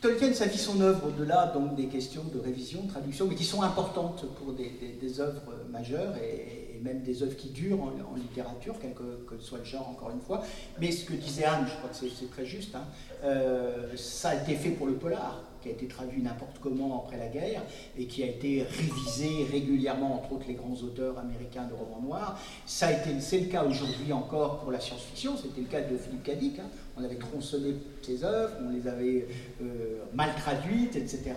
Tolkien 0.00 0.32
sa 0.34 0.46
vie 0.46 0.58
son 0.58 0.80
œuvre 0.82 1.08
au-delà 1.08 1.46
donc 1.46 1.74
des 1.74 1.86
questions 1.86 2.22
de 2.32 2.38
révision, 2.38 2.82
de 2.82 2.88
traduction, 2.88 3.26
mais 3.26 3.34
qui 3.34 3.44
sont 3.44 3.62
importantes 3.62 4.26
pour 4.36 4.52
des, 4.52 4.70
des, 5.00 5.20
œuvres 5.20 5.54
majeures 5.70 6.14
et, 6.18 6.80
même 6.84 7.02
des 7.02 7.22
œuvres 7.22 7.34
qui 7.34 7.48
durent 7.48 7.82
en, 7.82 8.14
littérature, 8.14 8.74
quel 8.80 8.92
que, 8.92 9.38
soit 9.40 9.58
le 9.58 9.64
genre, 9.64 9.88
encore 9.88 10.10
une 10.10 10.20
fois. 10.20 10.44
Mais 10.78 10.92
ce 10.92 11.06
que 11.06 11.14
disait 11.14 11.44
Anne, 11.44 11.66
je 11.66 11.74
crois 11.78 11.88
que 11.88 11.96
c'est 11.96 12.30
très 12.30 12.44
juste, 12.44 12.74
hein, 12.74 12.84
euh, 13.24 13.96
ça 13.96 14.28
a 14.30 14.34
été 14.34 14.54
fait 14.54 14.70
pour 14.70 14.86
le 14.86 14.92
polar 14.92 15.42
qui 15.66 15.72
a 15.72 15.74
été 15.74 15.86
traduit 15.86 16.22
n'importe 16.22 16.58
comment 16.62 17.04
après 17.04 17.16
la 17.16 17.26
guerre 17.26 17.62
et 17.98 18.06
qui 18.06 18.22
a 18.22 18.26
été 18.26 18.62
révisé 18.62 19.46
régulièrement, 19.50 20.14
entre 20.14 20.32
autres 20.32 20.46
les 20.48 20.54
grands 20.54 20.74
auteurs 20.74 21.18
américains 21.18 21.66
de 21.66 21.74
romans 21.74 22.02
noirs. 22.02 22.38
Ça 22.66 22.88
a 22.88 22.92
été, 22.92 23.20
c'est 23.20 23.40
le 23.40 23.46
cas 23.46 23.64
aujourd'hui 23.64 24.12
encore 24.12 24.60
pour 24.60 24.70
la 24.70 24.80
science-fiction, 24.80 25.36
c'était 25.36 25.60
le 25.60 25.66
cas 25.66 25.80
de 25.80 25.96
Philippe 25.96 26.22
Cadic. 26.22 26.58
Hein. 26.58 26.68
On 26.96 27.04
avait 27.04 27.16
tronçonné 27.16 27.74
ses 28.02 28.24
œuvres, 28.24 28.52
on 28.64 28.70
les 28.70 28.86
avait 28.86 29.26
euh, 29.60 30.04
mal 30.14 30.34
traduites, 30.36 30.96
etc. 30.96 31.32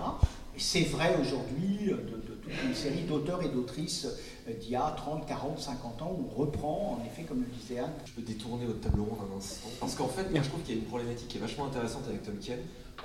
Et 0.55 0.59
c'est 0.59 0.83
vrai 0.83 1.15
aujourd'hui 1.19 1.87
de, 1.87 1.93
toute 1.95 2.63
une 2.65 2.75
série 2.75 3.03
d'auteurs 3.03 3.43
et 3.43 3.49
d'autrices 3.49 4.07
euh, 4.47 4.53
d'il 4.53 4.71
y 4.71 4.75
a 4.75 4.93
30, 4.95 5.27
40, 5.27 5.59
50 5.59 6.01
ans, 6.01 6.17
on 6.19 6.39
reprend, 6.39 6.99
en 6.99 7.05
effet, 7.05 7.23
comme 7.23 7.39
le 7.39 7.47
disait 7.47 7.79
Anne. 7.79 7.91
Je 8.05 8.11
peux 8.13 8.21
détourner 8.21 8.65
votre 8.65 8.79
tableau 8.79 9.05
rond 9.05 9.17
un 9.33 9.37
instant. 9.37 9.69
Parce 9.79 9.95
qu'en 9.95 10.07
fait, 10.07 10.27
je 10.33 10.49
trouve 10.49 10.61
qu'il 10.61 10.75
y 10.75 10.77
a 10.77 10.81
une 10.81 10.87
problématique 10.87 11.27
qui 11.27 11.37
est 11.37 11.41
vachement 11.41 11.65
intéressante 11.65 12.03
avec 12.07 12.23
Tolkien 12.23 12.57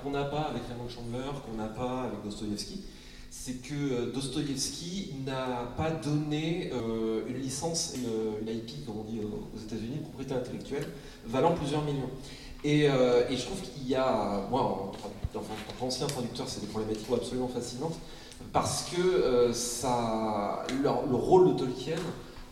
qu'on 0.05 0.11
n'a 0.11 0.25
pas 0.25 0.51
avec 0.51 0.61
Raymond 0.69 0.87
Chandler, 0.87 1.31
qu'on 1.45 1.57
n'a 1.57 1.67
pas 1.67 2.03
avec 2.03 2.23
Dostoïevski, 2.23 2.83
c'est 3.31 3.61
que 3.61 3.73
euh, 3.73 4.11
Dostoïevski 4.13 5.15
n'a 5.25 5.71
pas 5.75 5.89
donné 5.89 6.71
euh, 6.73 7.23
une 7.27 7.37
licence, 7.37 7.95
une, 7.95 8.47
IP, 8.47 8.85
comme 8.85 8.99
on 8.99 9.03
dit 9.03 9.19
aux 9.19 9.59
États-Unis, 9.59 9.97
propriété 10.03 10.35
intellectuelle, 10.35 10.87
valant 11.25 11.53
plusieurs 11.55 11.83
millions. 11.83 12.09
Et, 12.63 12.87
euh, 12.87 13.27
je 13.29 13.41
trouve 13.43 13.61
qu'il 13.61 13.87
y 13.87 13.95
a, 13.95 14.47
moi, 14.51 14.61
en, 14.61 14.91
tant 15.33 15.43
qu'ancien 15.79 16.05
traducteur, 16.05 16.47
c'est 16.47 16.61
des 16.61 16.67
problématiques 16.67 17.07
absolument 17.11 17.47
fascinantes, 17.47 17.97
parce 18.53 18.91
que 18.91 19.51
ça, 19.53 20.65
le, 20.83 21.15
rôle 21.15 21.53
de 21.53 21.59
Tolkien 21.59 21.97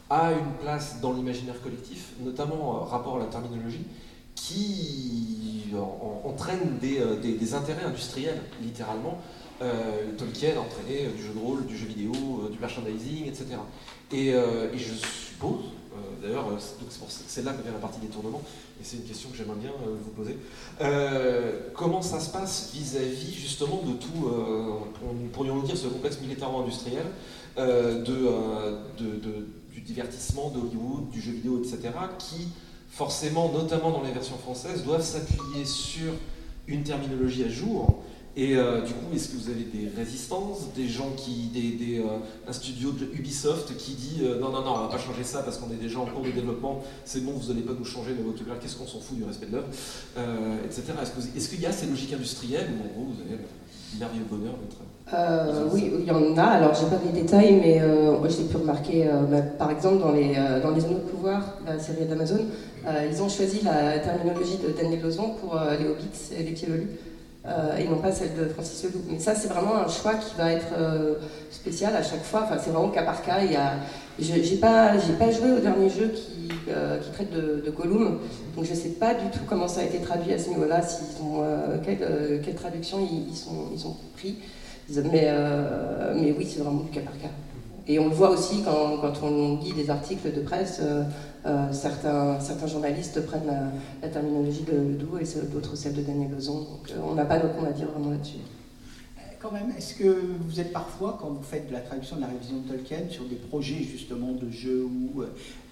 a 0.10 0.32
une 0.32 0.54
place 0.62 1.00
dans 1.02 1.14
l'imaginaire 1.14 1.62
collectif, 1.62 2.14
notamment 2.20 2.80
rapport 2.82 3.18
à 3.18 3.20
la 3.20 3.26
terminologie, 3.26 3.86
qui 4.36 5.34
entraîne 6.26 6.80
euh, 6.84 7.20
des, 7.20 7.34
des, 7.34 7.54
intérêts 7.54 7.84
industriels, 7.84 8.42
littéralement. 8.62 9.20
Euh, 9.62 10.16
Tolkien 10.18 10.52
entraînait 10.58 11.06
euh, 11.06 11.16
du 11.16 11.24
jeu 11.24 11.34
de 11.34 11.40
rôle, 11.40 11.66
du 11.66 11.78
jeu 11.78 11.88
vidéo, 11.88 12.12
du 12.52 12.60
merchandising, 12.60 13.28
etc. 13.28 13.46
Et, 14.12 14.34
je 14.76 14.94
suppose, 14.94 15.64
d'ailleurs, 16.22 16.46
c'est 17.00 17.44
là 17.44 17.54
que 17.54 17.64
vient 17.64 17.72
la 17.72 17.80
partie 17.80 18.00
détournement, 18.00 18.42
et 18.80 18.84
c'est 18.84 18.98
une 18.98 19.04
question 19.04 19.30
que 19.30 19.38
j'aimerais 19.38 19.58
bien 19.58 19.72
vous 19.84 20.12
poser. 20.12 20.38
comment 21.74 22.04
ça 22.04 22.20
se 22.20 22.30
passe 22.30 22.72
vis-à-vis 22.76 23.34
justement 23.34 23.82
de 23.82 23.94
tout, 23.94 24.30
pourrions-nous 25.34 25.64
dire, 25.64 25.76
ce 25.76 25.88
complexe 25.88 26.22
militaro-industriel, 26.22 27.06
de, 27.58 28.04
de, 28.04 29.16
de, 29.16 29.48
du 29.72 29.82
divertissement, 29.82 30.52
de 30.52 30.60
Hollywood, 30.60 31.10
du 31.10 31.20
jeu 31.20 31.32
vidéo, 31.32 31.60
etc., 31.60 31.90
qui 32.20 32.50
forcément, 32.94 33.52
notamment 33.52 33.92
dans 33.92 34.04
les 34.04 34.12
versions 34.12 34.38
françaises, 34.38 34.84
doivent 34.84 35.04
s'appuyer 35.04 35.66
sur 35.66 36.14
une 36.68 36.84
terminologie 36.84 37.44
à 37.44 37.50
jour 37.50 38.04
Et 38.36 38.56
euh, 38.56 38.82
du 38.82 38.94
coup, 38.94 39.14
est-ce 39.14 39.30
que 39.30 39.38
vous 39.38 39.50
avez 39.50 39.64
des 39.64 39.90
résistances, 39.96 40.74
des 40.76 40.88
gens 40.88 41.12
qui, 41.18 41.50
des, 41.54 42.00
euh, 42.00 42.48
un 42.48 42.54
studio 42.54 42.92
de 42.92 43.06
Ubisoft 43.14 43.76
qui 43.78 43.94
dit 43.94 44.22
euh, 44.24 44.40
non, 44.40 44.50
non, 44.50 44.62
non, 44.62 44.74
on 44.76 44.82
va 44.84 44.88
pas 44.88 44.98
changer 44.98 45.24
ça 45.24 45.42
parce 45.44 45.58
qu'on 45.58 45.72
est 45.72 45.82
déjà 45.82 46.00
en 46.00 46.06
cours 46.06 46.24
de 46.24 46.32
développement, 46.32 46.82
c'est 47.04 47.24
bon, 47.24 47.34
vous 47.34 47.52
n'allez 47.52 47.66
pas 47.66 47.74
nous 47.78 47.86
changer 47.86 48.14
de 48.14 48.24
votre 48.24 48.44
qu'est-ce 48.60 48.76
qu'on 48.76 48.88
s'en 48.88 49.00
fout 49.00 49.18
du 49.18 49.24
respect 49.24 49.48
de 49.48 49.54
l'œuvre, 49.54 49.68
etc. 50.66 50.84
Est-ce 51.36 51.50
qu'il 51.50 51.62
y 51.62 51.66
a 51.66 51.72
ces 51.72 51.88
logiques 51.88 52.14
industrielles 52.14 52.70
ou 52.72 52.84
en 52.84 52.94
gros 52.94 53.14
vous 53.14 53.22
avez 53.22 53.38
le 53.42 54.00
merveilleux 54.00 54.26
bonheur 54.30 54.54
d'être. 54.62 55.72
oui, 55.72 55.92
il 56.00 56.06
y 56.06 56.12
en 56.12 56.36
a. 56.36 56.44
Alors, 56.44 56.74
j'ai 56.74 56.88
pas 56.88 57.00
les 57.06 57.22
détails, 57.22 57.60
mais 57.62 57.80
j'ai 58.30 58.46
pu 58.46 58.58
remarquer, 58.58 59.12
bah, 59.30 59.42
par 59.42 59.70
exemple, 59.70 60.00
dans 60.00 60.12
les, 60.12 60.34
dans 60.64 60.72
les 60.72 60.86
Anneaux 60.86 61.00
de 61.00 61.10
Pouvoir, 61.12 61.60
la 61.68 61.78
série 61.78 62.06
d'Amazon, 62.06 62.40
ils 63.10 63.22
ont 63.22 63.30
choisi 63.30 63.62
la 63.64 64.00
terminologie 64.00 64.58
de 64.58 64.70
Daniel 64.70 65.02
Lozon 65.02 65.36
pour 65.40 65.60
les 65.80 65.88
Hobbits 65.88 66.34
et 66.38 66.44
les 66.44 66.52
Pieds 66.52 66.68
euh, 67.46 67.76
et 67.76 67.90
non 67.90 67.98
pas 67.98 68.14
celle 68.14 68.36
de 68.36 68.46
Francis 68.46 68.86
Ledoux. 68.86 69.04
Mais 69.10 69.20
ça, 69.20 69.36
c'est 69.36 69.50
vraiment 69.50 69.76
un 69.76 69.90
choix 69.90 70.14
qui 70.14 70.34
va 70.38 70.54
être 70.54 70.74
euh, 70.78 71.16
spécial 71.52 71.94
à 71.94 72.02
chaque 72.02 72.24
fois. 72.24 72.44
Enfin, 72.44 72.56
c'est 72.58 72.70
vraiment 72.70 72.90
cas 72.90 73.04
par 73.04 73.22
cas. 73.22 73.40
A... 73.40 73.74
J'ai 74.18 74.56
pas, 74.58 74.94
pas 75.20 75.32
joué 75.32 75.52
au 75.52 75.60
dernier 75.60 75.90
jeu 75.90 76.14
qui, 76.16 76.50
euh, 76.70 77.00
traite 77.14 77.34
de, 77.34 77.62
de, 77.66 77.72
Gollum, 77.72 78.20
donc 78.56 78.64
je 78.64 78.74
sais 78.74 78.90
pas 78.90 79.16
du 79.16 79.26
tout 79.32 79.40
comment 79.48 79.68
ça 79.68 79.82
a 79.82 79.84
été 79.84 80.00
traduit 80.00 80.34
à 80.34 80.40
ce 80.40 80.50
niveau-là, 80.50 80.82
euh, 80.82 81.78
quelle, 81.84 82.42
quelle, 82.46 82.56
traduction 82.56 83.00
ils, 83.00 83.28
ils, 83.28 83.76
ils 83.76 83.88
ont 83.88 83.98
pris. 84.16 84.38
Mais, 84.90 85.34
mais 86.16 86.34
oui, 86.38 86.48
c'est 86.50 86.62
vraiment 86.62 86.82
du 86.82 86.92
cas 86.92 87.02
par 87.02 87.18
cas. 87.20 87.30
Et 87.88 88.00
on 88.00 88.08
le 88.08 88.14
voit 88.14 88.30
aussi 88.30 88.62
quand, 88.64 88.98
quand 89.02 89.26
on 89.26 89.58
lit 89.58 89.74
des 89.74 89.90
articles 89.90 90.32
de 90.32 90.42
presse. 90.42 90.80
Euh, 91.46 91.74
certains, 91.74 92.40
certains 92.40 92.68
journalistes 92.68 93.26
prennent 93.26 93.48
la, 94.02 94.08
terminologie 94.08 94.64
de 94.64 94.78
Ledoux 94.78 95.18
et 95.18 95.26
d'autres 95.52 95.76
celle 95.76 95.94
de 95.94 96.02
Daniel 96.02 96.32
Lozon. 96.32 96.60
Donc 96.60 96.90
euh, 96.90 97.00
on 97.06 97.16
n'a 97.16 97.26
pas 97.26 97.38
notre 97.38 97.60
mot 97.60 97.68
à 97.68 97.72
dire 97.72 97.88
vraiment 97.92 98.12
là-dessus. 98.12 98.38
Euh, 98.38 99.22
quand 99.42 99.52
même, 99.52 99.74
est-ce 99.78 99.94
que 99.96 100.22
vous 100.40 100.62
êtes 100.62 100.72
parfois, 100.72 101.18
quand 101.20 101.32
vous 101.32 101.44
faites 101.44 101.68
de 101.68 101.74
la 101.74 101.82
traduction 101.82 102.16
de 102.16 102.22
la 102.22 102.28
révision 102.28 102.58
de 102.66 102.70
Tolkien, 102.70 103.00
sur 103.10 103.26
des 103.26 103.36
projets 103.36 103.84
justement 103.84 104.32
de 104.32 104.50
jeux 104.50 104.86
ou 104.86 105.22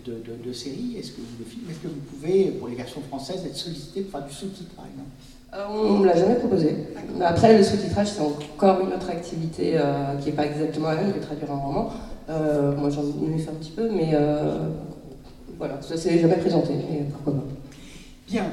de, 0.05 0.21
de, 0.45 0.53
séries, 0.53 0.97
est-ce 0.99 1.11
que, 1.11 1.21
vous, 1.21 1.69
est-ce 1.69 1.79
que 1.79 1.87
vous 1.87 2.01
pouvez, 2.09 2.51
pour 2.51 2.67
les 2.67 2.75
versions 2.75 3.01
françaises, 3.07 3.45
être 3.45 3.55
sollicité 3.55 4.01
pour 4.01 4.19
faire 4.19 4.27
du 4.27 4.33
sous-titre, 4.33 4.75
par 4.75 4.85
exemple 4.87 5.69
On 5.69 5.99
ne 5.99 6.05
l'a 6.05 6.17
jamais 6.17 6.35
proposé. 6.35 6.75
Après, 7.21 7.57
le 7.57 7.63
sous-titrage, 7.63 8.09
c'est 8.09 8.21
encore 8.21 8.81
une 8.81 8.91
autre 8.91 9.09
activité 9.09 9.79
qui 10.19 10.25
n'est 10.25 10.35
pas 10.35 10.47
exactement 10.47 10.89
la 10.89 10.95
même 10.95 11.13
que 11.13 11.19
traduire 11.19 11.51
un 11.51 11.59
roman. 11.59 11.93
moi, 12.27 12.89
j'en 12.89 13.03
ai 13.03 13.37
fait 13.37 13.51
un 13.51 13.53
petit 13.53 13.71
peu, 13.71 13.89
mais 13.89 14.13
voilà, 15.61 15.79
ça 15.79 15.95
s'est 15.95 16.17
jamais 16.17 16.37
présenté, 16.37 16.73
pourquoi 17.11 17.33
pas. 17.33 17.47
Bien, 18.27 18.45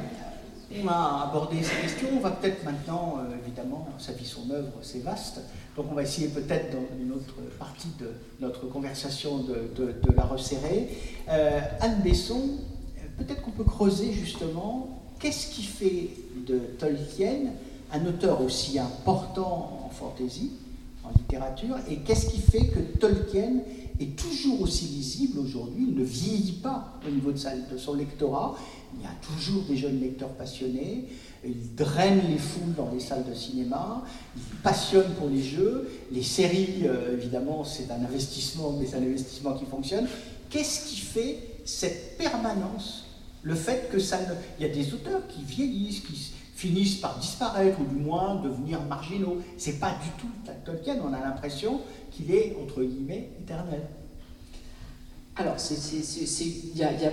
on 0.76 0.86
a 0.88 1.26
abordé 1.30 1.62
ces 1.62 1.80
questions. 1.80 2.08
On 2.14 2.20
va 2.20 2.32
peut-être 2.32 2.62
maintenant, 2.66 3.14
euh, 3.16 3.34
évidemment, 3.46 3.88
sa 3.98 4.12
vie, 4.12 4.26
son 4.26 4.50
œuvre, 4.50 4.72
c'est 4.82 5.02
vaste. 5.02 5.40
Donc 5.74 5.86
on 5.90 5.94
va 5.94 6.02
essayer 6.02 6.28
peut-être 6.28 6.70
dans 6.70 6.84
une 7.00 7.12
autre 7.12 7.36
partie 7.58 7.88
de 7.98 8.10
notre 8.40 8.66
conversation 8.66 9.38
de, 9.38 9.94
la 10.14 10.22
resserrer. 10.24 10.90
Euh, 11.30 11.60
Anne 11.80 12.02
Besson, 12.04 12.42
peut-être 13.16 13.40
qu'on 13.40 13.52
peut 13.52 13.64
creuser 13.64 14.12
justement 14.12 15.00
qu'est-ce 15.18 15.46
qui 15.46 15.62
fait 15.62 16.10
de 16.46 16.58
Tolkien 16.78 17.52
un 17.90 18.04
auteur 18.04 18.42
aussi 18.42 18.78
important 18.78 19.86
en 19.86 19.88
fantaisie, 19.88 20.50
en 21.04 21.08
littérature, 21.16 21.76
et 21.90 21.96
qu'est-ce 22.00 22.26
qui 22.26 22.42
fait 22.42 22.66
que 22.66 22.80
Tolkien 22.98 23.62
est 24.00 24.16
toujours 24.16 24.60
aussi 24.62 24.86
lisible 24.86 25.40
aujourd'hui, 25.40 25.86
il 25.88 25.94
ne 25.94 26.04
vieillit 26.04 26.60
pas 26.62 26.98
au 27.06 27.10
niveau 27.10 27.32
de, 27.32 27.38
son 27.78 27.94
lectorat, 27.94 28.56
il 28.96 29.02
y 29.02 29.06
a 29.06 29.14
toujours 29.20 29.62
des 29.64 29.76
jeunes 29.76 30.00
lecteurs 30.00 30.30
passionnés, 30.30 31.06
il 31.44 31.74
draine 31.74 32.22
les 32.28 32.38
foules 32.38 32.74
dans 32.76 32.90
les 32.92 33.00
salles 33.00 33.24
de 33.28 33.34
cinéma, 33.34 34.04
il 34.36 34.42
passionne 34.62 35.12
pour 35.14 35.28
les 35.28 35.42
jeux, 35.42 35.88
les 36.10 36.22
séries, 36.22 36.82
euh, 36.84 37.14
évidemment, 37.14 37.64
c'est 37.64 37.90
un 37.90 38.04
investissement, 38.04 38.76
mais 38.78 38.86
c'est 38.86 38.96
un 38.96 39.02
investissement 39.02 39.54
qui 39.54 39.64
fonctionne. 39.64 40.06
Qu'est-ce 40.50 40.88
qui 40.88 40.96
fait 40.96 41.38
cette 41.64 42.16
permanence? 42.16 43.04
Le 43.42 43.54
fait 43.54 43.88
que 43.90 43.98
ça. 43.98 44.18
Il 44.58 44.66
y 44.66 44.70
a 44.70 44.72
des 44.72 44.92
auteurs 44.92 45.26
qui 45.28 45.42
vieillissent, 45.42 46.00
qui 46.00 46.32
finissent 46.58 46.96
par 46.96 47.16
disparaître, 47.18 47.78
ou 47.80 47.84
du 47.84 48.02
moins 48.02 48.34
devenir 48.42 48.82
marginaux. 48.82 49.36
C'est 49.56 49.78
pas 49.78 49.92
du 50.02 50.10
tout 50.20 50.26
Tolkien, 50.64 50.96
on 51.08 51.14
a 51.14 51.20
l'impression 51.20 51.80
qu'il 52.10 52.34
est, 52.34 52.56
entre 52.60 52.82
guillemets, 52.82 53.30
éternel 53.40 53.82
Alors, 55.36 55.54
il 55.70 56.76
y, 56.76 56.82
a 56.82 57.12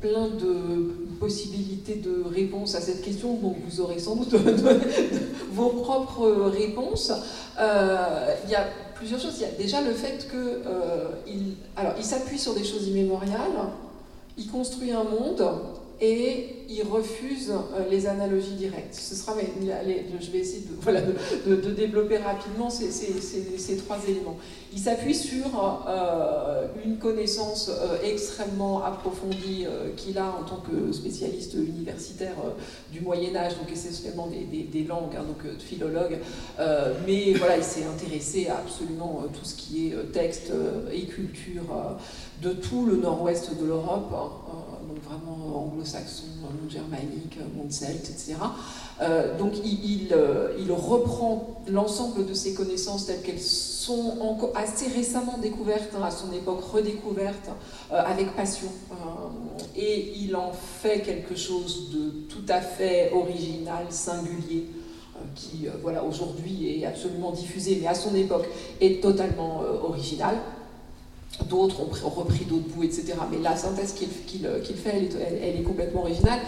plein 0.00 0.28
de 0.28 0.94
possibilités 1.20 1.96
de 1.96 2.24
réponses 2.26 2.74
à 2.74 2.80
cette 2.80 3.02
question, 3.02 3.34
donc 3.34 3.56
vous 3.68 3.82
aurez 3.82 3.98
sans 3.98 4.16
doute 4.16 4.34
vos 5.52 5.68
propres 5.68 6.50
réponses. 6.50 7.12
Euh, 7.60 8.34
il 8.44 8.50
y 8.50 8.54
a 8.54 8.66
plusieurs 8.94 9.20
choses. 9.20 9.34
Il 9.36 9.42
y 9.42 9.44
a 9.44 9.62
déjà 9.62 9.82
le 9.82 9.92
fait 9.92 10.26
qu'il 10.30 10.38
euh, 10.38 11.10
il 11.26 12.04
s'appuie 12.04 12.38
sur 12.38 12.54
des 12.54 12.64
choses 12.64 12.88
immémoriales, 12.88 13.58
il 14.38 14.50
construit 14.50 14.92
un 14.92 15.04
monde 15.04 15.46
et 16.00 16.56
il 16.68 16.82
refuse 16.82 17.50
euh, 17.50 17.88
les 17.90 18.06
analogies 18.06 18.54
directes. 18.54 18.94
Ce 18.94 19.14
sera, 19.14 19.34
je 19.38 20.30
vais 20.30 20.38
essayer 20.38 20.64
de, 21.46 21.70
développer 21.70 22.18
rapidement 22.18 22.68
ces, 22.68 23.76
trois 23.78 23.98
éléments. 24.06 24.36
Il 24.72 24.78
s'appuie 24.78 25.14
sur 25.14 25.86
euh, 25.88 26.66
une 26.84 26.98
connaissance 26.98 27.70
euh, 27.70 27.96
extrêmement 28.04 28.84
approfondie 28.84 29.66
qu'il 29.96 30.18
a 30.18 30.26
en 30.26 30.42
tant 30.42 30.60
que 30.60 30.92
spécialiste 30.92 31.54
universitaire 31.54 32.34
du 32.92 33.00
Moyen 33.00 33.34
Âge, 33.36 33.56
donc 33.56 33.72
essentiellement 33.72 34.28
des, 34.28 34.84
langues, 34.84 35.16
hein, 35.16 35.24
donc 35.26 35.58
philologue, 35.58 36.18
mais 37.06 37.32
voilà, 37.34 37.56
il 37.56 37.64
s'est 37.64 37.84
intéressé 37.84 38.48
à 38.48 38.58
absolument 38.58 39.24
tout 39.32 39.44
ce 39.44 39.54
qui 39.54 39.88
est 39.88 40.12
texte 40.12 40.52
et 40.92 41.02
culture 41.06 41.96
de 42.42 42.52
tout 42.52 42.86
le 42.86 42.96
nord-ouest 42.96 43.58
de 43.58 43.64
l'Europe. 43.64 44.12
Hein, 44.12 44.30
vraiment 45.08 45.66
anglo-saxon, 45.66 46.24
monde 46.42 46.70
germanique, 46.70 47.38
monde 47.56 47.66
etc. 47.66 48.34
Euh, 49.00 49.36
donc 49.36 49.52
il, 49.64 50.08
euh, 50.12 50.56
il, 50.58 50.72
reprend 50.72 51.60
l'ensemble 51.68 52.24
de 52.24 52.32
ces 52.32 52.54
connaissances 52.54 53.06
telles 53.06 53.20
qu'elles 53.20 53.42
sont 53.42 54.18
encore 54.20 54.52
assez 54.54 54.88
récemment 54.88 55.36
découvertes, 55.38 55.90
hein, 55.94 56.02
à 56.02 56.10
son 56.10 56.32
époque 56.32 56.62
redécouvertes, 56.62 57.50
euh, 57.92 58.02
avec 58.04 58.34
passion. 58.34 58.68
et 59.76 60.14
il 60.16 60.34
en 60.34 60.52
fait 60.52 61.00
quelque 61.00 61.36
chose 61.36 61.90
de 61.92 62.10
tout 62.28 62.46
à 62.48 62.60
fait 62.60 63.12
original, 63.12 63.86
singulier 63.90 64.66
qui 65.34 65.66
voilà, 65.82 66.04
aujourd'hui 66.04 66.78
est 66.80 66.86
absolument 66.86 67.32
diffusé, 67.32 67.78
mais 67.80 67.86
à 67.86 67.94
son 67.94 68.14
époque 68.14 68.46
est 68.80 69.02
totalement 69.02 69.62
original. 69.82 70.36
D'autres 71.48 71.80
ont, 71.80 72.08
repris 72.08 72.44
d'autres 72.44 72.68
bouts, 72.68 72.82
etc. 72.82 73.14
Mais 73.30 73.38
la 73.38 73.56
synthèse 73.56 73.92
qu'il 73.92 74.08
fait, 74.08 75.10
elle 75.42 75.60
est, 75.60 75.62
complètement 75.62 76.02
originale. 76.02 76.40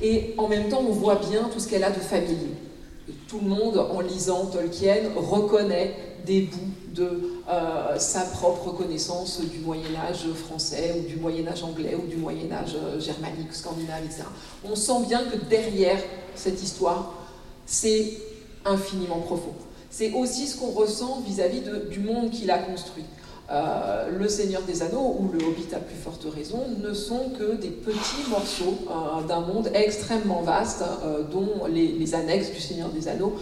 Et 0.00 0.34
en 0.38 0.46
même 0.48 0.68
temps, 0.68 0.84
on 0.86 0.92
voit 0.92 1.16
bien 1.16 1.48
tout 1.52 1.58
ce 1.58 1.68
qu'elle 1.68 1.84
a 1.84 1.90
de 1.90 1.98
familier. 1.98 2.52
Tout 3.28 3.40
le 3.40 3.48
monde, 3.48 3.78
en 3.78 4.00
lisant 4.00 4.46
Tolkien, 4.46 4.96
reconnaît 5.16 5.94
des 6.24 6.42
bouts 6.42 6.70
de 6.94 7.40
euh, 7.48 7.98
sa 7.98 8.22
propre 8.22 8.70
connaissance 8.70 9.40
du 9.40 9.58
Moyen 9.58 9.94
Âge 10.08 10.26
français, 10.32 10.94
ou 10.98 11.08
du 11.08 11.16
Moyen 11.16 11.46
Âge 11.46 11.62
anglais, 11.62 11.96
ou 11.96 12.06
du 12.06 12.16
Moyen 12.16 12.50
Âge 12.52 12.76
euh, 12.76 13.00
germanique, 13.00 13.52
scandinave, 13.52 14.04
etc. 14.04 14.24
On 14.64 14.74
sent 14.74 15.06
bien 15.08 15.24
que 15.24 15.36
derrière 15.36 15.98
cette 16.34 16.62
histoire, 16.62 17.14
c'est 17.66 18.12
infiniment 18.64 19.20
profond. 19.20 19.54
C'est 19.90 20.12
aussi 20.12 20.46
ce 20.46 20.56
qu'on 20.56 20.70
ressent 20.70 21.22
vis-à-vis 21.26 21.60
-vis 21.60 21.88
du 21.88 22.00
monde 22.00 22.30
qu'il 22.30 22.50
a 22.50 22.58
construit. 22.58 23.04
Euh, 23.48 24.10
le 24.18 24.28
Seigneur 24.28 24.62
des 24.62 24.82
Anneaux 24.82 25.16
ou 25.20 25.30
le 25.32 25.38
Hobbit 25.38 25.72
à 25.72 25.78
plus 25.78 25.94
forte 25.94 26.26
raison 26.34 26.64
ne 26.82 26.92
sont 26.92 27.30
que 27.38 27.54
des 27.54 27.68
petits 27.68 28.28
morceaux 28.28 28.74
euh, 28.90 29.22
d'un 29.22 29.40
monde 29.40 29.70
extrêmement 29.72 30.42
vaste 30.42 30.82
euh, 31.04 31.22
dont 31.22 31.66
les, 31.70 32.14
annexes 32.14 32.50
du 32.50 32.60
Seigneur 32.60 32.88
des 32.88 33.08
Anneaux 33.08 33.34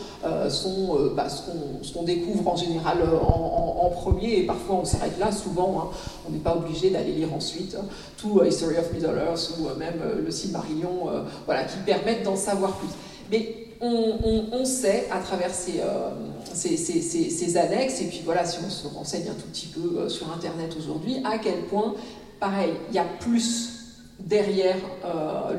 sont 0.49 0.99
bah, 1.15 1.29
ce 1.29 1.93
qu'on 1.93 2.03
découvre 2.03 2.49
en 2.49 2.57
général 2.57 2.99
en, 3.03 3.91
premier 3.91 4.39
et 4.39 4.43
parfois 4.47 4.77
on 4.77 4.85
s'arrête 4.85 5.19
là 5.19 5.31
souvent 5.31 5.79
hein. 5.79 5.97
on 6.27 6.33
n'est 6.33 6.39
pas 6.39 6.57
obligé 6.57 6.91
d'aller 6.91 7.13
lire 7.13 7.33
ensuite 7.33 7.77
tout 8.17 8.43
History 8.43 8.77
of 8.79 8.91
Middle-earth 8.93 9.53
ou 9.59 9.79
même 9.79 10.01
le 10.25 10.31
Silmarillion 10.31 11.11
voilà, 11.45 11.65
qui 11.65 11.77
permettent 11.85 12.25
d'en 12.25 12.37
savoir 12.37 12.73
plus. 12.73 12.89
Mais 13.31 13.64
on, 13.81 14.65
sait 14.65 15.07
à 15.11 15.19
travers 15.19 15.51
euh, 15.51 16.11
ces, 16.53 17.57
annexes, 17.57 18.01
et 18.01 18.07
puis 18.07 18.23
voilà, 18.25 18.45
si 18.45 18.59
on 18.65 18.71
se 18.71 18.87
renseigne 18.89 19.29
un 19.29 19.35
tout 19.35 19.49
petit 19.49 19.67
peu 19.67 19.99
euh, 19.99 20.09
sur 20.09 20.33
Internet 20.33 20.75
aujourd'hui, 20.79 21.19
à 21.25 21.39
quel 21.39 21.63
point, 21.65 21.95
pareil, 22.41 22.73
il 22.91 22.95
y 22.95 22.99
a 22.99 23.05
plus 23.05 23.74
derrière 24.21 24.77
euh, 25.05 25.53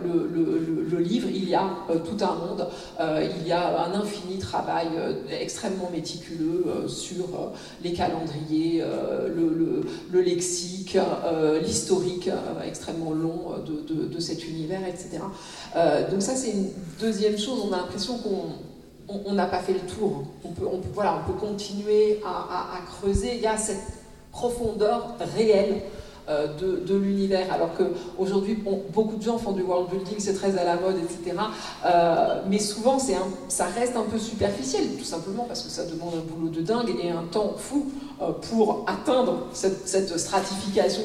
le, 0.90 1.00
livre, 1.00 1.28
il 1.30 1.48
y 1.50 1.56
a 1.56 1.70
tout 1.90 2.24
un 2.24 2.36
monde, 2.36 2.68
il 3.00 3.48
y 3.48 3.52
a 3.52 3.86
un 3.86 3.94
infini 3.94 4.40
travail 4.40 4.88
extrêmement 5.30 5.90
méticuleux 5.92 6.66
sur 6.88 7.54
les 7.84 7.94
calendriers, 7.94 8.82
le, 9.28 10.22
lexique, 10.22 10.98
l'historique 11.62 12.30
extrêmement 12.66 13.12
long 13.12 13.56
de, 13.68 14.20
cet 14.20 14.48
univers, 14.48 14.82
etc. 14.88 15.20
donc 16.10 16.22
ça, 16.22 16.36
c'est 16.36 16.52
une 16.52 16.70
deuxième 17.00 17.38
chose, 17.38 17.60
on 17.70 17.74
a 17.74 17.78
l'impression 17.78 18.18
qu'on 18.18 18.54
on 19.08 19.34
n'a 19.34 19.46
pas 19.46 19.60
fait 19.60 19.74
le 19.74 19.80
tour. 19.80 20.24
On 20.44 20.50
peut, 20.50 20.66
voilà, 20.94 21.22
on 21.22 21.32
peut 21.32 21.38
continuer 21.38 22.22
à, 22.26 22.80
creuser. 22.88 23.36
Il 23.36 23.42
y 23.42 23.48
a 23.48 23.58
cette 23.58 23.84
profondeur 24.32 25.16
réelle 25.36 25.82
euh, 26.28 26.48
de, 26.58 26.96
l'univers. 26.96 27.52
Alors 27.54 27.70
qu'aujourd'hui, 27.76 28.58
beaucoup 28.94 29.16
de 29.18 29.22
gens 29.22 29.38
font 29.38 29.52
du 29.52 29.62
world 29.62 29.90
building, 29.92 30.16
c'est 30.18 30.34
très 30.34 30.58
à 30.58 30.64
la 30.64 30.76
mode, 30.76 30.96
etc. 30.98 31.38
Euh, 31.86 32.42
mais 32.50 32.58
souvent, 32.58 32.98
ça 33.00 33.66
reste 33.66 33.96
un 33.96 34.04
peu 34.04 34.18
superficiel, 34.18 34.86
tout 34.98 35.04
simplement 35.04 35.44
parce 35.44 35.62
que 35.62 35.70
ça 35.70 35.86
demande 35.86 36.14
un 36.16 36.34
boulot 36.34 36.50
de 36.50 36.62
dingue 36.62 36.96
et 37.04 37.12
un 37.12 37.24
temps 37.32 37.54
fou 37.58 37.92
euh, 38.22 38.32
pour 38.50 38.86
atteindre 38.88 39.48
cette 39.54 40.18
stratification 40.18 41.04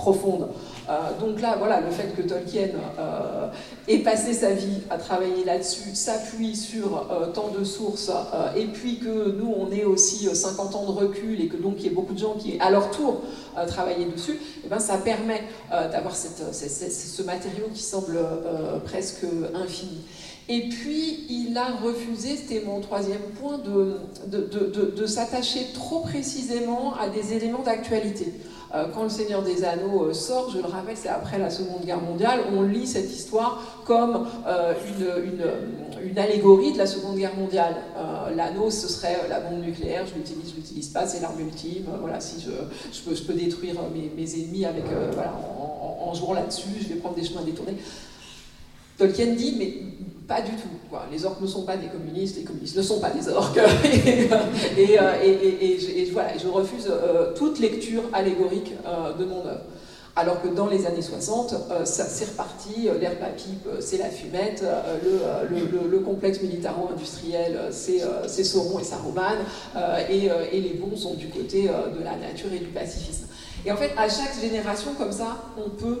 profonde. 0.00 0.48
Euh, 0.88 0.92
donc 1.20 1.40
là, 1.40 1.56
voilà, 1.58 1.80
le 1.80 1.90
fait 1.90 2.14
que 2.16 2.22
Tolkien 2.22 2.68
euh, 2.98 3.48
ait 3.86 3.98
passé 3.98 4.32
sa 4.32 4.52
vie 4.52 4.80
à 4.88 4.96
travailler 4.96 5.44
là-dessus, 5.44 5.94
s'appuie 5.94 6.56
sur 6.56 7.06
euh, 7.10 7.26
tant 7.26 7.48
de 7.48 7.64
sources, 7.64 8.10
et 8.56 8.66
puis 8.66 8.98
que 8.98 9.30
nous, 9.30 9.54
on 9.56 9.70
ait 9.70 9.84
aussi 9.84 10.28
50 10.34 10.74
ans 10.74 10.86
de 10.86 10.92
recul, 10.92 11.40
et 11.40 11.48
que 11.48 11.56
donc 11.56 11.74
il 11.78 11.84
y 11.84 11.86
ait 11.88 11.94
beaucoup 11.94 12.14
de 12.14 12.18
gens 12.18 12.34
qui, 12.34 12.58
à 12.60 12.70
leur 12.70 12.90
tour, 12.90 13.20
travaillé 13.68 14.06
dessus, 14.06 14.32
et 14.32 14.66
eh 14.66 14.68
ben, 14.68 14.78
ça 14.78 14.96
permet 14.96 15.42
d'avoir 15.70 16.14
ce 16.16 17.22
matériau 17.22 17.66
qui 17.72 17.82
semble 17.82 18.18
presque 18.84 19.24
infini. 19.54 20.00
Et 20.48 20.68
puis, 20.68 21.26
il 21.28 21.56
a 21.56 21.76
refusé, 21.76 22.36
c'était 22.36 22.64
mon 22.64 22.80
troisième 22.80 23.22
point, 23.40 23.58
de, 23.58 24.00
de 24.96 25.06
s'attacher 25.06 25.66
trop 25.74 26.00
précisément 26.00 26.94
à 26.94 27.08
des 27.08 27.34
éléments 27.34 27.62
d'actualité. 27.62 28.32
Euh, 28.72 28.86
quand 28.94 29.02
Le 29.02 29.08
Seigneur 29.08 29.42
des 29.42 29.64
Anneaux 29.64 30.04
euh, 30.04 30.12
sort, 30.12 30.50
je 30.50 30.58
le 30.58 30.66
rappelle, 30.66 30.96
c'est 30.96 31.08
après 31.08 31.38
la 31.38 31.50
Seconde 31.50 31.84
Guerre 31.84 32.00
mondiale, 32.00 32.40
on 32.56 32.62
lit 32.62 32.86
cette 32.86 33.10
histoire 33.12 33.82
comme 33.84 34.28
euh, 34.46 34.74
une, 34.86 36.08
une, 36.08 36.18
allégorie 36.18 36.72
de 36.72 36.78
la 36.78 36.86
Seconde 36.86 37.16
Guerre 37.16 37.34
mondiale. 37.34 37.74
L'anneau, 38.36 38.70
ce 38.70 38.86
serait 38.86 39.16
la 39.28 39.40
bombe 39.40 39.64
nucléaire, 39.64 40.06
je 40.06 40.14
l'utilise, 40.14 40.50
je 40.50 40.56
l'utilise 40.56 40.88
pas, 40.88 41.06
c'est 41.06 41.20
l'arme 41.20 41.40
ultime. 41.40 41.86
Voilà, 42.00 42.20
si 42.20 42.40
je, 42.40 42.50
je, 42.92 43.22
peux, 43.22 43.34
détruire 43.34 43.74
mes, 43.92 44.10
mes 44.16 44.34
ennemis 44.34 44.64
avec, 44.64 44.84
voilà, 45.14 45.32
en, 45.34 46.08
en, 46.08 46.14
jouant 46.14 46.34
là-dessus, 46.34 46.68
je 46.80 46.88
vais 46.88 46.94
prendre 46.94 47.16
des 47.16 47.24
chemins 47.24 47.42
détournés. 47.42 47.76
Tolkien 48.98 49.34
dit, 49.34 49.56
mais 49.58 49.74
pas 50.30 50.40
du 50.40 50.52
tout. 50.52 50.68
Les 51.10 51.24
orques 51.24 51.40
ne 51.40 51.46
sont 51.48 51.64
pas 51.64 51.76
des 51.76 51.88
communistes, 51.88 52.36
les 52.36 52.44
communistes 52.44 52.76
ne 52.76 52.82
sont 52.82 53.00
pas 53.00 53.10
des 53.10 53.28
orques. 53.28 53.58
et, 54.78 54.96
euh, 54.96 55.12
je, 55.26 56.12
voilà, 56.12 56.38
je 56.38 56.46
refuse 56.46 56.88
euh, 56.88 57.34
toute 57.34 57.58
lecture 57.58 58.04
allégorique 58.12 58.72
euh, 58.86 59.12
de 59.14 59.24
mon 59.24 59.40
œuvre. 59.40 59.64
Alors 60.14 60.40
que 60.40 60.46
dans 60.48 60.68
les 60.68 60.86
années 60.86 61.02
60, 61.02 61.54
ça 61.84 62.04
c'est 62.04 62.26
reparti, 62.26 62.88
l'herbe 63.00 63.22
à 63.22 63.28
pipe, 63.28 63.66
c'est 63.78 63.96
la 63.96 64.10
fumette, 64.10 64.62
le, 65.04 65.88
le, 65.88 65.98
complexe 66.00 66.42
militaro-industriel, 66.42 67.68
c'est 67.70 68.44
Sauron 68.44 68.80
et 68.80 68.84
Saruman, 68.84 69.38
et, 70.10 70.28
et, 70.52 70.60
les 70.60 70.74
bons 70.74 70.96
sont 70.96 71.14
du 71.14 71.28
côté 71.28 71.62
de 71.68 72.04
la 72.04 72.16
nature 72.16 72.52
et 72.52 72.58
du 72.58 72.66
pacifisme. 72.66 73.28
Et 73.64 73.70
en 73.70 73.76
fait, 73.76 73.92
à 73.96 74.08
chaque 74.08 74.38
génération 74.40 74.94
comme 74.98 75.12
ça, 75.12 75.36
on 75.56 75.70
peut, 75.70 76.00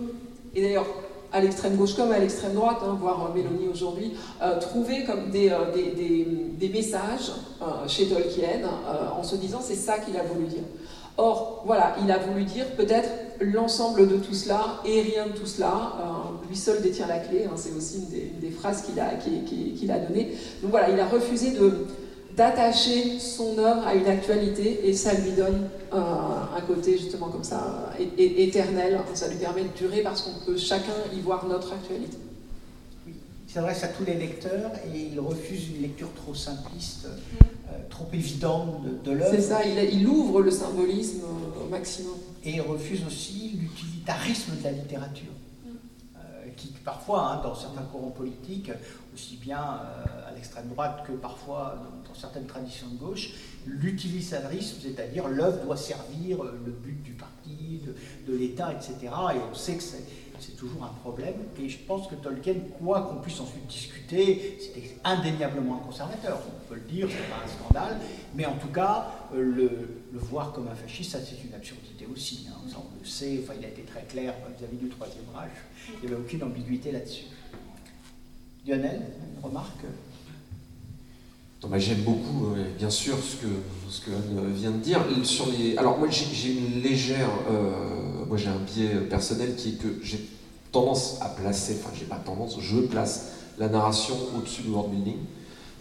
et 0.56 0.62
d'ailleurs, 0.62 0.86
à 1.32 1.40
l'extrême 1.40 1.76
gauche 1.76 1.94
comme 1.94 2.12
à 2.12 2.18
l'extrême 2.18 2.54
droite, 2.54 2.78
hein, 2.82 2.96
voire 3.00 3.30
euh, 3.30 3.34
Mélanie 3.34 3.68
aujourd'hui, 3.72 4.12
euh, 4.42 4.58
trouver 4.58 5.04
comme 5.04 5.30
des, 5.30 5.50
euh, 5.50 5.72
des, 5.72 6.26
des, 6.58 6.68
messages 6.68 7.32
chez 7.88 8.06
Tolkien 8.06 8.60
en 9.16 9.22
se 9.22 9.36
disant 9.36 9.58
c'est 9.60 9.74
ça 9.74 9.98
qu'il 9.98 10.16
a 10.16 10.22
voulu 10.22 10.46
dire. 10.46 10.62
Or, 11.16 11.62
voilà, 11.66 11.96
il 12.02 12.10
a 12.10 12.18
voulu 12.18 12.44
dire 12.44 12.64
peut-être 12.76 13.08
l'ensemble 13.40 14.08
de 14.08 14.16
tout 14.16 14.34
cela 14.34 14.80
et 14.84 15.02
rien 15.02 15.26
de 15.26 15.32
tout 15.32 15.46
cela. 15.46 15.92
lui 16.48 16.56
seul 16.56 16.80
détient 16.80 17.06
la 17.06 17.18
clé, 17.18 17.44
hein, 17.46 17.54
c'est 17.56 17.72
aussi 17.76 17.98
une 17.98 18.40
des, 18.40 18.50
phrases 18.50 18.82
qu'il 18.82 18.98
a, 19.00 19.14
qu'il 19.16 19.90
a 19.90 19.98
données. 19.98 20.32
Donc 20.62 20.70
voilà, 20.70 20.90
il 20.90 21.00
a 21.00 21.06
refusé 21.06 21.50
de, 21.50 21.86
d'attacher 22.40 23.18
son 23.20 23.58
œuvre 23.58 23.86
à 23.86 23.94
une 23.94 24.06
actualité 24.06 24.88
et 24.88 24.94
ça 24.94 25.12
lui 25.12 25.32
donne 25.32 25.68
un, 25.92 26.60
côté 26.66 26.96
justement 26.96 27.28
comme 27.28 27.44
ça 27.44 27.92
éternel, 28.16 28.98
ça 29.12 29.28
lui 29.28 29.36
permet 29.36 29.64
de 29.64 29.76
durer 29.76 30.00
parce 30.02 30.22
qu'on 30.22 30.46
peut 30.46 30.56
chacun 30.56 30.94
y 31.14 31.20
voir 31.20 31.46
notre 31.46 31.74
actualité. 31.74 32.16
Oui. 33.06 33.12
Il 33.46 33.52
s'adresse 33.52 33.84
à 33.84 33.88
tous 33.88 34.06
les 34.06 34.14
lecteurs 34.14 34.70
et 34.86 34.98
il 35.12 35.20
refuse 35.20 35.68
une 35.68 35.82
lecture 35.82 36.08
trop 36.14 36.34
simpliste, 36.34 37.08
euh, 37.08 37.72
trop 37.90 38.06
évidente 38.14 38.84
de, 39.04 39.10
l'œuvre. 39.10 39.34
C'est 39.34 39.42
ça, 39.42 39.60
il, 39.66 40.06
ouvre 40.08 40.40
le 40.40 40.50
symbolisme 40.50 41.24
au 41.62 41.68
maximum. 41.68 42.16
Et 42.44 42.52
il 42.52 42.60
refuse 42.62 43.02
aussi 43.06 43.58
l'utilitarisme 43.60 44.52
de 44.58 44.64
la 44.64 44.72
littérature 44.72 45.32
parfois, 46.84 47.32
hein, 47.32 47.40
dans 47.42 47.54
certains 47.54 47.82
courants 47.82 48.10
politiques, 48.10 48.70
aussi 49.14 49.36
bien 49.36 49.58
euh, 49.58 50.28
à 50.28 50.32
l'extrême 50.34 50.68
droite 50.68 51.04
que 51.06 51.12
parfois 51.12 51.76
dans, 52.06 52.14
certaines 52.14 52.46
traditions 52.46 52.88
de 52.88 52.96
gauche, 52.96 53.30
l'utilitarisme, 53.66 54.78
c'est-à-dire 54.82 55.28
l'œuvre 55.28 55.64
doit 55.64 55.76
servir 55.76 56.42
euh, 56.42 56.60
le 56.64 56.72
but 56.72 57.02
du 57.02 57.12
parti, 57.12 57.82
de, 58.26 58.36
l'État, 58.36 58.72
etc. 58.72 58.96
Et 59.34 59.38
on 59.50 59.54
sait 59.54 59.76
que 59.76 59.82
c'est 59.82 60.56
toujours 60.56 60.84
un 60.84 60.94
problème. 61.00 61.34
Et 61.58 61.68
je 61.68 61.78
pense 61.78 62.06
que 62.06 62.14
Tolkien, 62.14 62.54
quoi 62.78 63.02
qu'on 63.02 63.16
puisse 63.16 63.40
ensuite 63.40 63.66
discuter, 63.66 64.58
c'était 64.60 64.96
indéniablement 65.04 65.76
un 65.76 65.86
conservateur, 65.86 66.40
on 66.46 66.68
peut 66.68 66.76
le 66.76 66.92
dire, 66.92 67.08
c'est 67.10 67.28
pas 67.28 67.42
un 67.44 67.48
scandale, 67.48 68.00
mais 68.34 68.46
en 68.46 68.56
tout 68.56 68.68
cas, 68.68 69.10
euh, 69.34 69.42
le, 70.12 70.18
voir 70.18 70.52
comme 70.52 70.68
un 70.68 70.74
fasciste, 70.74 71.12
ça 71.12 71.18
c'est 71.20 71.46
une 71.46 71.54
absurdité 71.54 72.06
aussi. 72.12 72.46
Hein. 72.50 72.56
on 72.76 73.00
le 73.00 73.06
sait, 73.06 73.40
enfin, 73.42 73.54
il 73.58 73.64
a 73.64 73.68
été 73.68 73.82
très 73.82 74.02
clair 74.02 74.34
vis-à-vis 74.58 74.76
du 74.76 74.88
Troisième 74.88 75.24
Reich. 75.34 75.50
Il 76.02 76.08
n'y 76.08 76.14
avait 76.14 76.22
aucune 76.22 76.42
ambiguïté 76.42 76.92
là-dessus. 76.92 77.24
Lionel, 78.66 79.00
une 79.36 79.44
remarque? 79.44 79.84
J'aime 81.76 82.02
beaucoup, 82.02 82.54
euh, 82.54 82.64
bien 82.78 82.88
sûr, 82.88 83.16
ce 83.18 83.36
que, 83.36 83.46
ce 83.88 84.00
que 84.00 84.10
Anne 84.10 84.52
vient 84.54 84.70
de 84.70 84.78
dire. 84.78 85.04
Sur 85.24 85.46
les... 85.50 85.76
Alors, 85.76 85.98
moi, 85.98 86.08
j'ai 86.10 86.52
une 86.52 86.82
légère. 86.82 87.28
Euh, 87.50 88.24
moi, 88.26 88.38
j'ai 88.38 88.48
un 88.48 88.58
biais 88.58 89.00
personnel 89.08 89.54
qui 89.56 89.70
est 89.70 89.72
que 89.72 89.98
j'ai 90.02 90.26
tendance 90.72 91.20
à 91.20 91.28
placer, 91.28 91.76
enfin, 91.80 91.92
j'ai 91.98 92.06
pas 92.06 92.16
tendance, 92.16 92.58
je 92.60 92.80
place 92.80 93.32
la 93.58 93.68
narration 93.68 94.14
au-dessus 94.36 94.62
du 94.62 94.70
world 94.70 94.90
building. 94.90 95.18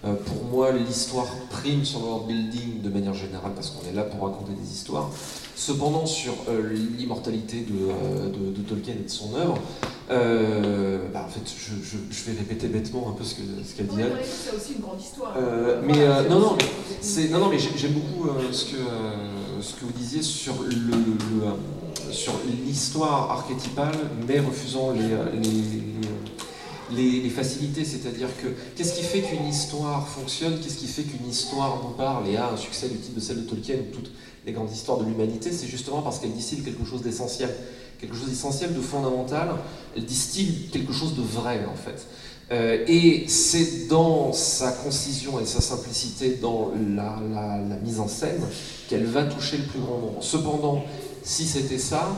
Euh, 0.05 0.13
pour 0.13 0.43
moi, 0.45 0.71
l'histoire 0.71 1.27
prime 1.49 1.83
sur 1.83 1.99
le 1.99 2.05
world 2.05 2.27
building 2.27 2.81
de 2.81 2.89
manière 2.89 3.13
générale 3.13 3.51
parce 3.53 3.69
qu'on 3.69 3.85
est 3.89 3.93
là 3.93 4.03
pour 4.03 4.25
raconter 4.25 4.53
des 4.53 4.71
histoires. 4.71 5.09
Cependant, 5.57 6.05
sur 6.05 6.33
euh, 6.47 6.73
l'immortalité 6.97 7.65
euh, 7.69 8.29
de, 8.29 8.61
Tolkien 8.61 8.93
et 8.97 9.03
de 9.03 9.09
son 9.09 9.35
œuvre, 9.35 9.57
bah, 10.09 11.25
en 11.25 11.29
fait, 11.29 11.41
je, 11.45 12.31
vais 12.31 12.37
répéter 12.37 12.67
bêtement 12.67 13.09
un 13.09 13.11
peu 13.11 13.25
ce 13.25 13.35
qu'elle 13.35 13.45
ce 13.65 13.81
dit. 13.81 14.01
c'est 14.23 14.55
aussi 14.55 14.73
une 14.75 14.81
grande 14.81 15.01
histoire. 15.01 15.35
mais 15.83 16.07
non, 16.29 16.39
non, 16.39 16.57
mais 16.57 17.27
non, 17.27 17.39
non, 17.39 17.49
mais 17.49 17.59
j'aime 17.59 17.93
beaucoup 17.93 18.29
ce 18.51 18.65
que 18.65 18.77
ce 19.61 19.73
que 19.73 19.83
vous 19.83 19.91
disiez 19.91 20.21
sur 20.21 20.53
le, 20.63 22.13
sur 22.13 22.31
l'histoire 22.65 23.31
archétypale, 23.31 23.91
mais 24.25 24.39
refusant 24.39 24.91
les, 24.91 25.09
les, 25.41 25.81
facilités, 27.29 27.85
c'est-à-dire 27.85 28.29
que 28.41 28.47
qu'est-ce 28.75 28.93
qui 28.93 29.03
fait 29.03 29.21
qu'une 29.21 29.47
histoire 29.47 30.07
fonctionne, 30.07 30.59
qu'est-ce 30.59 30.77
qui 30.77 30.87
fait 30.87 31.03
qu'une 31.03 31.27
histoire 31.27 31.81
nous 31.83 31.95
parle 31.95 32.27
et 32.27 32.37
a 32.37 32.51
un 32.51 32.57
succès 32.57 32.89
du 32.89 32.97
type 32.97 33.15
de 33.15 33.19
celle 33.19 33.43
de 33.43 33.49
Tolkien 33.49 33.75
ou 33.75 33.93
toutes 33.95 34.11
les 34.45 34.51
grandes 34.51 34.71
histoires 34.71 34.97
de 34.97 35.05
l'humanité, 35.05 35.51
c'est 35.51 35.67
justement 35.67 36.01
parce 36.01 36.19
qu'elle 36.19 36.33
distille 36.33 36.61
quelque 36.61 36.85
chose 36.85 37.01
d'essentiel, 37.01 37.49
quelque 37.99 38.15
chose 38.15 38.29
d'essentiel, 38.29 38.73
de 38.73 38.81
fondamental, 38.81 39.49
elle 39.95 40.05
distille 40.05 40.69
quelque 40.71 40.93
chose 40.93 41.15
de 41.15 41.21
vrai 41.21 41.65
en 41.71 41.75
fait. 41.75 42.07
Euh, 42.51 42.83
et 42.87 43.25
c'est 43.27 43.87
dans 43.87 44.33
sa 44.33 44.71
concision 44.71 45.39
et 45.39 45.45
sa 45.45 45.61
simplicité 45.61 46.39
dans 46.41 46.71
la, 46.95 47.19
mise 47.83 47.99
en 47.99 48.07
scène 48.07 48.41
qu'elle 48.87 49.05
va 49.05 49.23
toucher 49.23 49.57
le 49.57 49.63
plus 49.63 49.79
grand 49.79 49.99
nombre. 49.99 50.23
Cependant, 50.23 50.83
si 51.23 51.45
c'était 51.45 51.77
ça, 51.77 52.09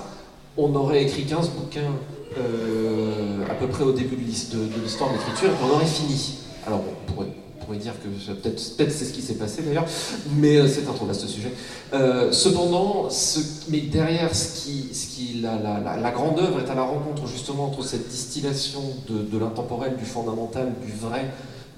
on 0.56 0.74
aurait 0.76 1.04
écrit 1.04 1.26
15 1.26 1.50
bouquins 1.50 1.94
euh, 2.38 3.44
à 3.50 3.56
peu 3.56 3.68
près 3.68 3.84
au 3.84 3.92
début 3.92 4.16
de 4.16 4.22
l'histoire 4.22 5.12
de 5.12 5.18
l'écriture, 5.18 5.50
et 5.50 5.62
qu'on 5.62 5.76
aurait 5.76 5.86
fini. 5.86 6.38
Alors 6.66 6.82
on 6.88 7.12
pourrait, 7.12 7.28
dire 7.78 7.94
que 8.04 8.32
peut-être 8.34 8.60
c'est 8.60 9.06
ce 9.06 9.14
qui 9.14 9.22
s'est 9.22 9.36
passé 9.36 9.64
d'ailleurs, 9.64 9.86
mais 10.36 10.58
euh, 10.58 10.68
c'est 10.68 10.88
un 10.90 10.94
trop 10.94 11.06
vaste 11.06 11.26
sujet. 11.28 11.54
Euh, 11.94 12.30
cependant, 12.34 13.10
ce, 13.10 13.40
mais 13.70 13.80
derrière 13.80 14.36
ce 14.36 14.62
qui, 14.62 14.94
ce 14.94 15.08
qui 15.08 15.42
la, 15.42 16.12
grande 16.12 16.38
œuvre 16.40 16.60
est 16.60 16.70
à 16.70 16.76
la 16.76 16.84
rencontre 16.84 17.28
justement 17.28 17.68
entre 17.68 17.82
cette 17.84 18.10
distillation 18.10 18.82
de, 19.08 19.38
l'intemporel, 19.38 19.96
du 19.96 20.04
fondamental, 20.04 20.74
du 20.86 20.92
vrai, 20.92 21.32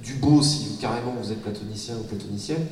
du 0.03 0.15
beau 0.15 0.41
si 0.41 0.77
carrément 0.81 1.13
vous 1.21 1.31
êtes 1.31 1.43
platonicien 1.43 1.93
ou 1.99 2.03
platonicienne, 2.03 2.65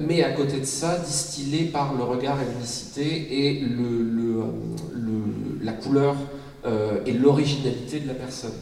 mais 0.00 0.24
à 0.24 0.30
côté 0.30 0.60
de 0.60 0.64
ça, 0.64 0.98
distillé 0.98 1.66
par 1.66 1.92
le 1.94 2.02
regard 2.02 2.38
et 2.40 2.46
l'unicité 2.50 3.48
et 3.48 3.60
le, 3.60 4.42
la 5.62 5.72
couleur 5.72 6.16
euh, 6.64 7.00
et 7.06 7.12
l'originalité 7.12 8.00
de 8.00 8.08
la 8.08 8.14
personne. 8.14 8.54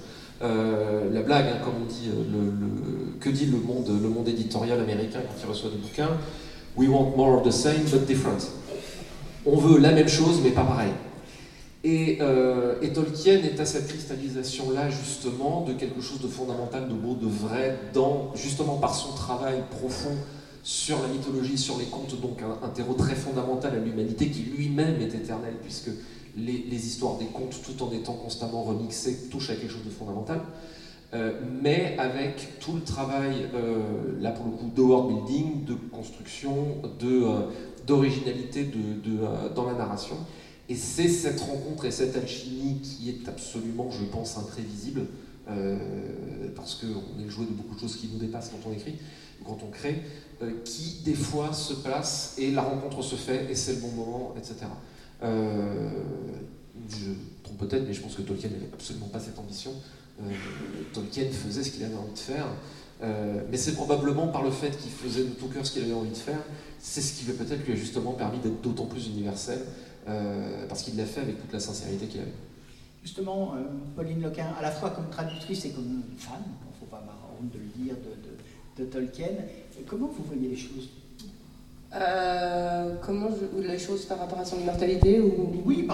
Euh, 0.43 1.11
la 1.13 1.23
blague, 1.23 1.47
hein, 1.47 1.59
comme 1.65 1.75
on 1.83 1.87
dit, 1.87 2.09
euh, 2.09 3.19
que 3.21 3.31
dit 3.31 3.47
le 3.47 3.59
monde, 3.59 3.89
le 3.89 4.09
monde 4.09 4.29
éditorial 4.29 4.79
américain 4.79 5.21
quand 5.23 5.35
il 5.43 5.49
reçoit 5.49 5.71
des 5.71 5.79
bouquins 5.79 6.11
We 6.77 6.91
want 6.91 7.17
more 7.17 7.39
of 7.39 7.43
the 7.43 7.51
same 7.51 7.85
but 7.91 8.05
different. 8.05 8.51
On 9.47 9.57
veut 9.57 9.79
la 9.79 9.93
même 9.93 10.09
chose 10.09 10.41
mais 10.45 10.51
pas 10.51 10.65
pareil. 10.65 10.93
Et, 11.85 12.19
Tolkien 12.93 13.43
est 13.45 13.61
à 13.61 13.65
cette 13.65 13.87
cristallisation-là, 13.87 14.91
justement, 14.91 15.65
de 15.67 15.73
quelque 15.73 16.01
chose 16.01 16.21
de 16.21 16.27
fondamental, 16.27 16.89
de 16.89 16.95
beau, 16.95 17.15
de 17.15 17.27
vrai, 17.27 17.79
dans, 17.95 18.33
justement 18.35 18.77
par 18.77 18.95
son 18.95 19.13
travail 19.13 19.63
profond 19.71 20.17
sur 20.67 21.01
la 21.01 21.07
mythologie, 21.07 21.57
sur 21.57 21.79
les 21.79 21.85
contes, 21.85 22.21
donc 22.21 22.41
un, 22.43 22.69
terreau 22.71 22.95
très 22.95 23.15
fondamental 23.15 23.73
à 23.73 23.79
l'humanité 23.79 24.29
qui 24.29 24.41
lui-même 24.41 25.01
est 25.01 25.15
éternel, 25.15 25.55
puisque 25.63 25.91
les, 26.37 26.87
histoires 26.87 27.19
des 27.19 27.27
contes, 27.27 27.61
tout 27.65 27.83
en 27.83 27.93
étant 27.93 28.15
constamment 28.15 28.63
remixées, 28.63 29.29
touchent 29.31 29.51
à 29.51 29.57
quelque 29.57 29.73
chose 29.73 29.85
de 29.85 29.91
fondamental. 29.91 30.41
Euh, 31.15 31.41
mais 31.63 31.97
avec 31.99 32.59
tout 32.61 32.75
le 32.75 32.83
travail, 32.83 33.47
euh, 33.55 34.21
là 34.21 34.33
pour 34.33 34.47
le 34.47 34.53
coup, 34.53 34.71
de 34.75 34.83
world 34.83 35.09
building, 35.09 35.65
de 35.65 35.75
construction, 35.75 36.83
d'originalité 37.87 38.65
de, 38.65 39.11
de, 39.11 39.55
dans 39.55 39.67
la 39.67 39.75
narration. 39.75 40.17
Et 40.69 40.75
c'est 40.75 41.09
cette 41.09 41.41
rencontre 41.41 41.85
et 41.85 41.91
cette 41.91 42.17
alchimie 42.17 42.81
qui 42.83 43.09
est 43.09 43.29
absolument, 43.29 43.89
je 43.91 44.05
pense, 44.05 44.37
imprévisible, 44.37 45.07
euh, 45.49 45.79
parce 46.57 46.75
qu'on 46.75 47.21
est 47.21 47.25
le 47.25 47.31
jouet 47.31 47.45
de 47.45 47.53
beaucoup 47.53 47.77
de 47.77 47.81
choses 47.81 47.97
qui 47.97 48.09
nous 48.13 48.19
dépassent 48.19 48.51
quand 48.51 48.69
on 48.69 48.73
écrit, 48.73 48.97
quand 49.45 49.59
on 49.65 49.71
crée, 49.71 50.03
euh, 50.43 50.51
qui 50.65 51.03
des 51.05 51.15
fois 51.15 51.53
se 51.53 51.75
place 51.75 52.35
et 52.37 52.51
la 52.51 52.63
rencontre 52.63 53.03
se 53.03 53.15
fait 53.15 53.47
et 53.49 53.55
c'est 53.55 53.75
le 53.75 53.81
bon 53.81 53.93
moment, 53.93 54.35
etc. 54.37 54.67
Euh, 55.23 55.91
je 56.89 57.11
trompe 57.43 57.59
peut-être, 57.59 57.87
mais 57.87 57.95
je 57.95 58.01
pense 58.01 58.15
que 58.15 58.23
Tolkien 58.23 58.51
n'avait 58.51 58.71
absolument 58.73 59.09
pas 59.09 59.21
cette 59.21 59.39
ambition. 59.39 59.73
Tolkien 60.95 61.25
faisait 61.31 61.63
ce 61.63 61.71
qu'il 61.71 61.85
avait 61.85 61.95
envie 61.95 62.13
de 62.13 62.19
faire. 62.19 62.47
mais 63.51 63.57
c'est 63.57 63.75
probablement 63.75 64.29
par 64.29 64.43
le 64.43 64.51
fait 64.51 64.71
qu'il 64.79 64.91
faisait 64.91 65.25
de 65.25 65.31
tout 65.31 65.49
cœur 65.49 65.67
ce 65.67 65.73
qu'il 65.73 65.83
avait 65.83 65.93
envie 65.93 66.11
de 66.11 66.17
faire, 66.17 66.41
c'est 66.79 67.01
ce 67.01 67.19
qui 67.19 67.27
lui 67.27 67.33
peut-être 67.33 67.67
lui 67.67 67.73
a 67.73 67.77
justement 67.77 68.13
permis 68.13 68.39
d'être 68.39 68.61
d'autant 68.63 68.87
plus 68.87 69.09
universel 69.09 69.61
euh, 70.09 70.67
parce 70.69 70.83
qu'il 70.83 70.97
l'a 70.97 71.05
fait 71.05 71.21
avec 71.21 71.41
toute 71.41 71.53
la 71.53 71.59
sincérité 71.59 72.07
qu'il 72.07 72.21
avait. 72.21 72.31
Justement, 73.03 73.55
euh, 73.55 73.63
Pauline 73.97 74.23
Lequin, 74.23 74.47
à 74.59 74.63
la 74.63 74.71
fois 74.71 74.91
comme 74.91 75.09
traductrice 75.11 75.65
et 75.65 75.71
comme 75.71 76.03
fan, 76.17 76.39
il 76.45 76.73
ne 76.73 76.79
faut 76.79 76.87
pas 76.87 77.03
honte 77.41 77.51
de 77.53 77.59
le 77.59 77.85
dire, 77.85 77.95
de, 78.77 78.85
Tolkien, 78.85 79.29
comment 79.87 80.07
vous 80.07 80.23
voyez 80.25 80.49
les 80.49 80.57
choses? 80.57 80.91
Euh, 81.97 82.95
comment 83.05 83.29
je, 83.31 83.67
les 83.67 83.79
choses 83.79 84.05
par 84.05 84.19
rapport 84.19 84.39
à 84.39 84.45
son 84.45 84.59
immortalité 84.59 85.21
ou... 85.21 85.63
Oui, 85.65 85.89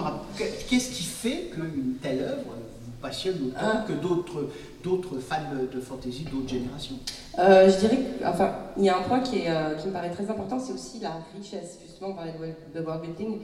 qu'est-ce 0.69 0.91
qui 0.91 1.03
fait 1.03 1.49
qu'une 1.53 1.95
telle 2.01 2.19
œuvre 2.19 2.55
vous 2.83 2.91
passionne 3.01 3.37
autant 3.47 3.59
ah. 3.61 3.85
que 3.87 3.93
d'autres 3.93 4.49
d'autres 4.83 5.17
fans 5.19 5.37
de, 5.71 5.79
fantasy 5.79 6.25
d'autres 6.29 6.49
générations? 6.49 6.95
Euh, 7.39 7.69
Je 7.69 7.77
dirais 7.77 7.99
enfin, 8.25 8.53
il 8.77 8.83
y 8.83 8.89
a 8.89 8.97
un 8.97 9.03
point 9.03 9.21
qui, 9.21 9.39
est, 9.39 9.49
euh, 9.49 9.75
qui 9.75 9.87
me 9.87 9.93
paraît 9.93 10.11
très 10.11 10.29
important, 10.29 10.59
c'est 10.59 10.73
aussi 10.73 10.99
la 10.99 11.21
richesse, 11.37 11.79
justement, 11.85 12.09
on 12.09 12.15
parlait 12.15 12.33
de, 12.75 12.81
world 12.81 13.01
building. 13.01 13.39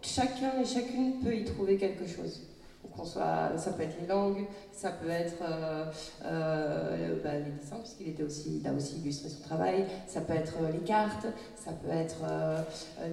Chacun 0.00 0.52
et 0.60 0.64
chacune 0.64 1.14
peut 1.24 1.34
y 1.34 1.44
trouver 1.44 1.76
quelque 1.76 2.06
chose 2.06 2.40
soit, 3.04 3.56
ça 3.56 3.70
peut 3.72 3.82
être 3.82 3.96
les 4.00 4.06
langues, 4.06 4.46
ça 4.72 4.90
peut 4.90 5.10
être 5.10 5.42
euh, 5.42 5.84
euh, 6.24 7.16
bah, 7.22 7.30
les 7.34 7.52
dessins, 7.52 7.76
puisqu'il 7.76 8.08
était 8.08 8.22
aussi, 8.22 8.62
a 8.66 8.72
aussi 8.72 8.98
illustré 9.00 9.28
son 9.28 9.42
travail, 9.42 9.86
ça 10.06 10.20
peut 10.20 10.34
être 10.34 10.54
euh, 10.62 10.72
les 10.72 10.80
cartes, 10.80 11.26
ça 11.56 11.72
peut 11.72 11.92
être 11.92 12.22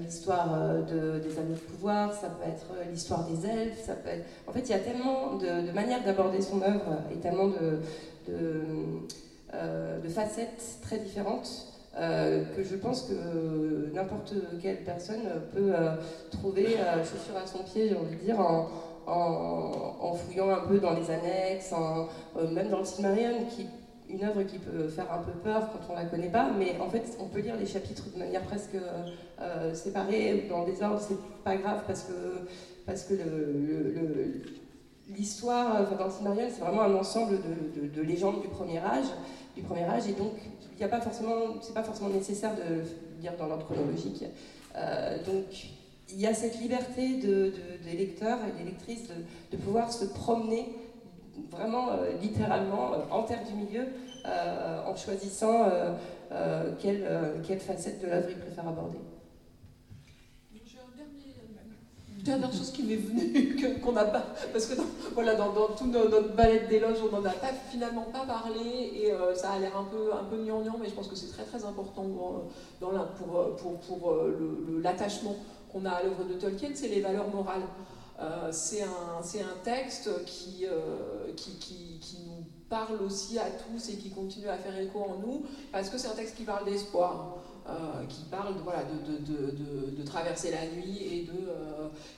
l'histoire 0.02 0.50
de, 0.86 1.20
des 1.20 1.38
anneaux 1.38 1.54
de 1.54 1.60
pouvoir, 1.60 2.14
ça 2.14 2.30
peut 2.30 2.48
être 2.48 2.66
l'histoire 2.92 3.26
des 3.26 3.48
elfes, 3.48 3.86
ça 3.86 3.94
peut 3.94 4.10
être... 4.10 4.26
En 4.48 4.52
fait, 4.52 4.62
il 4.62 4.70
y 4.70 4.74
a 4.74 4.80
tellement 4.80 5.36
de, 5.36 5.72
manières 5.72 6.04
d'aborder 6.04 6.42
son 6.42 6.62
œuvre 6.62 6.98
et 7.14 7.18
tellement 7.18 7.48
de, 7.48 7.80
de, 8.28 10.10
facettes 10.10 10.80
très 10.82 10.98
différentes 10.98 11.68
que 11.96 12.64
je 12.64 12.76
pense 12.76 13.04
que 13.04 13.94
n'importe 13.94 14.34
quelle 14.62 14.84
personne 14.84 15.22
peut 15.54 15.74
trouver 16.32 16.78
chaussure 17.04 17.38
à 17.42 17.46
son 17.46 17.60
pied, 17.60 17.90
j'ai 17.90 17.96
envie 17.96 18.16
de 18.16 18.22
dire, 18.22 18.40
en, 18.40 18.68
en, 19.10 20.14
fouillant 20.14 20.50
un 20.50 20.68
peu 20.68 20.80
dans 20.80 20.94
les 20.94 21.10
annexes, 21.12 21.74
euh, 22.38 22.50
même 22.52 22.70
dans 22.70 22.80
le 22.80 22.86
Silmarillion, 22.86 23.46
qui 23.50 23.68
une 24.10 24.24
œuvre 24.24 24.42
qui 24.42 24.58
peut 24.58 24.88
faire 24.88 25.14
un 25.14 25.20
peu 25.20 25.32
peur 25.32 25.70
quand 25.72 25.94
on 25.94 25.96
la 25.96 26.06
connaît 26.06 26.32
pas, 26.32 26.50
mais 26.58 26.76
en 26.80 26.90
fait 26.90 27.16
on 27.20 27.26
peut 27.26 27.42
lire 27.42 27.56
les 27.58 27.68
chapitres 27.68 28.06
de 28.12 28.18
manière 28.18 28.42
presque 28.42 28.76
euh, 29.40 29.74
séparée 29.76 30.46
ou 30.46 30.50
dans 30.50 30.66
des 30.66 30.82
ordres, 30.82 31.00
c'est 31.00 31.20
pas 31.44 31.56
grave 31.58 31.84
parce 31.86 32.04
que 32.04 32.14
parce 32.88 33.04
que 33.04 33.14
l'histoire, 35.16 35.82
enfin, 35.82 35.96
dans 35.96 36.06
le 36.06 36.12
Silmarillion, 36.12 36.50
c'est 36.50 36.62
vraiment 36.62 36.82
un 36.82 36.96
ensemble 36.96 37.38
de, 37.94 38.02
légendes 38.02 38.42
du 38.42 38.48
premier 38.48 38.80
âge, 38.80 39.06
du 39.56 39.62
premier 39.62 39.84
âge, 39.84 40.08
et 40.08 40.14
donc 40.14 40.34
il 40.72 40.78
n'y 40.78 40.84
a 40.84 40.88
pas 40.88 41.02
forcément, 41.02 41.60
pas 41.74 41.84
forcément 41.84 42.10
nécessaire 42.10 42.56
de 42.56 43.22
lire 43.22 43.34
dans 43.38 43.46
l'ordre 43.46 43.66
chronologique. 43.66 44.24
Euh, 44.76 45.18
donc 45.24 45.46
il 46.12 46.20
y 46.20 46.28
a 46.28 46.34
cette 46.34 46.60
liberté 46.60 47.18
de, 47.18 47.54
des 47.84 47.98
lecteurs 47.98 48.40
et 48.48 48.64
des 48.64 48.70
lectrices 48.70 49.10
de, 49.52 49.58
pouvoir 49.58 49.92
se 49.92 50.06
promener 50.06 50.76
vraiment 51.52 51.92
euh, 51.92 52.12
littéralement 52.22 52.94
euh, 52.94 52.98
en 53.12 53.24
terre 53.24 53.44
du 53.46 53.54
milieu 53.54 53.86
euh, 54.26 54.84
en 54.86 54.96
choisissant 54.96 55.70
quelle, 56.82 57.60
facette 57.60 58.02
de 58.02 58.08
l'œuvre 58.08 58.28
ils 58.30 58.38
préfèrent 58.38 58.68
aborder. 58.68 58.98
dernière 62.22 62.52
chose 62.52 62.72
qui 62.72 62.84
m'est 62.84 62.98
venue, 62.98 63.80
qu'on 63.84 63.94
n'a 63.94 64.04
pas, 64.04 64.24
parce 64.52 64.66
que 64.66 64.76
dans, 64.76 64.84
voilà, 65.14 65.36
dans, 65.36 65.54
dans 65.54 65.68
toute 65.70 65.88
notre 65.88 66.36
balade 66.36 66.68
d'éloges, 66.68 66.98
on 67.02 67.16
n'en 67.16 67.26
a 67.26 67.32
finalement 67.72 68.06
pas 68.12 68.26
parlé, 68.26 68.60
et 68.60 69.14
ça 69.36 69.52
a 69.52 69.60
l'air 69.60 69.76
un 69.76 69.86
peu, 69.86 70.12
un 70.14 70.28
mais 70.80 70.90
je 70.90 70.94
pense 70.94 71.08
que 71.08 71.16
c'est 71.16 71.32
très 71.32 71.46
très 71.46 71.64
important 71.64 72.04
pour 73.98 74.16
l'attachement 74.84 75.38
qu'on 75.72 75.86
a 75.86 75.92
à 75.92 76.04
l'œuvre 76.04 76.26
de 76.26 76.34
Tolkien, 76.34 76.70
c'est 76.74 76.88
les 76.88 77.02
valeurs 77.02 77.30
morales. 77.30 77.64
Euh, 78.22 78.50
c'est 78.52 78.82
un, 78.82 79.64
texte 79.64 80.10
qui, 80.26 80.66
euh, 80.66 81.32
qui, 81.36 82.18
nous 82.26 82.44
parle 82.70 83.02
aussi 83.02 83.40
à 83.40 83.46
tous 83.50 83.90
et 83.90 83.96
qui 83.96 84.10
continue 84.10 84.48
à 84.48 84.58
faire 84.58 84.78
écho 84.78 85.00
en 85.00 85.18
nous, 85.26 85.46
parce 85.72 85.90
que 85.90 85.98
c'est 85.98 86.10
un 86.10 86.16
texte 86.16 86.36
qui 86.36 86.44
parle 86.44 86.66
d'espoir, 86.66 87.38
euh, 87.68 88.06
qui 88.10 88.24
parle 88.26 88.56
de, 88.56 90.04
traverser 90.04 90.52
la 90.52 90.66
nuit 90.68 91.28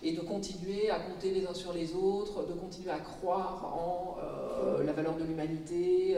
et 0.03 0.11
de 0.11 0.21
continuer 0.21 0.89
à 0.89 0.99
compter 0.99 1.31
les 1.31 1.45
uns 1.45 1.53
sur 1.53 1.73
les 1.73 1.93
autres, 1.93 2.47
de 2.47 2.53
continuer 2.53 2.91
à 2.91 2.99
croire 2.99 3.65
en 3.65 4.17
la 4.83 4.93
valeur 4.93 5.15
de 5.15 5.23
l'humanité. 5.23 6.17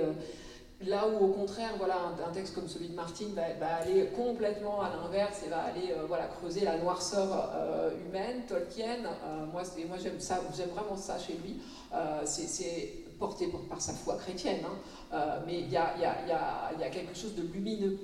Là 0.81 1.07
où 1.07 1.23
au 1.23 1.27
contraire, 1.29 1.71
voilà, 1.77 1.95
un, 2.27 2.31
texte 2.33 2.55
comme 2.55 2.67
celui 2.67 2.89
de 2.89 2.95
Martine 2.95 3.33
va, 3.33 3.75
aller 3.75 4.07
complètement 4.07 4.81
à 4.81 4.89
l'inverse 4.89 5.41
et 5.45 5.49
va 5.49 5.63
aller 5.63 5.91
euh, 5.91 6.05
voilà, 6.07 6.25
creuser 6.25 6.65
la 6.65 6.77
noirceur 6.77 7.51
euh, 7.55 7.91
humaine, 8.05 8.41
Tolkien, 8.47 8.97
euh, 9.05 9.45
moi, 9.51 9.63
moi 9.87 9.97
j'aime 10.01 10.19
ça, 10.19 10.41
vraiment 10.73 10.97
ça 10.97 11.17
chez 11.17 11.37
lui, 11.43 11.61
c'est 12.25 13.03
porté 13.17 13.47
par, 13.69 13.79
sa 13.79 13.93
foi 13.93 14.15
chrétienne, 14.15 14.61
hein. 15.13 15.39
mais 15.45 15.59
il 15.61 15.69
y 15.69 15.77
a, 15.77 15.97
y, 15.97 16.03
a, 16.03 16.89
quelque 16.89 17.15
chose 17.15 17.35
de 17.35 17.43
lumineux 17.43 17.97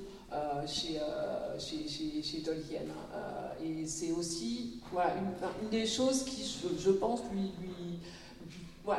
chez, 0.65 1.01
chez, 1.57 2.22
chez, 2.24 2.41
Tolkien. 2.41 2.82
Hein. 3.13 3.20
et 3.61 3.86
c'est 3.86 4.11
aussi 4.11 4.80
une, 4.93 5.70
des 5.70 5.86
choses 5.86 6.24
qui, 6.24 6.45
je, 6.80 6.91
pense, 6.91 7.22
lui 7.34 7.51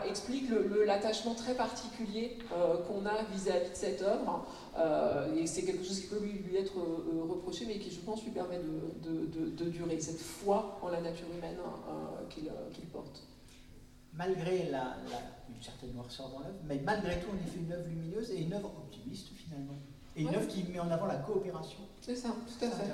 explique 0.06 0.50
l'attachement 0.86 1.34
très 1.34 1.54
particulier 1.54 2.38
euh, 2.52 2.78
qu'on 2.84 3.06
a 3.06 3.22
vis-à-vis 3.32 3.70
de 3.70 3.74
cette 3.74 4.02
œuvre. 4.02 4.46
Euh, 4.78 5.34
et 5.36 5.46
c'est 5.46 5.62
quelque 5.62 5.84
chose 5.84 6.00
qui 6.00 6.06
peut 6.06 6.20
lui, 6.20 6.32
lui 6.32 6.56
être 6.56 6.78
euh, 6.78 7.22
reproché, 7.28 7.66
mais 7.66 7.78
qui, 7.78 7.90
je 7.90 8.00
pense, 8.00 8.24
lui 8.24 8.30
permet 8.30 8.58
de, 8.58 9.26
de, 9.26 9.64
durer, 9.70 10.00
cette 10.00 10.20
foi 10.20 10.78
en 10.82 10.88
la 10.88 11.00
nature 11.00 11.26
humaine 11.36 11.58
qu'il 12.28 12.86
porte. 12.86 13.22
Malgré 14.12 14.68
la, 14.70 14.96
une 15.48 15.62
certaine 15.62 15.92
noirceur 15.94 16.28
dans 16.30 16.40
l'œuvre, 16.40 16.58
mais 16.66 16.80
malgré 16.84 17.20
tout, 17.20 17.28
on 17.32 17.36
est 17.36 17.50
fait 17.50 17.60
une 17.60 17.72
œuvre 17.72 17.88
lumineuse 17.88 18.30
et 18.32 18.40
une 18.40 18.52
œuvre 18.52 18.72
optimiste, 18.76 19.28
finalement. 19.36 19.76
Et 20.16 20.22
une 20.22 20.34
œuvre 20.34 20.48
qui 20.48 20.64
met 20.64 20.80
en 20.80 20.90
avant 20.90 21.06
la 21.06 21.16
coopération. 21.16 21.78
C'est 22.00 22.16
ça, 22.16 22.28
tout 22.28 22.64
à 22.64 22.70
fait. 22.70 22.84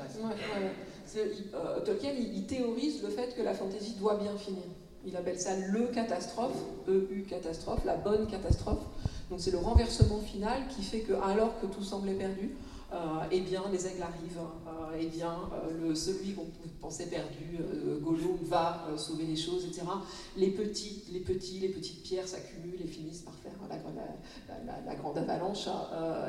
Tolkien, 1.84 2.12
il, 2.12 2.36
il 2.36 2.46
théorise 2.46 3.02
le 3.02 3.08
fait 3.08 3.34
que 3.34 3.42
la 3.42 3.54
fantaisie 3.54 3.94
doit 3.94 4.16
bien 4.16 4.36
finir. 4.36 4.64
Il 5.06 5.16
appelle 5.16 5.38
ça 5.38 5.56
le 5.56 5.86
catastrophe, 5.86 6.56
EU 6.88 7.22
catastrophe, 7.28 7.84
la 7.84 7.96
bonne 7.96 8.26
catastrophe. 8.26 8.82
Donc 9.30 9.40
c'est 9.40 9.52
le 9.52 9.58
renversement 9.58 10.18
final 10.18 10.62
qui 10.68 10.82
fait 10.82 11.00
que, 11.00 11.12
alors 11.12 11.60
que 11.60 11.66
tout 11.66 11.82
semblait 11.82 12.14
perdu, 12.14 12.50
euh, 12.92 13.24
eh 13.32 13.40
bien 13.40 13.62
les 13.72 13.86
aigles 13.86 14.02
arrivent, 14.02 14.40
euh, 14.68 14.96
eh 15.00 15.06
bien 15.06 15.36
euh, 15.52 15.94
celui 15.94 16.34
qu'on 16.34 16.46
pensait 16.80 17.06
perdu, 17.06 17.58
Gollum, 18.00 18.36
va 18.42 18.86
sauver 18.96 19.24
les 19.24 19.34
choses, 19.34 19.64
etc. 19.64 19.82
Les 20.36 20.50
petits, 20.50 21.02
les 21.12 21.20
petits, 21.20 21.58
les 21.58 21.68
petites 21.68 22.02
pierres 22.02 22.28
s'accumulent 22.28 22.80
et 22.80 22.86
finissent 22.86 23.22
par 23.22 23.34
faire 23.34 23.52
la, 23.68 24.94
grande 24.94 25.18
avalanche. 25.18 25.68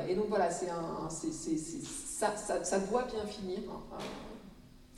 et 0.08 0.14
donc 0.16 0.26
voilà, 0.28 0.50
ça, 0.50 0.66
doit 2.90 3.04
bien 3.04 3.24
finir. 3.26 3.58
Hein, 3.70 3.98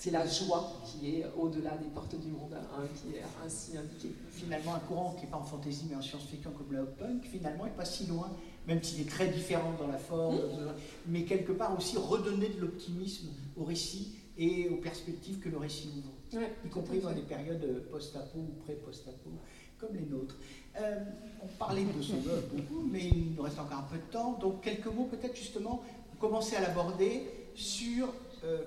c'est 0.01 0.11
la 0.11 0.26
joie 0.26 0.80
qui 0.82 1.16
est 1.16 1.26
au-delà 1.36 1.76
des 1.76 1.88
portes 1.88 2.18
du 2.18 2.28
monde, 2.28 2.55
hein, 2.55 2.84
qui 2.94 3.16
est 3.16 3.22
ainsi 3.44 3.76
indiquée. 3.76 4.14
Finalement, 4.30 4.74
un 4.74 4.78
courant 4.78 5.12
qui 5.12 5.26
n'est 5.26 5.30
pas 5.30 5.36
en 5.36 5.44
fantasy 5.44 5.84
mais 5.90 5.94
en 5.94 6.01
science-fiction 6.01 6.53
comme 6.53 6.74
le 6.74 6.86
punk, 6.86 7.22
finalement, 7.24 7.66
n'est 7.66 7.70
pas 7.72 7.84
si 7.84 8.07
loin, 8.07 8.30
même 8.66 8.82
s'il 8.82 9.03
est 9.03 9.11
très 9.11 9.28
différent 9.28 9.74
dans 9.78 9.88
la 9.88 9.98
forme, 9.98 10.36
mmh. 10.36 10.72
mais 11.09 11.24
quelque 11.24 11.53
part 11.53 11.76
aussi 11.76 11.98
redonner 11.98 12.48
de 12.48 12.62
l'optimisme 12.62 13.28
au 13.59 13.64
récit 13.64 14.16
et 14.38 14.70
aux 14.70 14.78
perspectives 14.78 15.38
que 15.38 15.51
le 15.51 15.59
récit 15.59 15.90
ouvre, 15.98 16.40
y 16.64 16.68
compris 16.70 17.01
dans 17.01 17.12
des 17.12 17.20
périodes 17.20 17.86
post-apo 17.90 18.38
ou 18.38 18.62
pré-post-apo 18.64 19.30
comme 19.78 19.94
les 19.94 20.07
nôtres. 20.07 20.36
Euh, 20.80 20.98
on 21.42 21.46
parlait 21.59 21.84
de 21.84 22.01
son 22.01 22.16
œuvre 22.26 22.46
beaucoup, 22.55 22.88
mais 22.90 23.09
il 23.09 23.34
nous 23.36 23.42
reste 23.42 23.59
encore 23.59 23.80
un 23.80 23.94
peu 23.94 23.98
de 23.98 24.11
temps, 24.11 24.38
donc 24.40 24.62
quelques 24.62 24.86
mots 24.86 25.09
peut-être 25.11 25.36
justement, 25.36 25.82
commencer 26.18 26.57
à 26.57 26.62
l'aborder 26.62 27.24
sur 27.55 28.09
euh, 28.44 28.62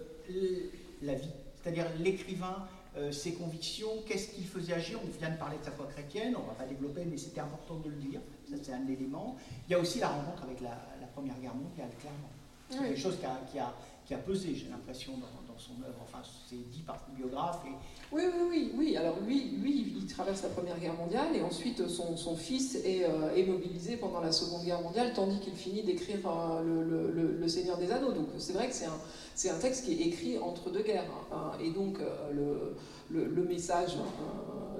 la 1.03 1.15
vie, 1.15 1.31
c'est-à-dire 1.55 1.85
l'écrivain, 1.99 2.67
euh, 2.95 3.11
ses 3.11 3.33
convictions, 3.33 3.89
qu'est-ce 4.07 4.29
qu'il 4.29 4.45
faisait 4.45 4.73
agir. 4.73 4.99
On 5.03 5.19
vient 5.19 5.31
de 5.31 5.37
parler 5.37 5.57
de 5.57 5.63
sa 5.63 5.71
foi 5.71 5.87
chrétienne, 5.87 6.35
on 6.35 6.43
ne 6.43 6.47
va 6.47 6.53
pas 6.53 6.65
développer, 6.65 7.05
mais 7.05 7.17
c'était 7.17 7.41
important 7.41 7.75
de 7.75 7.89
le 7.89 7.95
dire, 7.95 8.19
ça 8.49 8.55
c'est 8.61 8.73
un 8.73 8.87
élément. 8.87 9.35
Il 9.67 9.71
y 9.71 9.75
a 9.75 9.79
aussi 9.79 9.99
la 9.99 10.09
rencontre 10.09 10.43
avec 10.43 10.61
la, 10.61 10.77
Première 11.13 11.39
Guerre 11.39 11.53
mondiale, 11.53 11.89
clairement. 11.99 12.29
C'est 12.71 12.79
quelque 12.79 12.99
chose 12.99 13.19
qui 13.19 13.25
a, 13.27 13.39
qui 13.51 13.59
a, 13.59 13.71
qui 14.05 14.13
a 14.13 14.17
pesé, 14.17 14.53
j'ai 14.55 14.69
l'impression, 14.69 15.13
dans, 15.13 15.27
son 15.55 15.73
œuvre. 15.83 15.99
Enfin, 16.01 16.17
c'est 16.49 16.69
dit 16.71 16.81
par 16.81 16.97
le 17.09 17.15
biographe. 17.15 17.59
Et, 17.65 17.69
oui, 18.11 18.23
oui, 18.25 18.47
oui, 18.49 18.71
oui. 18.75 18.97
Alors 18.97 19.15
lui, 19.25 19.51
lui, 19.61 19.93
il 19.95 20.07
traverse 20.07 20.41
la 20.43 20.49
Première 20.49 20.79
Guerre 20.79 20.95
mondiale 20.95 21.35
et 21.35 21.41
ensuite 21.41 21.87
son, 21.87 22.17
son 22.17 22.35
fils 22.35 22.75
est, 22.83 23.03
euh, 23.03 23.45
mobilisé 23.47 23.97
pendant 23.97 24.19
la 24.19 24.31
Seconde 24.31 24.63
Guerre 24.65 24.81
mondiale, 24.81 25.13
tandis 25.13 25.39
qu'il 25.39 25.53
finit 25.53 25.83
d'écrire 25.83 26.19
euh, 26.25 26.61
le, 26.63 27.37
le, 27.39 27.47
Seigneur 27.47 27.77
des 27.77 27.91
Anneaux. 27.91 28.11
Donc 28.11 28.27
c'est 28.39 28.53
vrai 28.53 28.67
que 28.67 28.73
c'est 28.73 28.87
un, 28.87 29.55
un, 29.55 29.59
texte 29.59 29.85
qui 29.85 29.93
est 29.93 30.07
écrit 30.07 30.37
entre 30.39 30.71
deux 30.71 30.83
guerres. 30.83 31.05
Hein. 31.31 31.51
et 31.63 31.69
donc 31.71 31.99
euh, 31.99 32.73
le, 33.11 33.43
message 33.43 33.95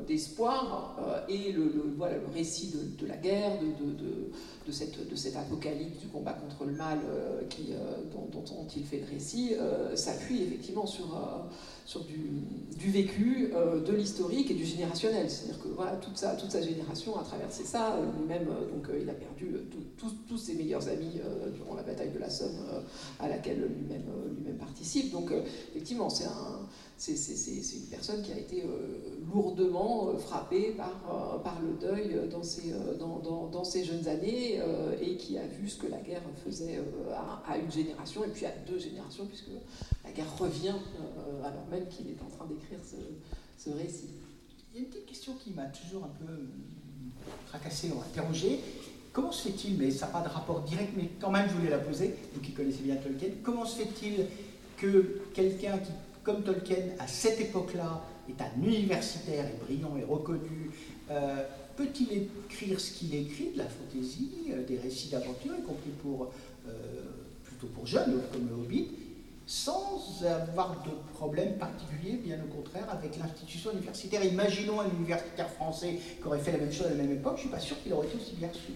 d'espoir 0.08 0.97
et 1.30 1.51
le, 1.51 1.93
voilà, 1.97 2.18
le 2.18 2.28
récit 2.34 2.74
de, 2.99 3.08
la 3.08 3.18
guerre, 3.18 3.60
de, 3.60 3.66
de, 3.66 4.32
de, 4.68 4.72
cette, 4.72 5.10
de 5.10 5.16
cette 5.16 5.36
apocalypse 5.36 5.99
du 5.99 6.08
combat 6.08 6.34
contre 6.34 6.66
le 6.66 6.74
mal 6.74 6.99
qui, 7.49 7.70
dont, 8.12 8.28
dont, 8.32 8.68
il 8.76 8.84
fait 8.84 8.99
le 8.99 9.14
récit, 9.14 9.54
s'appuie 9.95 10.43
effectivement 10.43 10.86
sur 10.86 11.18
sur 11.86 12.01
du, 12.06 12.91
vécu, 12.91 13.51
euh, 13.54 13.82
de 13.82 13.93
l'historique 13.93 14.49
et 14.51 14.54
du 14.54 14.66
générationnel. 14.66 15.30
C'est-à-dire 15.30 15.62
que 15.62 15.68
voilà, 15.70 15.93
toute, 15.97 16.18
sa, 16.18 16.36
toute 16.36 16.51
sa 16.51 16.62
génération 16.62 17.20
a 17.20 17.24
traversé 17.24 17.64
ça. 17.64 17.95
Euh, 17.95 18.06
lui-même, 18.18 18.47
euh, 18.47 18.72
donc, 18.72 18.88
il 18.99 19.10
a 19.10 19.14
perdu 19.14 19.56
tous 20.28 20.38
ses 20.38 20.56
meilleurs 20.56 20.88
amis 20.88 21.20
durant 21.54 21.76
la 21.76 21.84
bataille 21.84 22.12
de 22.12 22.20
la 22.20 22.30
Somme 22.30 22.58
à 23.20 23.28
laquelle 23.28 23.60
lui-même 23.60 24.06
lui 24.45 24.54
participe. 24.54 25.12
Donc, 25.12 25.32
effectivement, 25.72 26.10
c'est 26.10 26.26
un, 26.26 26.68
c'est 27.12 27.76
une 27.76 27.88
personne 27.88 28.22
qui 28.22 28.32
a 28.32 28.38
été 28.38 28.64
lourdement 29.34 30.16
frappée 30.18 30.72
par, 30.72 31.41
par 31.43 31.60
le 31.62 31.74
deuil 31.74 32.30
dans 32.30 32.43
ses, 32.43 33.84
jeunes 33.84 34.08
années 34.08 34.62
et 35.01 35.18
qui 35.18 35.38
a 35.38 35.45
vu 35.45 35.68
ce 35.68 35.78
que 35.78 35.88
la 35.88 35.97
guerre 35.97 36.22
faisait 36.45 36.80
à, 37.45 37.58
une 37.58 37.72
génération 37.72 38.24
et 38.24 38.30
puis 38.30 38.45
à 38.45 38.51
deux 38.68 38.80
générations, 38.80 39.26
puisque 39.26 39.49
la 40.04 40.12
guerre 40.12 40.38
revient 40.38 40.76
alors 41.43 41.68
même 41.70 41.88
qu'il 41.89 42.08
est 42.08 42.22
en 42.22 42.30
train 42.30 42.45
d'écrire 42.45 42.80
ce, 43.58 43.70
récit. 43.72 44.10
Il 44.74 44.80
y 44.80 44.84
a 44.84 44.86
une 44.86 44.89
petite 44.89 45.06
question 45.06 45.34
qui 45.43 45.51
m'a 45.51 45.66
toujours 45.66 46.06
un 46.06 46.26
peu 46.26 46.34
tracassé 47.47 47.91
ou 47.91 47.99
interrogé. 47.99 48.60
Comment 49.12 49.32
se 49.32 49.49
fait-il, 49.49 49.78
mais 49.78 49.91
ça 49.91 50.08
n'a 50.08 50.14
pas 50.14 50.22
de 50.22 50.30
rapport 50.30 50.62
direct, 50.62 50.93
mais 50.95 51.10
quand 51.20 51.30
même 51.30 51.47
je 51.47 51.54
voulais 51.54 51.70
la 51.70 51.78
poser, 51.80 52.16
vous 52.34 52.41
qui 52.41 52.51
connaissez 52.51 52.82
bien 52.82 52.95
Tolkien, 52.95 53.30
comment 53.43 53.66
se 53.66 53.78
fait-il 53.78 54.26
que 54.78 55.22
quelqu'un 55.34 55.78
qui, 55.78 55.91
comme 56.24 56.44
Tolkien, 56.44 56.78
à 57.00 57.08
cette 57.08 57.40
époque-là, 57.40 58.02
est 58.30 58.42
un 58.42 58.64
universitaire 58.64 59.46
et 59.46 59.66
brillant 59.66 59.98
et 59.98 60.04
reconnu, 60.04 60.72
euh, 61.12 61.44
peut-il 61.76 62.30
écrire 62.48 62.80
ce 62.80 62.92
qu'il 62.92 63.14
écrit, 63.14 63.52
de 63.54 63.58
la 63.58 63.68
fantaisie, 63.68 64.46
euh, 64.52 64.64
des 64.66 64.78
récits 64.78 65.10
d'aventure, 65.10 65.54
y 65.60 65.64
compris 65.64 65.92
pour, 66.02 66.32
euh, 66.68 66.72
plutôt 67.44 67.68
pour 67.68 67.86
jeunes, 67.86 68.22
comme 68.32 68.48
le 68.48 68.56
Hobbit, 68.56 68.88
sans 69.46 70.24
avoir 70.24 70.84
de 70.84 70.92
problème 71.14 71.58
particulier, 71.58 72.14
bien 72.14 72.38
au 72.42 72.56
contraire, 72.56 72.88
avec 72.90 73.18
l'institution 73.18 73.72
universitaire? 73.74 74.24
Imaginons 74.24 74.80
un 74.80 74.90
universitaire 74.90 75.50
français 75.50 76.00
qui 76.22 76.26
aurait 76.26 76.40
fait 76.40 76.54
la 76.54 76.60
même 76.60 76.72
chose 76.72 76.88
à 76.88 76.92
la 76.92 76.96
même 76.96 77.12
époque, 77.12 77.34
je 77.34 77.44
ne 77.44 77.48
suis 77.48 77.50
pas 77.50 77.60
sûr 77.60 77.82
qu'il 77.84 77.92
aurait 77.92 78.08
été 78.08 78.16
aussi 78.16 78.36
bien 78.36 78.48
reçu. 78.48 78.72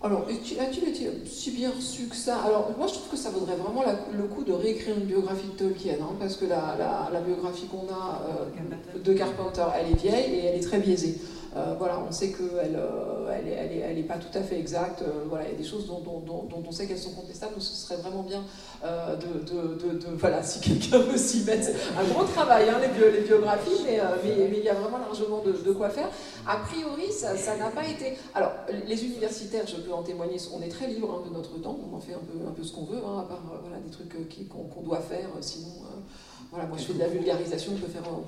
Alors, 0.00 0.26
a-t-il 0.28 0.88
été 0.88 1.10
si 1.26 1.50
bien 1.50 1.70
reçu 1.76 2.04
que 2.04 2.14
ça? 2.14 2.36
Alors, 2.42 2.70
moi, 2.78 2.86
je 2.86 2.94
trouve 2.94 3.08
que 3.10 3.16
ça 3.16 3.30
vaudrait 3.30 3.56
vraiment 3.56 3.82
le 4.16 4.24
coup 4.24 4.44
de 4.44 4.52
réécrire 4.52 4.96
une 4.96 5.06
biographie 5.06 5.48
de 5.48 5.58
Tolkien, 5.58 5.94
hein, 6.00 6.14
parce 6.20 6.36
que 6.36 6.44
la, 6.44 7.20
biographie 7.26 7.66
qu'on 7.66 7.92
a 7.92 8.22
euh, 8.28 8.98
de 8.98 9.12
Carpenter, 9.12 9.64
elle 9.76 9.92
est 9.92 9.96
vieille 9.96 10.34
et 10.34 10.44
elle 10.44 10.56
est 10.56 10.62
très 10.62 10.78
biaisée. 10.78 11.18
Euh, 11.56 11.74
voilà, 11.78 11.98
on 12.06 12.12
sait 12.12 12.30
qu'elle 12.30 12.76
euh, 12.76 13.32
elle 13.32 13.48
est, 13.48 13.78
elle 13.78 13.98
est, 13.98 14.02
pas 14.02 14.18
tout 14.18 14.36
à 14.36 14.42
fait 14.42 14.58
exacte. 14.58 15.02
Euh, 15.02 15.24
voilà, 15.28 15.46
il 15.46 15.52
y 15.52 15.54
a 15.54 15.58
des 15.58 15.64
choses 15.64 15.86
dont, 15.86 16.02
on 16.66 16.72
sait 16.72 16.86
qu'elles 16.86 16.98
sont 16.98 17.12
contestables. 17.12 17.54
Ce 17.58 17.86
serait 17.86 18.00
vraiment 18.00 18.22
bien 18.22 18.42
de, 18.82 20.16
voilà, 20.16 20.42
si 20.42 20.60
quelqu'un 20.60 20.98
veut 20.98 21.16
s'y 21.16 21.44
mettre. 21.44 21.68
Un 21.98 22.04
gros 22.04 22.24
travail, 22.24 22.68
hein, 22.68 22.78
les, 22.80 23.20
biographies, 23.20 23.82
mais, 23.84 23.98
mais, 24.24 24.58
il 24.58 24.64
y 24.64 24.68
a 24.68 24.74
vraiment 24.74 24.98
largement 24.98 25.42
de, 25.42 25.72
quoi 25.72 25.88
faire. 25.90 26.10
A 26.46 26.58
priori, 26.58 27.10
ça 27.12 27.56
n'a 27.56 27.70
pas 27.70 27.86
été. 27.86 28.16
Alors, 28.34 28.52
les 28.86 29.04
universitaires, 29.04 29.66
je 29.66 29.76
peux 29.76 29.92
en 29.92 30.02
témoigner, 30.02 30.36
on 30.54 30.62
est 30.62 30.68
très 30.68 30.86
libre 30.86 31.18
hein, 31.18 31.28
de 31.28 31.34
notre 31.34 31.58
temps. 31.60 31.78
On 31.90 31.96
en 31.96 32.00
fait 32.00 32.14
un 32.14 32.18
peu, 32.18 32.46
un 32.46 32.52
peu 32.52 32.62
ce 32.62 32.72
qu'on 32.72 32.84
veut, 32.84 32.98
hein, 32.98 33.20
à 33.20 33.22
part 33.22 33.42
voilà, 33.62 33.78
des 33.78 33.90
trucs 33.90 34.12
qu'on 34.48 34.82
doit 34.82 35.00
faire, 35.00 35.28
sinon. 35.40 35.68
Voilà, 36.50 36.66
moi 36.66 36.78
je 36.78 36.84
fais 36.84 36.94
de 36.94 36.98
la 36.98 37.08
vulgarisation, 37.08 37.72
on 37.74 37.78
peut, 37.78 37.88
faire, 37.88 38.02
on 38.10 38.22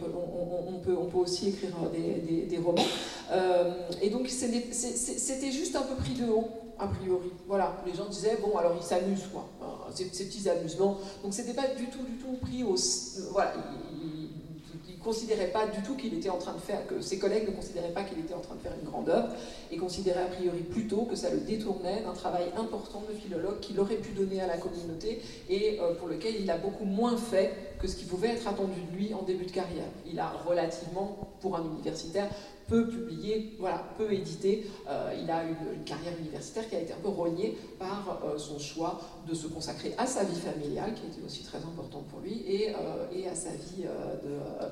peut, 0.78 0.94
on, 0.94 1.06
peut, 1.06 1.18
aussi 1.18 1.48
écrire 1.48 1.70
des, 1.90 2.42
des, 2.42 2.58
romans. 2.58 2.84
Euh, 3.32 3.88
et 4.02 4.10
donc 4.10 4.28
c'était 4.28 5.50
juste 5.50 5.74
un 5.74 5.82
peu 5.82 5.94
pris 5.94 6.12
de 6.12 6.28
haut, 6.30 6.48
a 6.78 6.86
priori. 6.86 7.30
Voilà, 7.46 7.76
les 7.86 7.94
gens 7.94 8.06
disaient, 8.06 8.38
bon, 8.42 8.56
alors 8.58 8.74
ils 8.78 8.84
s'amusent, 8.84 9.28
quoi. 9.32 9.48
Ces, 9.94 10.04
petits 10.04 10.48
amusements. 10.50 10.98
Donc 11.22 11.32
c'était 11.32 11.54
pas 11.54 11.68
du 11.68 11.86
tout, 11.86 12.02
du 12.02 12.18
tout 12.18 12.36
pris 12.42 12.62
au. 12.62 12.76
Voilà, 13.32 13.54
considérait 15.02 15.48
pas 15.48 15.66
du 15.66 15.82
tout 15.82 15.96
qu'il 15.96 16.14
était 16.14 16.30
en 16.30 16.38
train 16.38 16.54
de 16.54 16.60
faire, 16.60 16.86
que 16.86 17.00
ses 17.00 17.18
collègues 17.18 17.48
ne 17.48 17.54
considéraient 17.54 17.92
pas 17.92 18.02
qu'il 18.04 18.18
était 18.18 18.34
en 18.34 18.40
train 18.40 18.54
de 18.54 18.60
faire 18.60 18.72
une 18.80 18.88
grande 18.88 19.08
œuvre, 19.08 19.28
et 19.70 19.76
considéraient 19.76 20.24
a 20.24 20.26
priori 20.26 20.60
plutôt 20.60 21.02
que 21.02 21.16
ça 21.16 21.30
le 21.30 21.40
détournait 21.40 22.02
d'un 22.02 22.12
travail 22.12 22.46
important 22.56 23.02
de 23.08 23.14
philologue 23.14 23.60
qu'il 23.60 23.78
aurait 23.80 23.96
pu 23.96 24.12
donner 24.12 24.40
à 24.40 24.46
la 24.46 24.58
communauté 24.58 25.22
et 25.48 25.78
euh, 25.80 25.94
pour 25.94 26.08
lequel 26.08 26.34
il 26.40 26.50
a 26.50 26.58
beaucoup 26.58 26.84
moins 26.84 27.16
fait 27.16 27.76
que 27.80 27.88
ce 27.88 27.96
qui 27.96 28.04
pouvait 28.04 28.28
être 28.28 28.46
attendu 28.46 28.80
de 28.92 28.96
lui 28.96 29.14
en 29.14 29.22
début 29.22 29.46
de 29.46 29.52
carrière. 29.52 29.88
Il 30.06 30.18
a 30.18 30.30
relativement, 30.46 31.16
pour 31.40 31.56
un 31.56 31.64
universitaire, 31.64 32.28
peu 32.70 32.86
publié, 32.86 33.52
voilà, 33.58 33.84
peu 33.98 34.10
édité. 34.12 34.66
Euh, 34.88 35.12
il 35.20 35.28
a 35.30 35.42
une, 35.44 35.84
carrière 35.84 36.16
universitaire 36.18 36.68
qui 36.68 36.76
a 36.76 36.80
été 36.80 36.92
un 36.92 37.00
peu 37.02 37.08
rognée 37.08 37.58
par 37.78 38.20
euh, 38.24 38.38
son 38.38 38.58
choix 38.58 39.00
de 39.28 39.34
se 39.34 39.48
consacrer 39.48 39.92
à 39.98 40.06
sa 40.06 40.22
vie 40.22 40.38
familiale, 40.38 40.94
qui 40.94 41.06
était 41.06 41.26
aussi 41.26 41.42
très 41.42 41.58
importante 41.58 42.06
pour 42.06 42.20
lui, 42.20 42.42
et, 42.46 42.70
euh, 42.70 43.06
et 43.12 43.26
à 43.26 43.34
sa 43.34 43.50
vie 43.50 43.84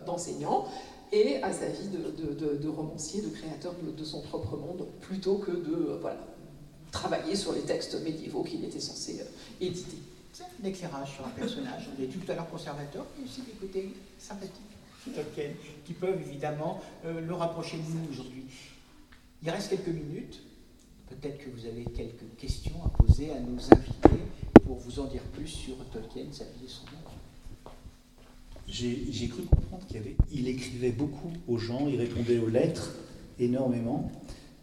d'enseignant. 0.07 0.67
et 1.11 1.43
à 1.43 1.53
sa 1.53 1.67
vie 1.67 1.89
de, 1.89 2.57
de, 2.57 2.69
romancier, 2.69 3.23
de 3.23 3.29
créateur 3.29 3.75
de, 3.83 4.05
son 4.05 4.21
propre 4.21 4.57
monde, 4.57 4.87
plutôt 5.01 5.37
que 5.37 5.51
de 5.51 5.99
voilà, 6.01 6.19
travailler 6.93 7.35
sur 7.35 7.53
les 7.53 7.63
textes 7.63 8.01
médiévaux 8.03 8.45
qu'il 8.45 8.63
était 8.65 8.81
censé 8.81 9.25
éditer. 9.61 9.97
C'est 10.33 10.45
un 10.45 10.69
éclairage 10.69 11.15
sur 11.15 11.27
un 11.27 11.31
personnage. 11.31 11.89
On 11.99 12.03
est 12.03 12.07
tout 12.07 12.31
à 12.31 12.35
l'heure 12.35 12.51
conservateur, 12.51 13.07
mais 13.17 13.25
aussi 13.25 13.41
des 13.41 13.53
côtés 13.53 13.95
sympathiques. 14.19 14.68
Tolkien, 15.07 15.51
qui 15.85 15.93
peuvent 15.93 16.21
évidemment 16.21 16.81
euh, 17.05 17.21
le 17.21 17.35
rapprocher 17.35 17.77
de 17.79 17.83
nous 17.83 18.13
aujourd'hui. 18.13 18.45
Il 19.43 19.51
reste 19.51 19.71
quelques 19.71 19.89
minutes. 19.89 20.43
Peut-être 21.09 21.39
que 21.39 21.51
vous 21.51 21.67
avez 21.67 21.85
quelques 21.85 22.37
questions 22.37 22.85
à 22.85 22.89
poser 22.91 23.31
à 23.33 23.41
nos 23.41 23.57
invités 23.57 24.23
pour 24.67 24.77
vous 24.77 25.01
en 25.01 25.07
dire 25.07 25.23
plus 25.33 25.47
sur 25.47 25.77
Tolkien, 25.91 26.25
sa 26.33 26.45
vie 26.45 26.67
et 26.67 26.69
son 26.69 26.85
œuvre. 26.87 27.15
J'ai 28.69 29.29
cru 29.29 29.43
comprendre 29.45 29.87
qu'il 29.87 30.03
il 30.31 30.49
écrivait 30.49 30.93
beaucoup 30.93 31.33
aux 31.47 31.57
gens, 31.57 31.89
il 31.89 31.99
répondait 31.99 32.39
aux 32.39 32.51
lettres 32.51 32.93
énormément, 33.39 34.13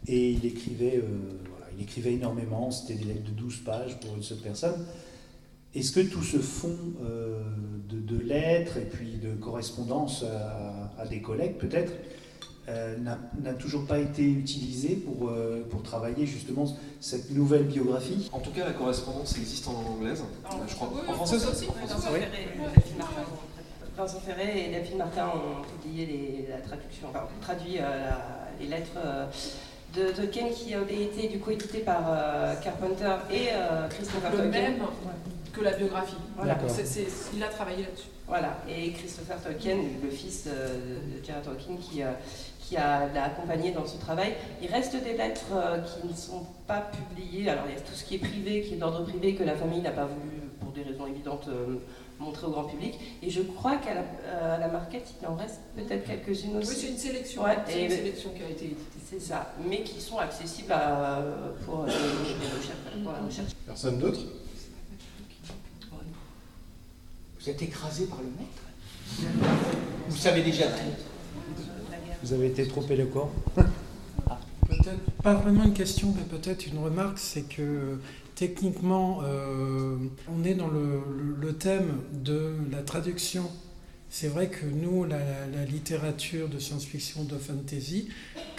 et 0.06 0.30
il 0.30 0.46
écrivait, 0.46 0.98
euh, 0.98 1.40
voilà, 1.50 1.66
il 1.76 1.82
écrivait 1.82 2.12
énormément, 2.12 2.70
c'était 2.70 2.94
des 2.94 3.04
lettres 3.04 3.24
de 3.24 3.30
12 3.30 3.56
pages 3.64 3.98
pour 3.98 4.14
une 4.14 4.22
seule 4.22 4.38
personne. 4.38 4.86
Est-ce 5.74 5.92
que 5.92 6.00
tout 6.00 6.22
ce 6.22 6.38
fond 6.38 6.76
euh, 7.04 7.42
de, 7.88 8.18
lettres 8.18 8.78
et 8.78 8.86
puis 8.86 9.18
de 9.22 9.34
correspondance 9.34 10.24
à, 10.98 11.06
des 11.06 11.20
collègues 11.20 11.58
peut-être 11.58 11.92
euh, 12.68 12.96
n'a 12.98 13.54
toujours 13.54 13.86
pas 13.86 13.98
été 13.98 14.22
utilisé 14.22 14.96
pour, 14.96 15.28
euh, 15.28 15.66
pour 15.70 15.82
travailler 15.82 16.26
justement 16.26 16.66
cette 17.00 17.30
nouvelle 17.30 17.64
biographie? 17.64 18.30
En 18.32 18.40
tout 18.40 18.50
cas, 18.52 18.64
la 18.64 18.72
correspondance 18.72 19.36
existe 19.36 19.68
en 19.68 19.72
langue 19.72 19.98
anglaise. 19.98 20.24
je 20.66 20.74
crois. 20.74 20.90
en 21.08 21.12
français 21.12 21.36
aussi. 21.36 21.66
Vincent 23.96 24.20
Ferré 24.20 24.66
et 24.66 24.72
Daphne 24.72 24.98
Martin 24.98 25.28
ont 25.28 25.82
publié 25.82 26.46
la 26.50 26.58
traduction, 26.58 27.08
enfin, 27.08 27.28
traduit 27.40 27.78
les 28.60 28.66
lettres 28.66 28.98
de 29.94 30.10
Tolkien 30.10 30.48
qui 30.48 30.74
avaient 30.74 31.04
été 31.04 31.28
du 31.28 31.38
coup 31.38 31.50
éditées 31.50 31.78
par 31.78 32.02
Carpenter 32.62 33.14
et 33.30 33.48
Christopher 33.88 34.32
Tolkien 34.32 34.74
que 35.56 35.64
la 35.64 35.72
biographie. 35.72 36.16
Voilà. 36.36 36.58
il 37.34 37.42
a 37.42 37.48
travaillé 37.48 37.82
là-dessus. 37.82 38.08
Voilà. 38.28 38.58
Et 38.68 38.92
Christopher 38.92 39.40
Tolkien, 39.42 39.76
le 40.02 40.10
fils 40.10 40.44
de 40.44 41.24
J.R. 41.24 41.42
Tolkien, 41.42 41.76
qui, 41.76 42.02
euh, 42.02 42.12
qui 42.60 42.76
a, 42.76 43.06
l'a 43.12 43.24
accompagné 43.24 43.70
dans 43.72 43.86
ce 43.86 43.96
travail. 43.98 44.34
Il 44.60 44.70
reste 44.70 45.02
des 45.02 45.16
lettres 45.16 45.52
euh, 45.52 45.78
qui 45.78 46.06
ne 46.06 46.14
sont 46.14 46.44
pas 46.66 46.90
publiées. 46.92 47.48
Alors 47.48 47.64
il 47.68 47.74
y 47.74 47.78
a 47.78 47.80
tout 47.80 47.94
ce 47.94 48.04
qui 48.04 48.16
est 48.16 48.18
privé, 48.18 48.62
qui 48.62 48.74
est 48.74 48.76
d'ordre 48.76 49.04
privé, 49.04 49.34
que 49.34 49.44
la 49.44 49.54
famille 49.54 49.80
n'a 49.80 49.92
pas 49.92 50.06
voulu, 50.06 50.42
pour 50.60 50.72
des 50.72 50.82
raisons 50.82 51.06
évidentes, 51.06 51.48
montré 52.18 52.46
au 52.46 52.50
grand 52.50 52.64
public. 52.64 52.94
Et 53.22 53.30
je 53.30 53.42
crois 53.42 53.76
qu'à 53.76 53.94
la, 53.94 54.58
la, 54.58 54.68
marquette, 54.68 55.14
il 55.20 55.26
en 55.26 55.36
reste 55.36 55.60
peut-être 55.76 56.04
quelques-unes 56.04 56.56
aussi. 56.56 56.70
Oui, 56.70 56.76
c'est 56.76 56.88
une 56.88 56.98
sélection. 56.98 57.42
c'est 57.66 57.84
une 57.84 57.90
sélection 57.90 58.30
qui 58.30 58.42
a 58.42 58.50
été 58.50 58.64
éditée. 58.66 59.00
C'est 59.08 59.20
ça, 59.20 59.52
mais 59.68 59.82
qui 59.82 60.00
sont 60.00 60.18
accessibles 60.18 60.72
à, 60.72 61.22
pour, 61.64 61.84
les 61.84 61.92
recherches, 61.92 63.02
pour 63.02 63.12
la 63.12 63.20
recherche. 63.20 63.52
Personne 63.66 63.98
d'autre? 63.98 64.20
Vous 67.46 67.52
êtes 67.52 67.62
écrasé 67.62 68.06
par 68.06 68.18
le 68.18 68.26
maître. 68.40 69.30
Vous 70.08 70.16
savez 70.16 70.42
déjà 70.42 70.64
Vous 72.20 72.32
avez 72.32 72.48
été 72.48 72.66
trop 72.66 72.84
éloquent. 72.90 73.30
Peut-être. 73.54 75.22
Pas 75.22 75.34
vraiment 75.34 75.62
une 75.62 75.72
question, 75.72 76.12
mais 76.16 76.24
peut-être 76.24 76.66
une 76.66 76.78
remarque, 76.78 77.20
c'est 77.20 77.42
que 77.42 78.00
techniquement, 78.34 79.20
euh, 79.22 79.96
on 80.28 80.42
est 80.42 80.54
dans 80.54 80.66
le, 80.66 81.52
thème 81.52 82.00
de 82.14 82.52
la 82.72 82.82
traduction. 82.82 83.48
C'est 84.10 84.26
vrai 84.26 84.48
que 84.48 84.66
nous, 84.66 85.04
la, 85.04 85.20
littérature 85.66 86.48
de 86.48 86.58
science-fiction, 86.58 87.22
de 87.22 87.38
fantasy, 87.38 88.08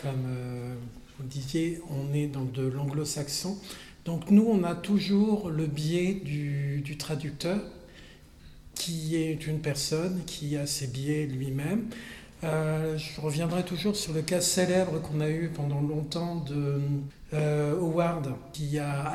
comme 0.01 0.23
euh, 0.29 0.75
vous 1.19 1.27
disiez, 1.27 1.81
on 1.89 2.13
est 2.13 2.27
dans 2.27 2.45
de 2.45 2.65
l'anglo-saxon. 2.65 3.57
Donc 4.05 4.31
nous, 4.31 4.47
on 4.47 4.63
a 4.63 4.75
toujours 4.75 5.49
le 5.49 5.65
biais 5.65 6.13
du 6.13 6.95
traducteur, 6.97 7.59
qui 8.77 9.15
est 9.15 9.47
une 9.47 9.59
personne 9.59 10.21
qui 10.25 10.57
a 10.57 10.65
ses 10.65 10.87
biais 10.87 11.25
lui-même. 11.25 11.85
Euh, 12.43 12.97
je 12.97 13.19
reviendrai 13.19 13.63
toujours 13.63 13.95
sur 13.95 14.13
le 14.13 14.21
cas 14.21 14.41
célèbre 14.41 15.01
qu'on 15.01 15.21
a 15.21 15.29
eu 15.29 15.49
pendant 15.49 15.81
longtemps 15.81 16.35
de 16.35 16.79
euh, 17.33 17.75
Howard, 17.79 18.35
qui 18.53 18.77
a, 18.77 19.11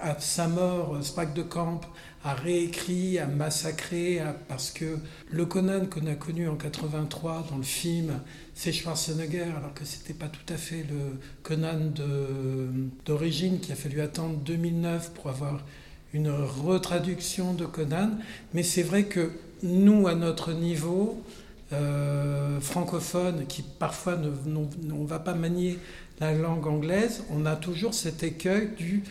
à, 0.00 0.20
sa 0.20 0.46
mort, 0.46 0.96
Sprague 1.02 1.34
de 1.34 1.42
Camp 1.42 1.80
a 2.24 2.34
réécrit, 2.34 3.18
a 3.18 3.26
massacré, 3.26 4.20
parce 4.46 4.70
que 4.70 4.98
le 5.28 5.44
Conan 5.44 5.86
qu'on 5.86 6.06
a 6.06 6.14
connu 6.14 6.48
en 6.48 6.54
83 6.54 7.46
dans 7.50 7.56
le 7.56 7.64
film, 7.64 8.20
c'est 8.54 8.72
Schwarzenegger, 8.72 9.42
alors 9.56 9.74
que 9.74 9.84
c'était 9.84 10.14
pas 10.14 10.28
tout 10.28 10.52
à 10.52 10.56
fait 10.56 10.86
le 10.88 11.18
Conan 11.42 11.92
d'origine, 13.04 13.58
qui 13.58 13.72
a 13.72 13.74
fallu 13.74 14.00
attendre 14.00 14.36
2009 14.36 15.10
pour 15.14 15.30
avoir 15.30 15.64
une 16.12 16.30
retraduction 16.30 17.54
de 17.54 17.64
Conan. 17.64 18.10
Mais 18.54 18.62
c'est 18.62 18.82
vrai 18.82 19.04
que 19.04 19.30
nous, 19.62 20.08
à 20.08 20.14
notre 20.14 20.52
niveau, 20.52 21.22
euh, 21.72 22.60
francophone 22.60 23.46
qui 23.46 23.62
parfois 23.62 24.16
ne, 24.16 24.30
on 24.92 25.04
va 25.04 25.18
pas 25.18 25.34
manier 25.34 25.78
la 26.20 26.34
langue 26.34 26.66
anglaise, 26.66 27.24
on 27.30 27.46
a 27.46 27.56
toujours 27.56 27.94
cet 27.94 28.22
écueil 28.22 28.70
du, 28.76 29.02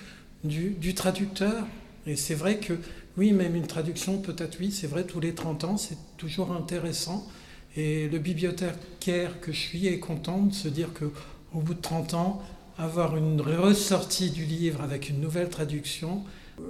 du, 0.43 0.93
traducteur. 0.93 1.65
Et 2.05 2.15
c'est 2.15 2.35
vrai 2.35 2.57
que, 2.57 2.73
oui, 3.17 3.33
même 3.33 3.55
une 3.55 3.67
traduction, 3.67 4.19
peut-être 4.19 4.57
oui, 4.59 4.71
c'est 4.71 4.87
vrai, 4.87 5.05
tous 5.05 5.19
les 5.19 5.33
30 5.33 5.63
ans, 5.63 5.77
c'est 5.77 5.97
toujours 6.17 6.51
intéressant. 6.51 7.27
Et 7.75 8.07
le 8.09 8.19
bibliothécaire 8.19 9.39
que 9.41 9.51
je 9.51 9.59
suis 9.59 9.87
est 9.87 9.99
content 9.99 10.43
de 10.43 10.53
se 10.53 10.67
dire 10.67 10.93
que 10.93 11.05
au 11.53 11.59
bout 11.59 11.73
de 11.73 11.81
30 11.81 12.13
ans, 12.13 12.43
avoir 12.77 13.17
une 13.17 13.41
ressortie 13.41 14.29
du 14.29 14.45
livre 14.45 14.81
avec 14.81 15.09
une 15.09 15.19
nouvelle 15.19 15.49
traduction. 15.49 16.23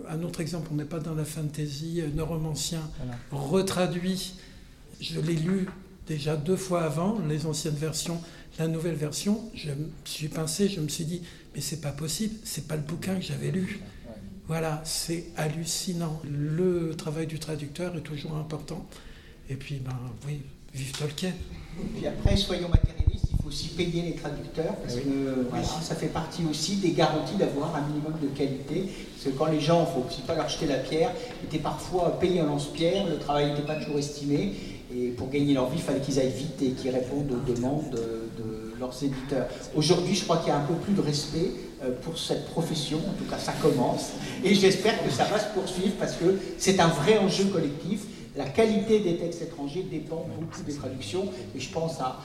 Un 0.09 0.23
autre 0.23 0.41
exemple, 0.41 0.69
on 0.71 0.75
n'est 0.75 0.85
pas 0.85 0.99
dans 0.99 1.15
la 1.15 1.25
fantasy, 1.25 2.01
un 2.01 2.23
romancien 2.23 2.81
retraduit 3.31 4.35
je 5.01 5.19
l'ai 5.19 5.35
lu 5.35 5.67
déjà 6.07 6.37
deux 6.37 6.55
fois 6.55 6.83
avant, 6.83 7.19
les 7.27 7.45
anciennes 7.45 7.75
versions, 7.75 8.21
la 8.59 8.67
nouvelle 8.67 8.95
version. 8.95 9.49
Je 9.55 9.71
me 9.71 9.89
suis 10.05 10.27
pincé, 10.27 10.69
je 10.69 10.79
me 10.79 10.87
suis 10.87 11.05
dit, 11.05 11.23
mais 11.55 11.61
c'est 11.61 11.81
pas 11.81 11.91
possible, 11.91 12.35
c'est 12.43 12.67
pas 12.67 12.75
le 12.75 12.83
bouquin 12.83 13.15
que 13.15 13.21
j'avais 13.21 13.51
lu. 13.51 13.81
Voilà, 14.47 14.81
c'est 14.85 15.27
hallucinant. 15.37 16.21
Le 16.29 16.93
travail 16.95 17.25
du 17.25 17.39
traducteur 17.39 17.95
est 17.95 18.01
toujours 18.01 18.35
important. 18.35 18.87
Et 19.49 19.55
puis, 19.55 19.75
ben 19.75 19.97
oui, 20.27 20.41
vive 20.73 20.91
Tolkien. 20.91 21.29
Et 21.79 21.85
puis 21.97 22.07
après, 22.07 22.35
soyons 22.35 22.69
matérialistes, 22.69 23.11
aussi 23.47 23.69
payer 23.69 24.01
les 24.03 24.13
traducteurs, 24.13 24.75
parce 24.75 24.95
que 24.95 25.45
ça 25.81 25.95
fait 25.95 26.07
partie 26.07 26.43
aussi 26.49 26.75
des 26.75 26.91
garanties 26.91 27.35
d'avoir 27.35 27.75
un 27.75 27.81
minimum 27.81 28.13
de 28.21 28.27
qualité. 28.27 28.85
Parce 29.13 29.33
que 29.33 29.37
quand 29.37 29.47
les 29.47 29.59
gens, 29.59 29.79
il 29.85 29.97
ne 29.97 30.01
faut 30.03 30.07
aussi 30.07 30.21
pas 30.21 30.35
leur 30.35 30.49
jeter 30.49 30.67
la 30.67 30.77
pierre, 30.77 31.11
étaient 31.43 31.59
parfois 31.59 32.19
payés 32.19 32.41
en 32.41 32.45
lance-pierre, 32.45 33.07
le 33.07 33.17
travail 33.17 33.51
n'était 33.51 33.65
pas 33.65 33.75
toujours 33.75 33.97
estimé. 33.97 34.53
Et 34.93 35.07
pour 35.09 35.29
gagner 35.29 35.53
leur 35.53 35.69
vie, 35.69 35.77
il 35.77 35.83
fallait 35.83 36.01
qu'ils 36.01 36.19
aillent 36.19 36.33
vite 36.33 36.61
et 36.61 36.71
qu'ils 36.71 36.91
répondent 36.91 37.31
aux 37.31 37.51
demandes 37.51 37.91
de, 37.91 38.21
leurs 38.79 39.03
éditeurs. 39.03 39.47
Aujourd'hui, 39.75 40.15
je 40.15 40.23
crois 40.23 40.37
qu'il 40.37 40.47
y 40.47 40.51
a 40.51 40.57
un 40.57 40.65
peu 40.65 40.73
plus 40.73 40.93
de 40.93 41.01
respect 41.01 41.51
euh, 41.83 41.91
pour 42.01 42.17
cette 42.17 42.47
profession, 42.47 42.97
en 42.97 43.13
tout 43.13 43.29
cas 43.29 43.37
ça 43.37 43.53
commence, 43.61 44.13
et 44.43 44.55
j'espère 44.55 45.03
que 45.03 45.11
ça 45.11 45.25
va 45.25 45.37
se 45.37 45.53
poursuivre 45.53 45.93
parce 45.99 46.13
que 46.13 46.39
c'est 46.57 46.79
un 46.79 46.87
vrai 46.87 47.19
enjeu 47.19 47.45
collectif. 47.45 48.05
La 48.35 48.45
qualité 48.45 49.01
des 49.01 49.17
textes 49.17 49.43
étrangers 49.43 49.83
dépend 49.83 50.25
beaucoup 50.39 50.63
des 50.63 50.73
traductions, 50.73 51.25
et 51.55 51.59
je 51.59 51.69
pense 51.69 51.99
à, 51.99 52.19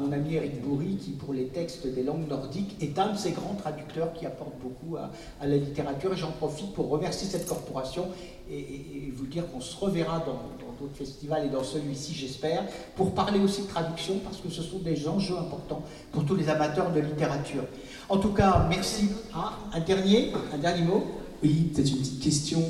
mon 0.00 0.12
ami 0.12 0.34
Eric 0.34 0.62
Bourri, 0.62 0.96
qui 0.96 1.12
pour 1.12 1.32
les 1.32 1.46
textes 1.46 1.86
des 1.86 2.02
langues 2.02 2.28
nordiques 2.28 2.76
est 2.80 2.98
un 2.98 3.12
de 3.12 3.18
ces 3.18 3.32
grands 3.32 3.54
traducteurs 3.54 4.12
qui 4.12 4.26
apporte 4.26 4.54
beaucoup 4.60 4.96
à, 4.96 5.10
la 5.46 5.56
littérature, 5.56 6.16
j'en 6.16 6.32
profite 6.32 6.72
pour 6.72 6.88
remercier 6.88 7.28
cette 7.28 7.46
corporation 7.46 8.08
et, 8.50 9.12
vous 9.14 9.26
dire 9.26 9.50
qu'on 9.50 9.60
se 9.60 9.76
reverra 9.76 10.18
dans 10.18 10.38
d'autres 10.80 10.96
festivals 10.96 11.46
et 11.46 11.50
dans 11.50 11.62
celui-ci, 11.62 12.14
j'espère, 12.14 12.64
pour 12.96 13.14
parler 13.14 13.38
aussi 13.38 13.62
de 13.62 13.68
traduction, 13.68 14.18
parce 14.24 14.38
que 14.38 14.48
ce 14.48 14.62
sont 14.62 14.78
des 14.78 15.08
enjeux 15.08 15.36
importants 15.38 15.82
pour 16.12 16.24
tous 16.24 16.34
les 16.34 16.48
amateurs 16.48 16.92
de 16.92 17.00
littérature. 17.00 17.64
En 18.08 18.18
tout 18.18 18.32
cas, 18.32 18.66
merci. 18.68 19.08
Ah, 19.34 19.58
un 19.72 19.80
dernier, 19.80 20.32
un 20.52 20.58
dernier 20.58 20.82
mot? 20.82 21.04
Oui, 21.42 21.70
peut-être 21.74 21.90
une 21.90 21.98
petite 21.98 22.22
question. 22.22 22.62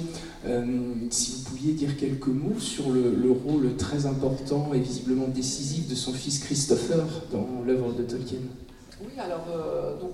Euh, 0.47 0.65
si 1.11 1.33
vous 1.33 1.51
pouviez 1.51 1.73
dire 1.73 1.97
quelques 1.97 2.27
mots 2.27 2.59
sur 2.59 2.91
le, 2.91 3.31
rôle 3.31 3.77
très 3.77 4.05
important 4.07 4.73
et 4.75 4.79
visiblement 4.79 5.27
décisif 5.27 5.89
de 5.89 5.95
son 5.95 6.13
fils 6.13 6.39
Christopher 6.41 7.05
dans 7.33 7.63
l'œuvre 7.67 7.93
de 7.93 8.03
Tolkien. 8.03 8.39
Oui, 9.01 9.19
alors, 9.19 9.47
euh, 9.51 9.99
donc, 10.01 10.11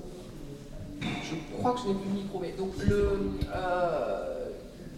je 1.01 1.59
crois 1.59 1.72
que 1.72 1.81
je 1.81 1.89
n'ai 1.89 1.95
plus 1.95 2.09
le 2.11 2.14
micro, 2.14 2.39
mais 2.41 2.55
le. 2.87 3.18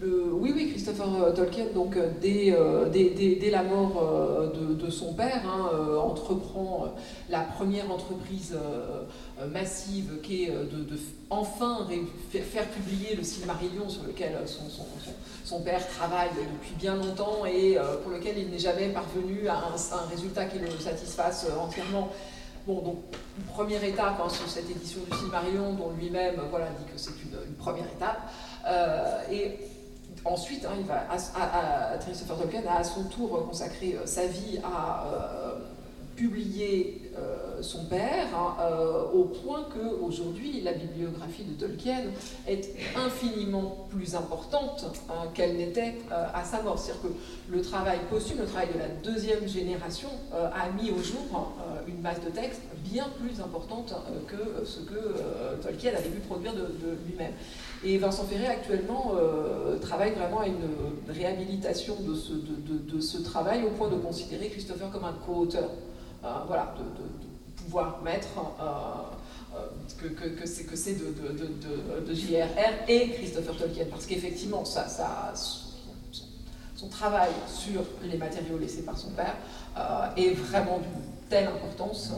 Oui, 0.05 0.51
oui, 0.53 0.69
Christopher 0.71 1.07
euh, 1.23 1.31
Tolkien, 1.31 1.65
donc 1.73 1.95
euh, 1.95 2.09
euh, 2.25 2.89
dès, 2.89 3.49
la 3.49 3.63
mort 3.63 4.51
de, 4.53 4.89
son 4.89 5.13
père, 5.13 5.41
hein, 5.45 5.69
entreprend 5.97 6.93
la 7.29 7.39
première 7.41 7.89
entreprise 7.89 8.57
massive 9.51 10.19
qui 10.21 10.43
est 10.43 10.49
de, 10.49 10.85
enfin 11.29 11.87
faire 12.31 12.67
publier 12.69 13.15
le 13.15 13.23
Silmarillion 13.23 13.87
sur 13.87 14.03
lequel 14.03 14.37
son, 15.45 15.61
père 15.61 15.87
travaille 15.87 16.29
depuis 16.31 16.75
bien 16.75 16.95
longtemps 16.95 17.45
et 17.45 17.77
pour 18.03 18.11
lequel 18.11 18.37
il 18.37 18.49
n'est 18.49 18.59
jamais 18.59 18.89
parvenu 18.89 19.47
à 19.47 19.55
un, 19.55 20.09
résultat 20.09 20.45
qui 20.45 20.59
le 20.59 20.69
satisfasse 20.71 21.47
entièrement. 21.59 22.09
Bon, 22.65 22.81
donc, 22.81 22.97
une 23.37 23.43
première 23.43 23.83
étape 23.83 24.21
hein, 24.23 24.29
sur 24.29 24.47
cette 24.49 24.69
édition 24.69 25.01
du 25.09 25.17
Silmarillion, 25.17 25.73
dont 25.73 25.91
lui-même 25.99 26.35
voilà, 26.49 26.67
dit 26.67 26.85
que 26.91 26.97
c'est 26.97 27.11
une, 27.23 27.55
première 27.55 27.85
étape. 27.85 28.31
et 29.31 29.57
Ensuite, 30.25 30.65
il 30.79 30.85
va, 30.85 31.05
à, 31.09 31.97
Christopher 31.97 32.37
Tolkien 32.37 32.61
a 32.67 32.79
à 32.79 32.83
son 32.83 33.03
tour 33.05 33.45
consacré 33.45 33.95
euh, 33.95 34.05
sa 34.05 34.25
vie 34.25 34.59
à 34.63 35.05
euh, 36.13 36.23
publier 36.23 37.11
euh, 37.17 37.61
son 37.61 37.85
père, 37.85 38.27
hein, 38.35 38.55
au 39.13 39.25
point 39.25 39.65
qu'aujourd'hui, 39.73 40.61
la 40.61 40.73
bibliographie 40.73 41.43
de 41.43 41.53
Tolkien 41.53 42.01
est 42.47 42.75
infiniment 42.95 43.87
plus 43.89 44.15
importante 44.15 44.85
hein, 45.09 45.27
qu'elle 45.33 45.57
n'était 45.57 45.95
à 46.11 46.43
sa 46.43 46.61
mort. 46.61 46.79
C'est-à-dire 46.79 47.03
que 47.03 47.51
le 47.51 47.61
travail 47.61 47.99
posthume, 48.09 48.39
le 48.39 48.45
travail 48.45 48.69
de 48.73 48.79
la 48.79 48.87
deuxième 48.87 49.47
génération, 49.47 50.09
a 50.33 50.69
mis 50.71 50.91
au 50.91 51.01
jour 51.01 51.53
une 51.87 52.01
masse 52.01 52.21
de 52.21 52.29
textes 52.29 52.61
bien 52.83 53.07
plus 53.19 53.39
importante 53.41 53.93
que 54.27 54.65
ce 54.65 54.79
que 54.81 55.15
Tolkien 55.61 55.91
avait 55.91 56.09
pu 56.09 56.19
produire 56.21 56.53
de 56.53 56.97
lui-même. 57.07 57.33
Et 57.85 57.97
Vincent 57.97 58.23
Ferré 58.23 58.47
actuellement 58.47 59.13
euh, 59.17 59.77
travaille 59.77 60.13
vraiment 60.13 60.39
à 60.39 60.47
une 60.47 61.13
réhabilitation 61.13 61.97
de, 61.99 62.15
ce, 63.01 63.17
travail 63.17 63.63
au 63.63 63.71
point 63.71 63.89
de 63.89 63.95
considérer 63.95 64.47
Christopher 64.47 64.89
comme 64.89 65.03
un 65.03 65.15
co-auteur. 65.25 65.69
Euh, 66.23 66.27
voilà, 66.47 66.73
de, 66.77 67.63
pouvoir 67.63 68.01
mettre 68.03 68.27
euh, 68.61 69.57
que, 70.01 70.07
que, 70.07 70.45
c'est 70.45 70.65
que 70.65 70.75
c'est 70.75 70.95
de, 70.95 72.13
JRR 72.13 72.89
et 72.89 73.09
Christopher 73.11 73.55
Tolkien, 73.57 73.85
parce 73.89 74.05
qu'effectivement, 74.05 74.65
ça, 74.65 74.85
son, 75.35 76.89
travail 76.89 77.31
sur 77.47 77.81
les 78.03 78.17
matériaux 78.17 78.57
laissés 78.57 78.81
par 78.81 78.97
son 78.97 79.11
père 79.11 79.35
est 80.17 80.31
vraiment 80.31 80.79
d'une 80.79 81.29
telle 81.29 81.47
importance 81.47 82.11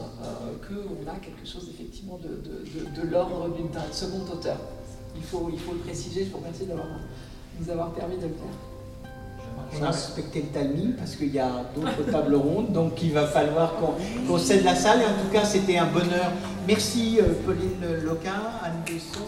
qu'on 0.66 1.08
a 1.08 1.14
quelque 1.20 1.46
chose 1.46 1.68
effectivement 1.72 2.18
de, 2.18 3.08
l'ordre 3.08 3.48
d'un 3.72 3.92
second 3.92 4.24
auteur 4.32 4.58
il 5.16 5.22
faut, 5.22 5.48
il 5.52 5.58
faut 5.58 5.72
le 5.72 5.78
préciser. 5.78 6.24
Je 6.24 6.30
vous 6.30 6.38
remercie 6.38 6.66
d'avoir 6.66 6.86
nous 7.58 7.70
avoir 7.70 7.92
permis 7.92 8.16
de 8.16 8.26
le 8.26 8.34
faire 8.34 8.75
on 9.78 9.84
a 9.84 9.90
respecté 9.90 10.42
le 10.42 10.60
timing 10.60 10.92
parce 10.94 11.16
qu'il 11.16 11.32
y 11.34 11.38
a 11.38 11.50
d'autres 11.74 12.10
tables 12.12 12.34
rondes, 12.34 12.72
donc 12.72 13.02
il 13.02 13.12
va 13.12 13.26
falloir 13.26 13.74
qu'on 13.76 13.94
qu 14.36 14.38
cède 14.42 14.64
la 14.64 14.74
salle. 14.74 15.00
Et 15.00 15.04
en 15.04 15.22
tout 15.22 15.30
cas, 15.32 15.44
c'était 15.44 15.78
un 15.78 15.86
bonheur. 15.86 16.32
Merci 16.66 17.18
euh, 17.20 17.34
Pauline 17.44 18.04
Loquin, 18.04 18.42
Anne 18.62 18.82
Besson. 18.84 19.26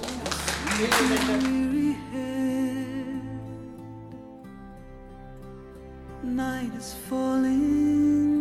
Night 6.25 6.73
is 6.79 6.95
falling. 7.09 8.39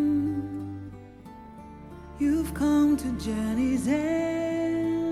You've 2.19 2.53
come 2.53 2.97
to 2.97 3.11
journey's 3.23 3.87
end. 3.87 5.07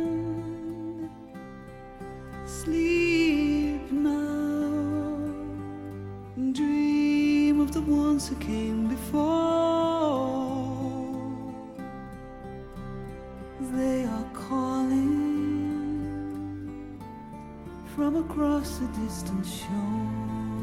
Sleep. 2.45 3.54
the 7.75 7.81
ones 7.81 8.29
who 8.29 8.35
came 8.35 8.87
before. 8.87 9.25
They 13.59 14.05
are 14.05 14.29
calling 14.33 15.11
from 17.93 18.15
across 18.15 18.77
the 18.77 18.87
distant 19.03 19.45
shore. 19.45 20.54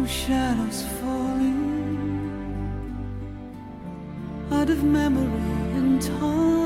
from 0.00 0.08
shadows 0.08 0.82
falling 0.98 1.60
out 4.50 4.70
of 4.70 4.82
memory 4.82 5.76
and 5.76 6.00
time. 6.00 6.59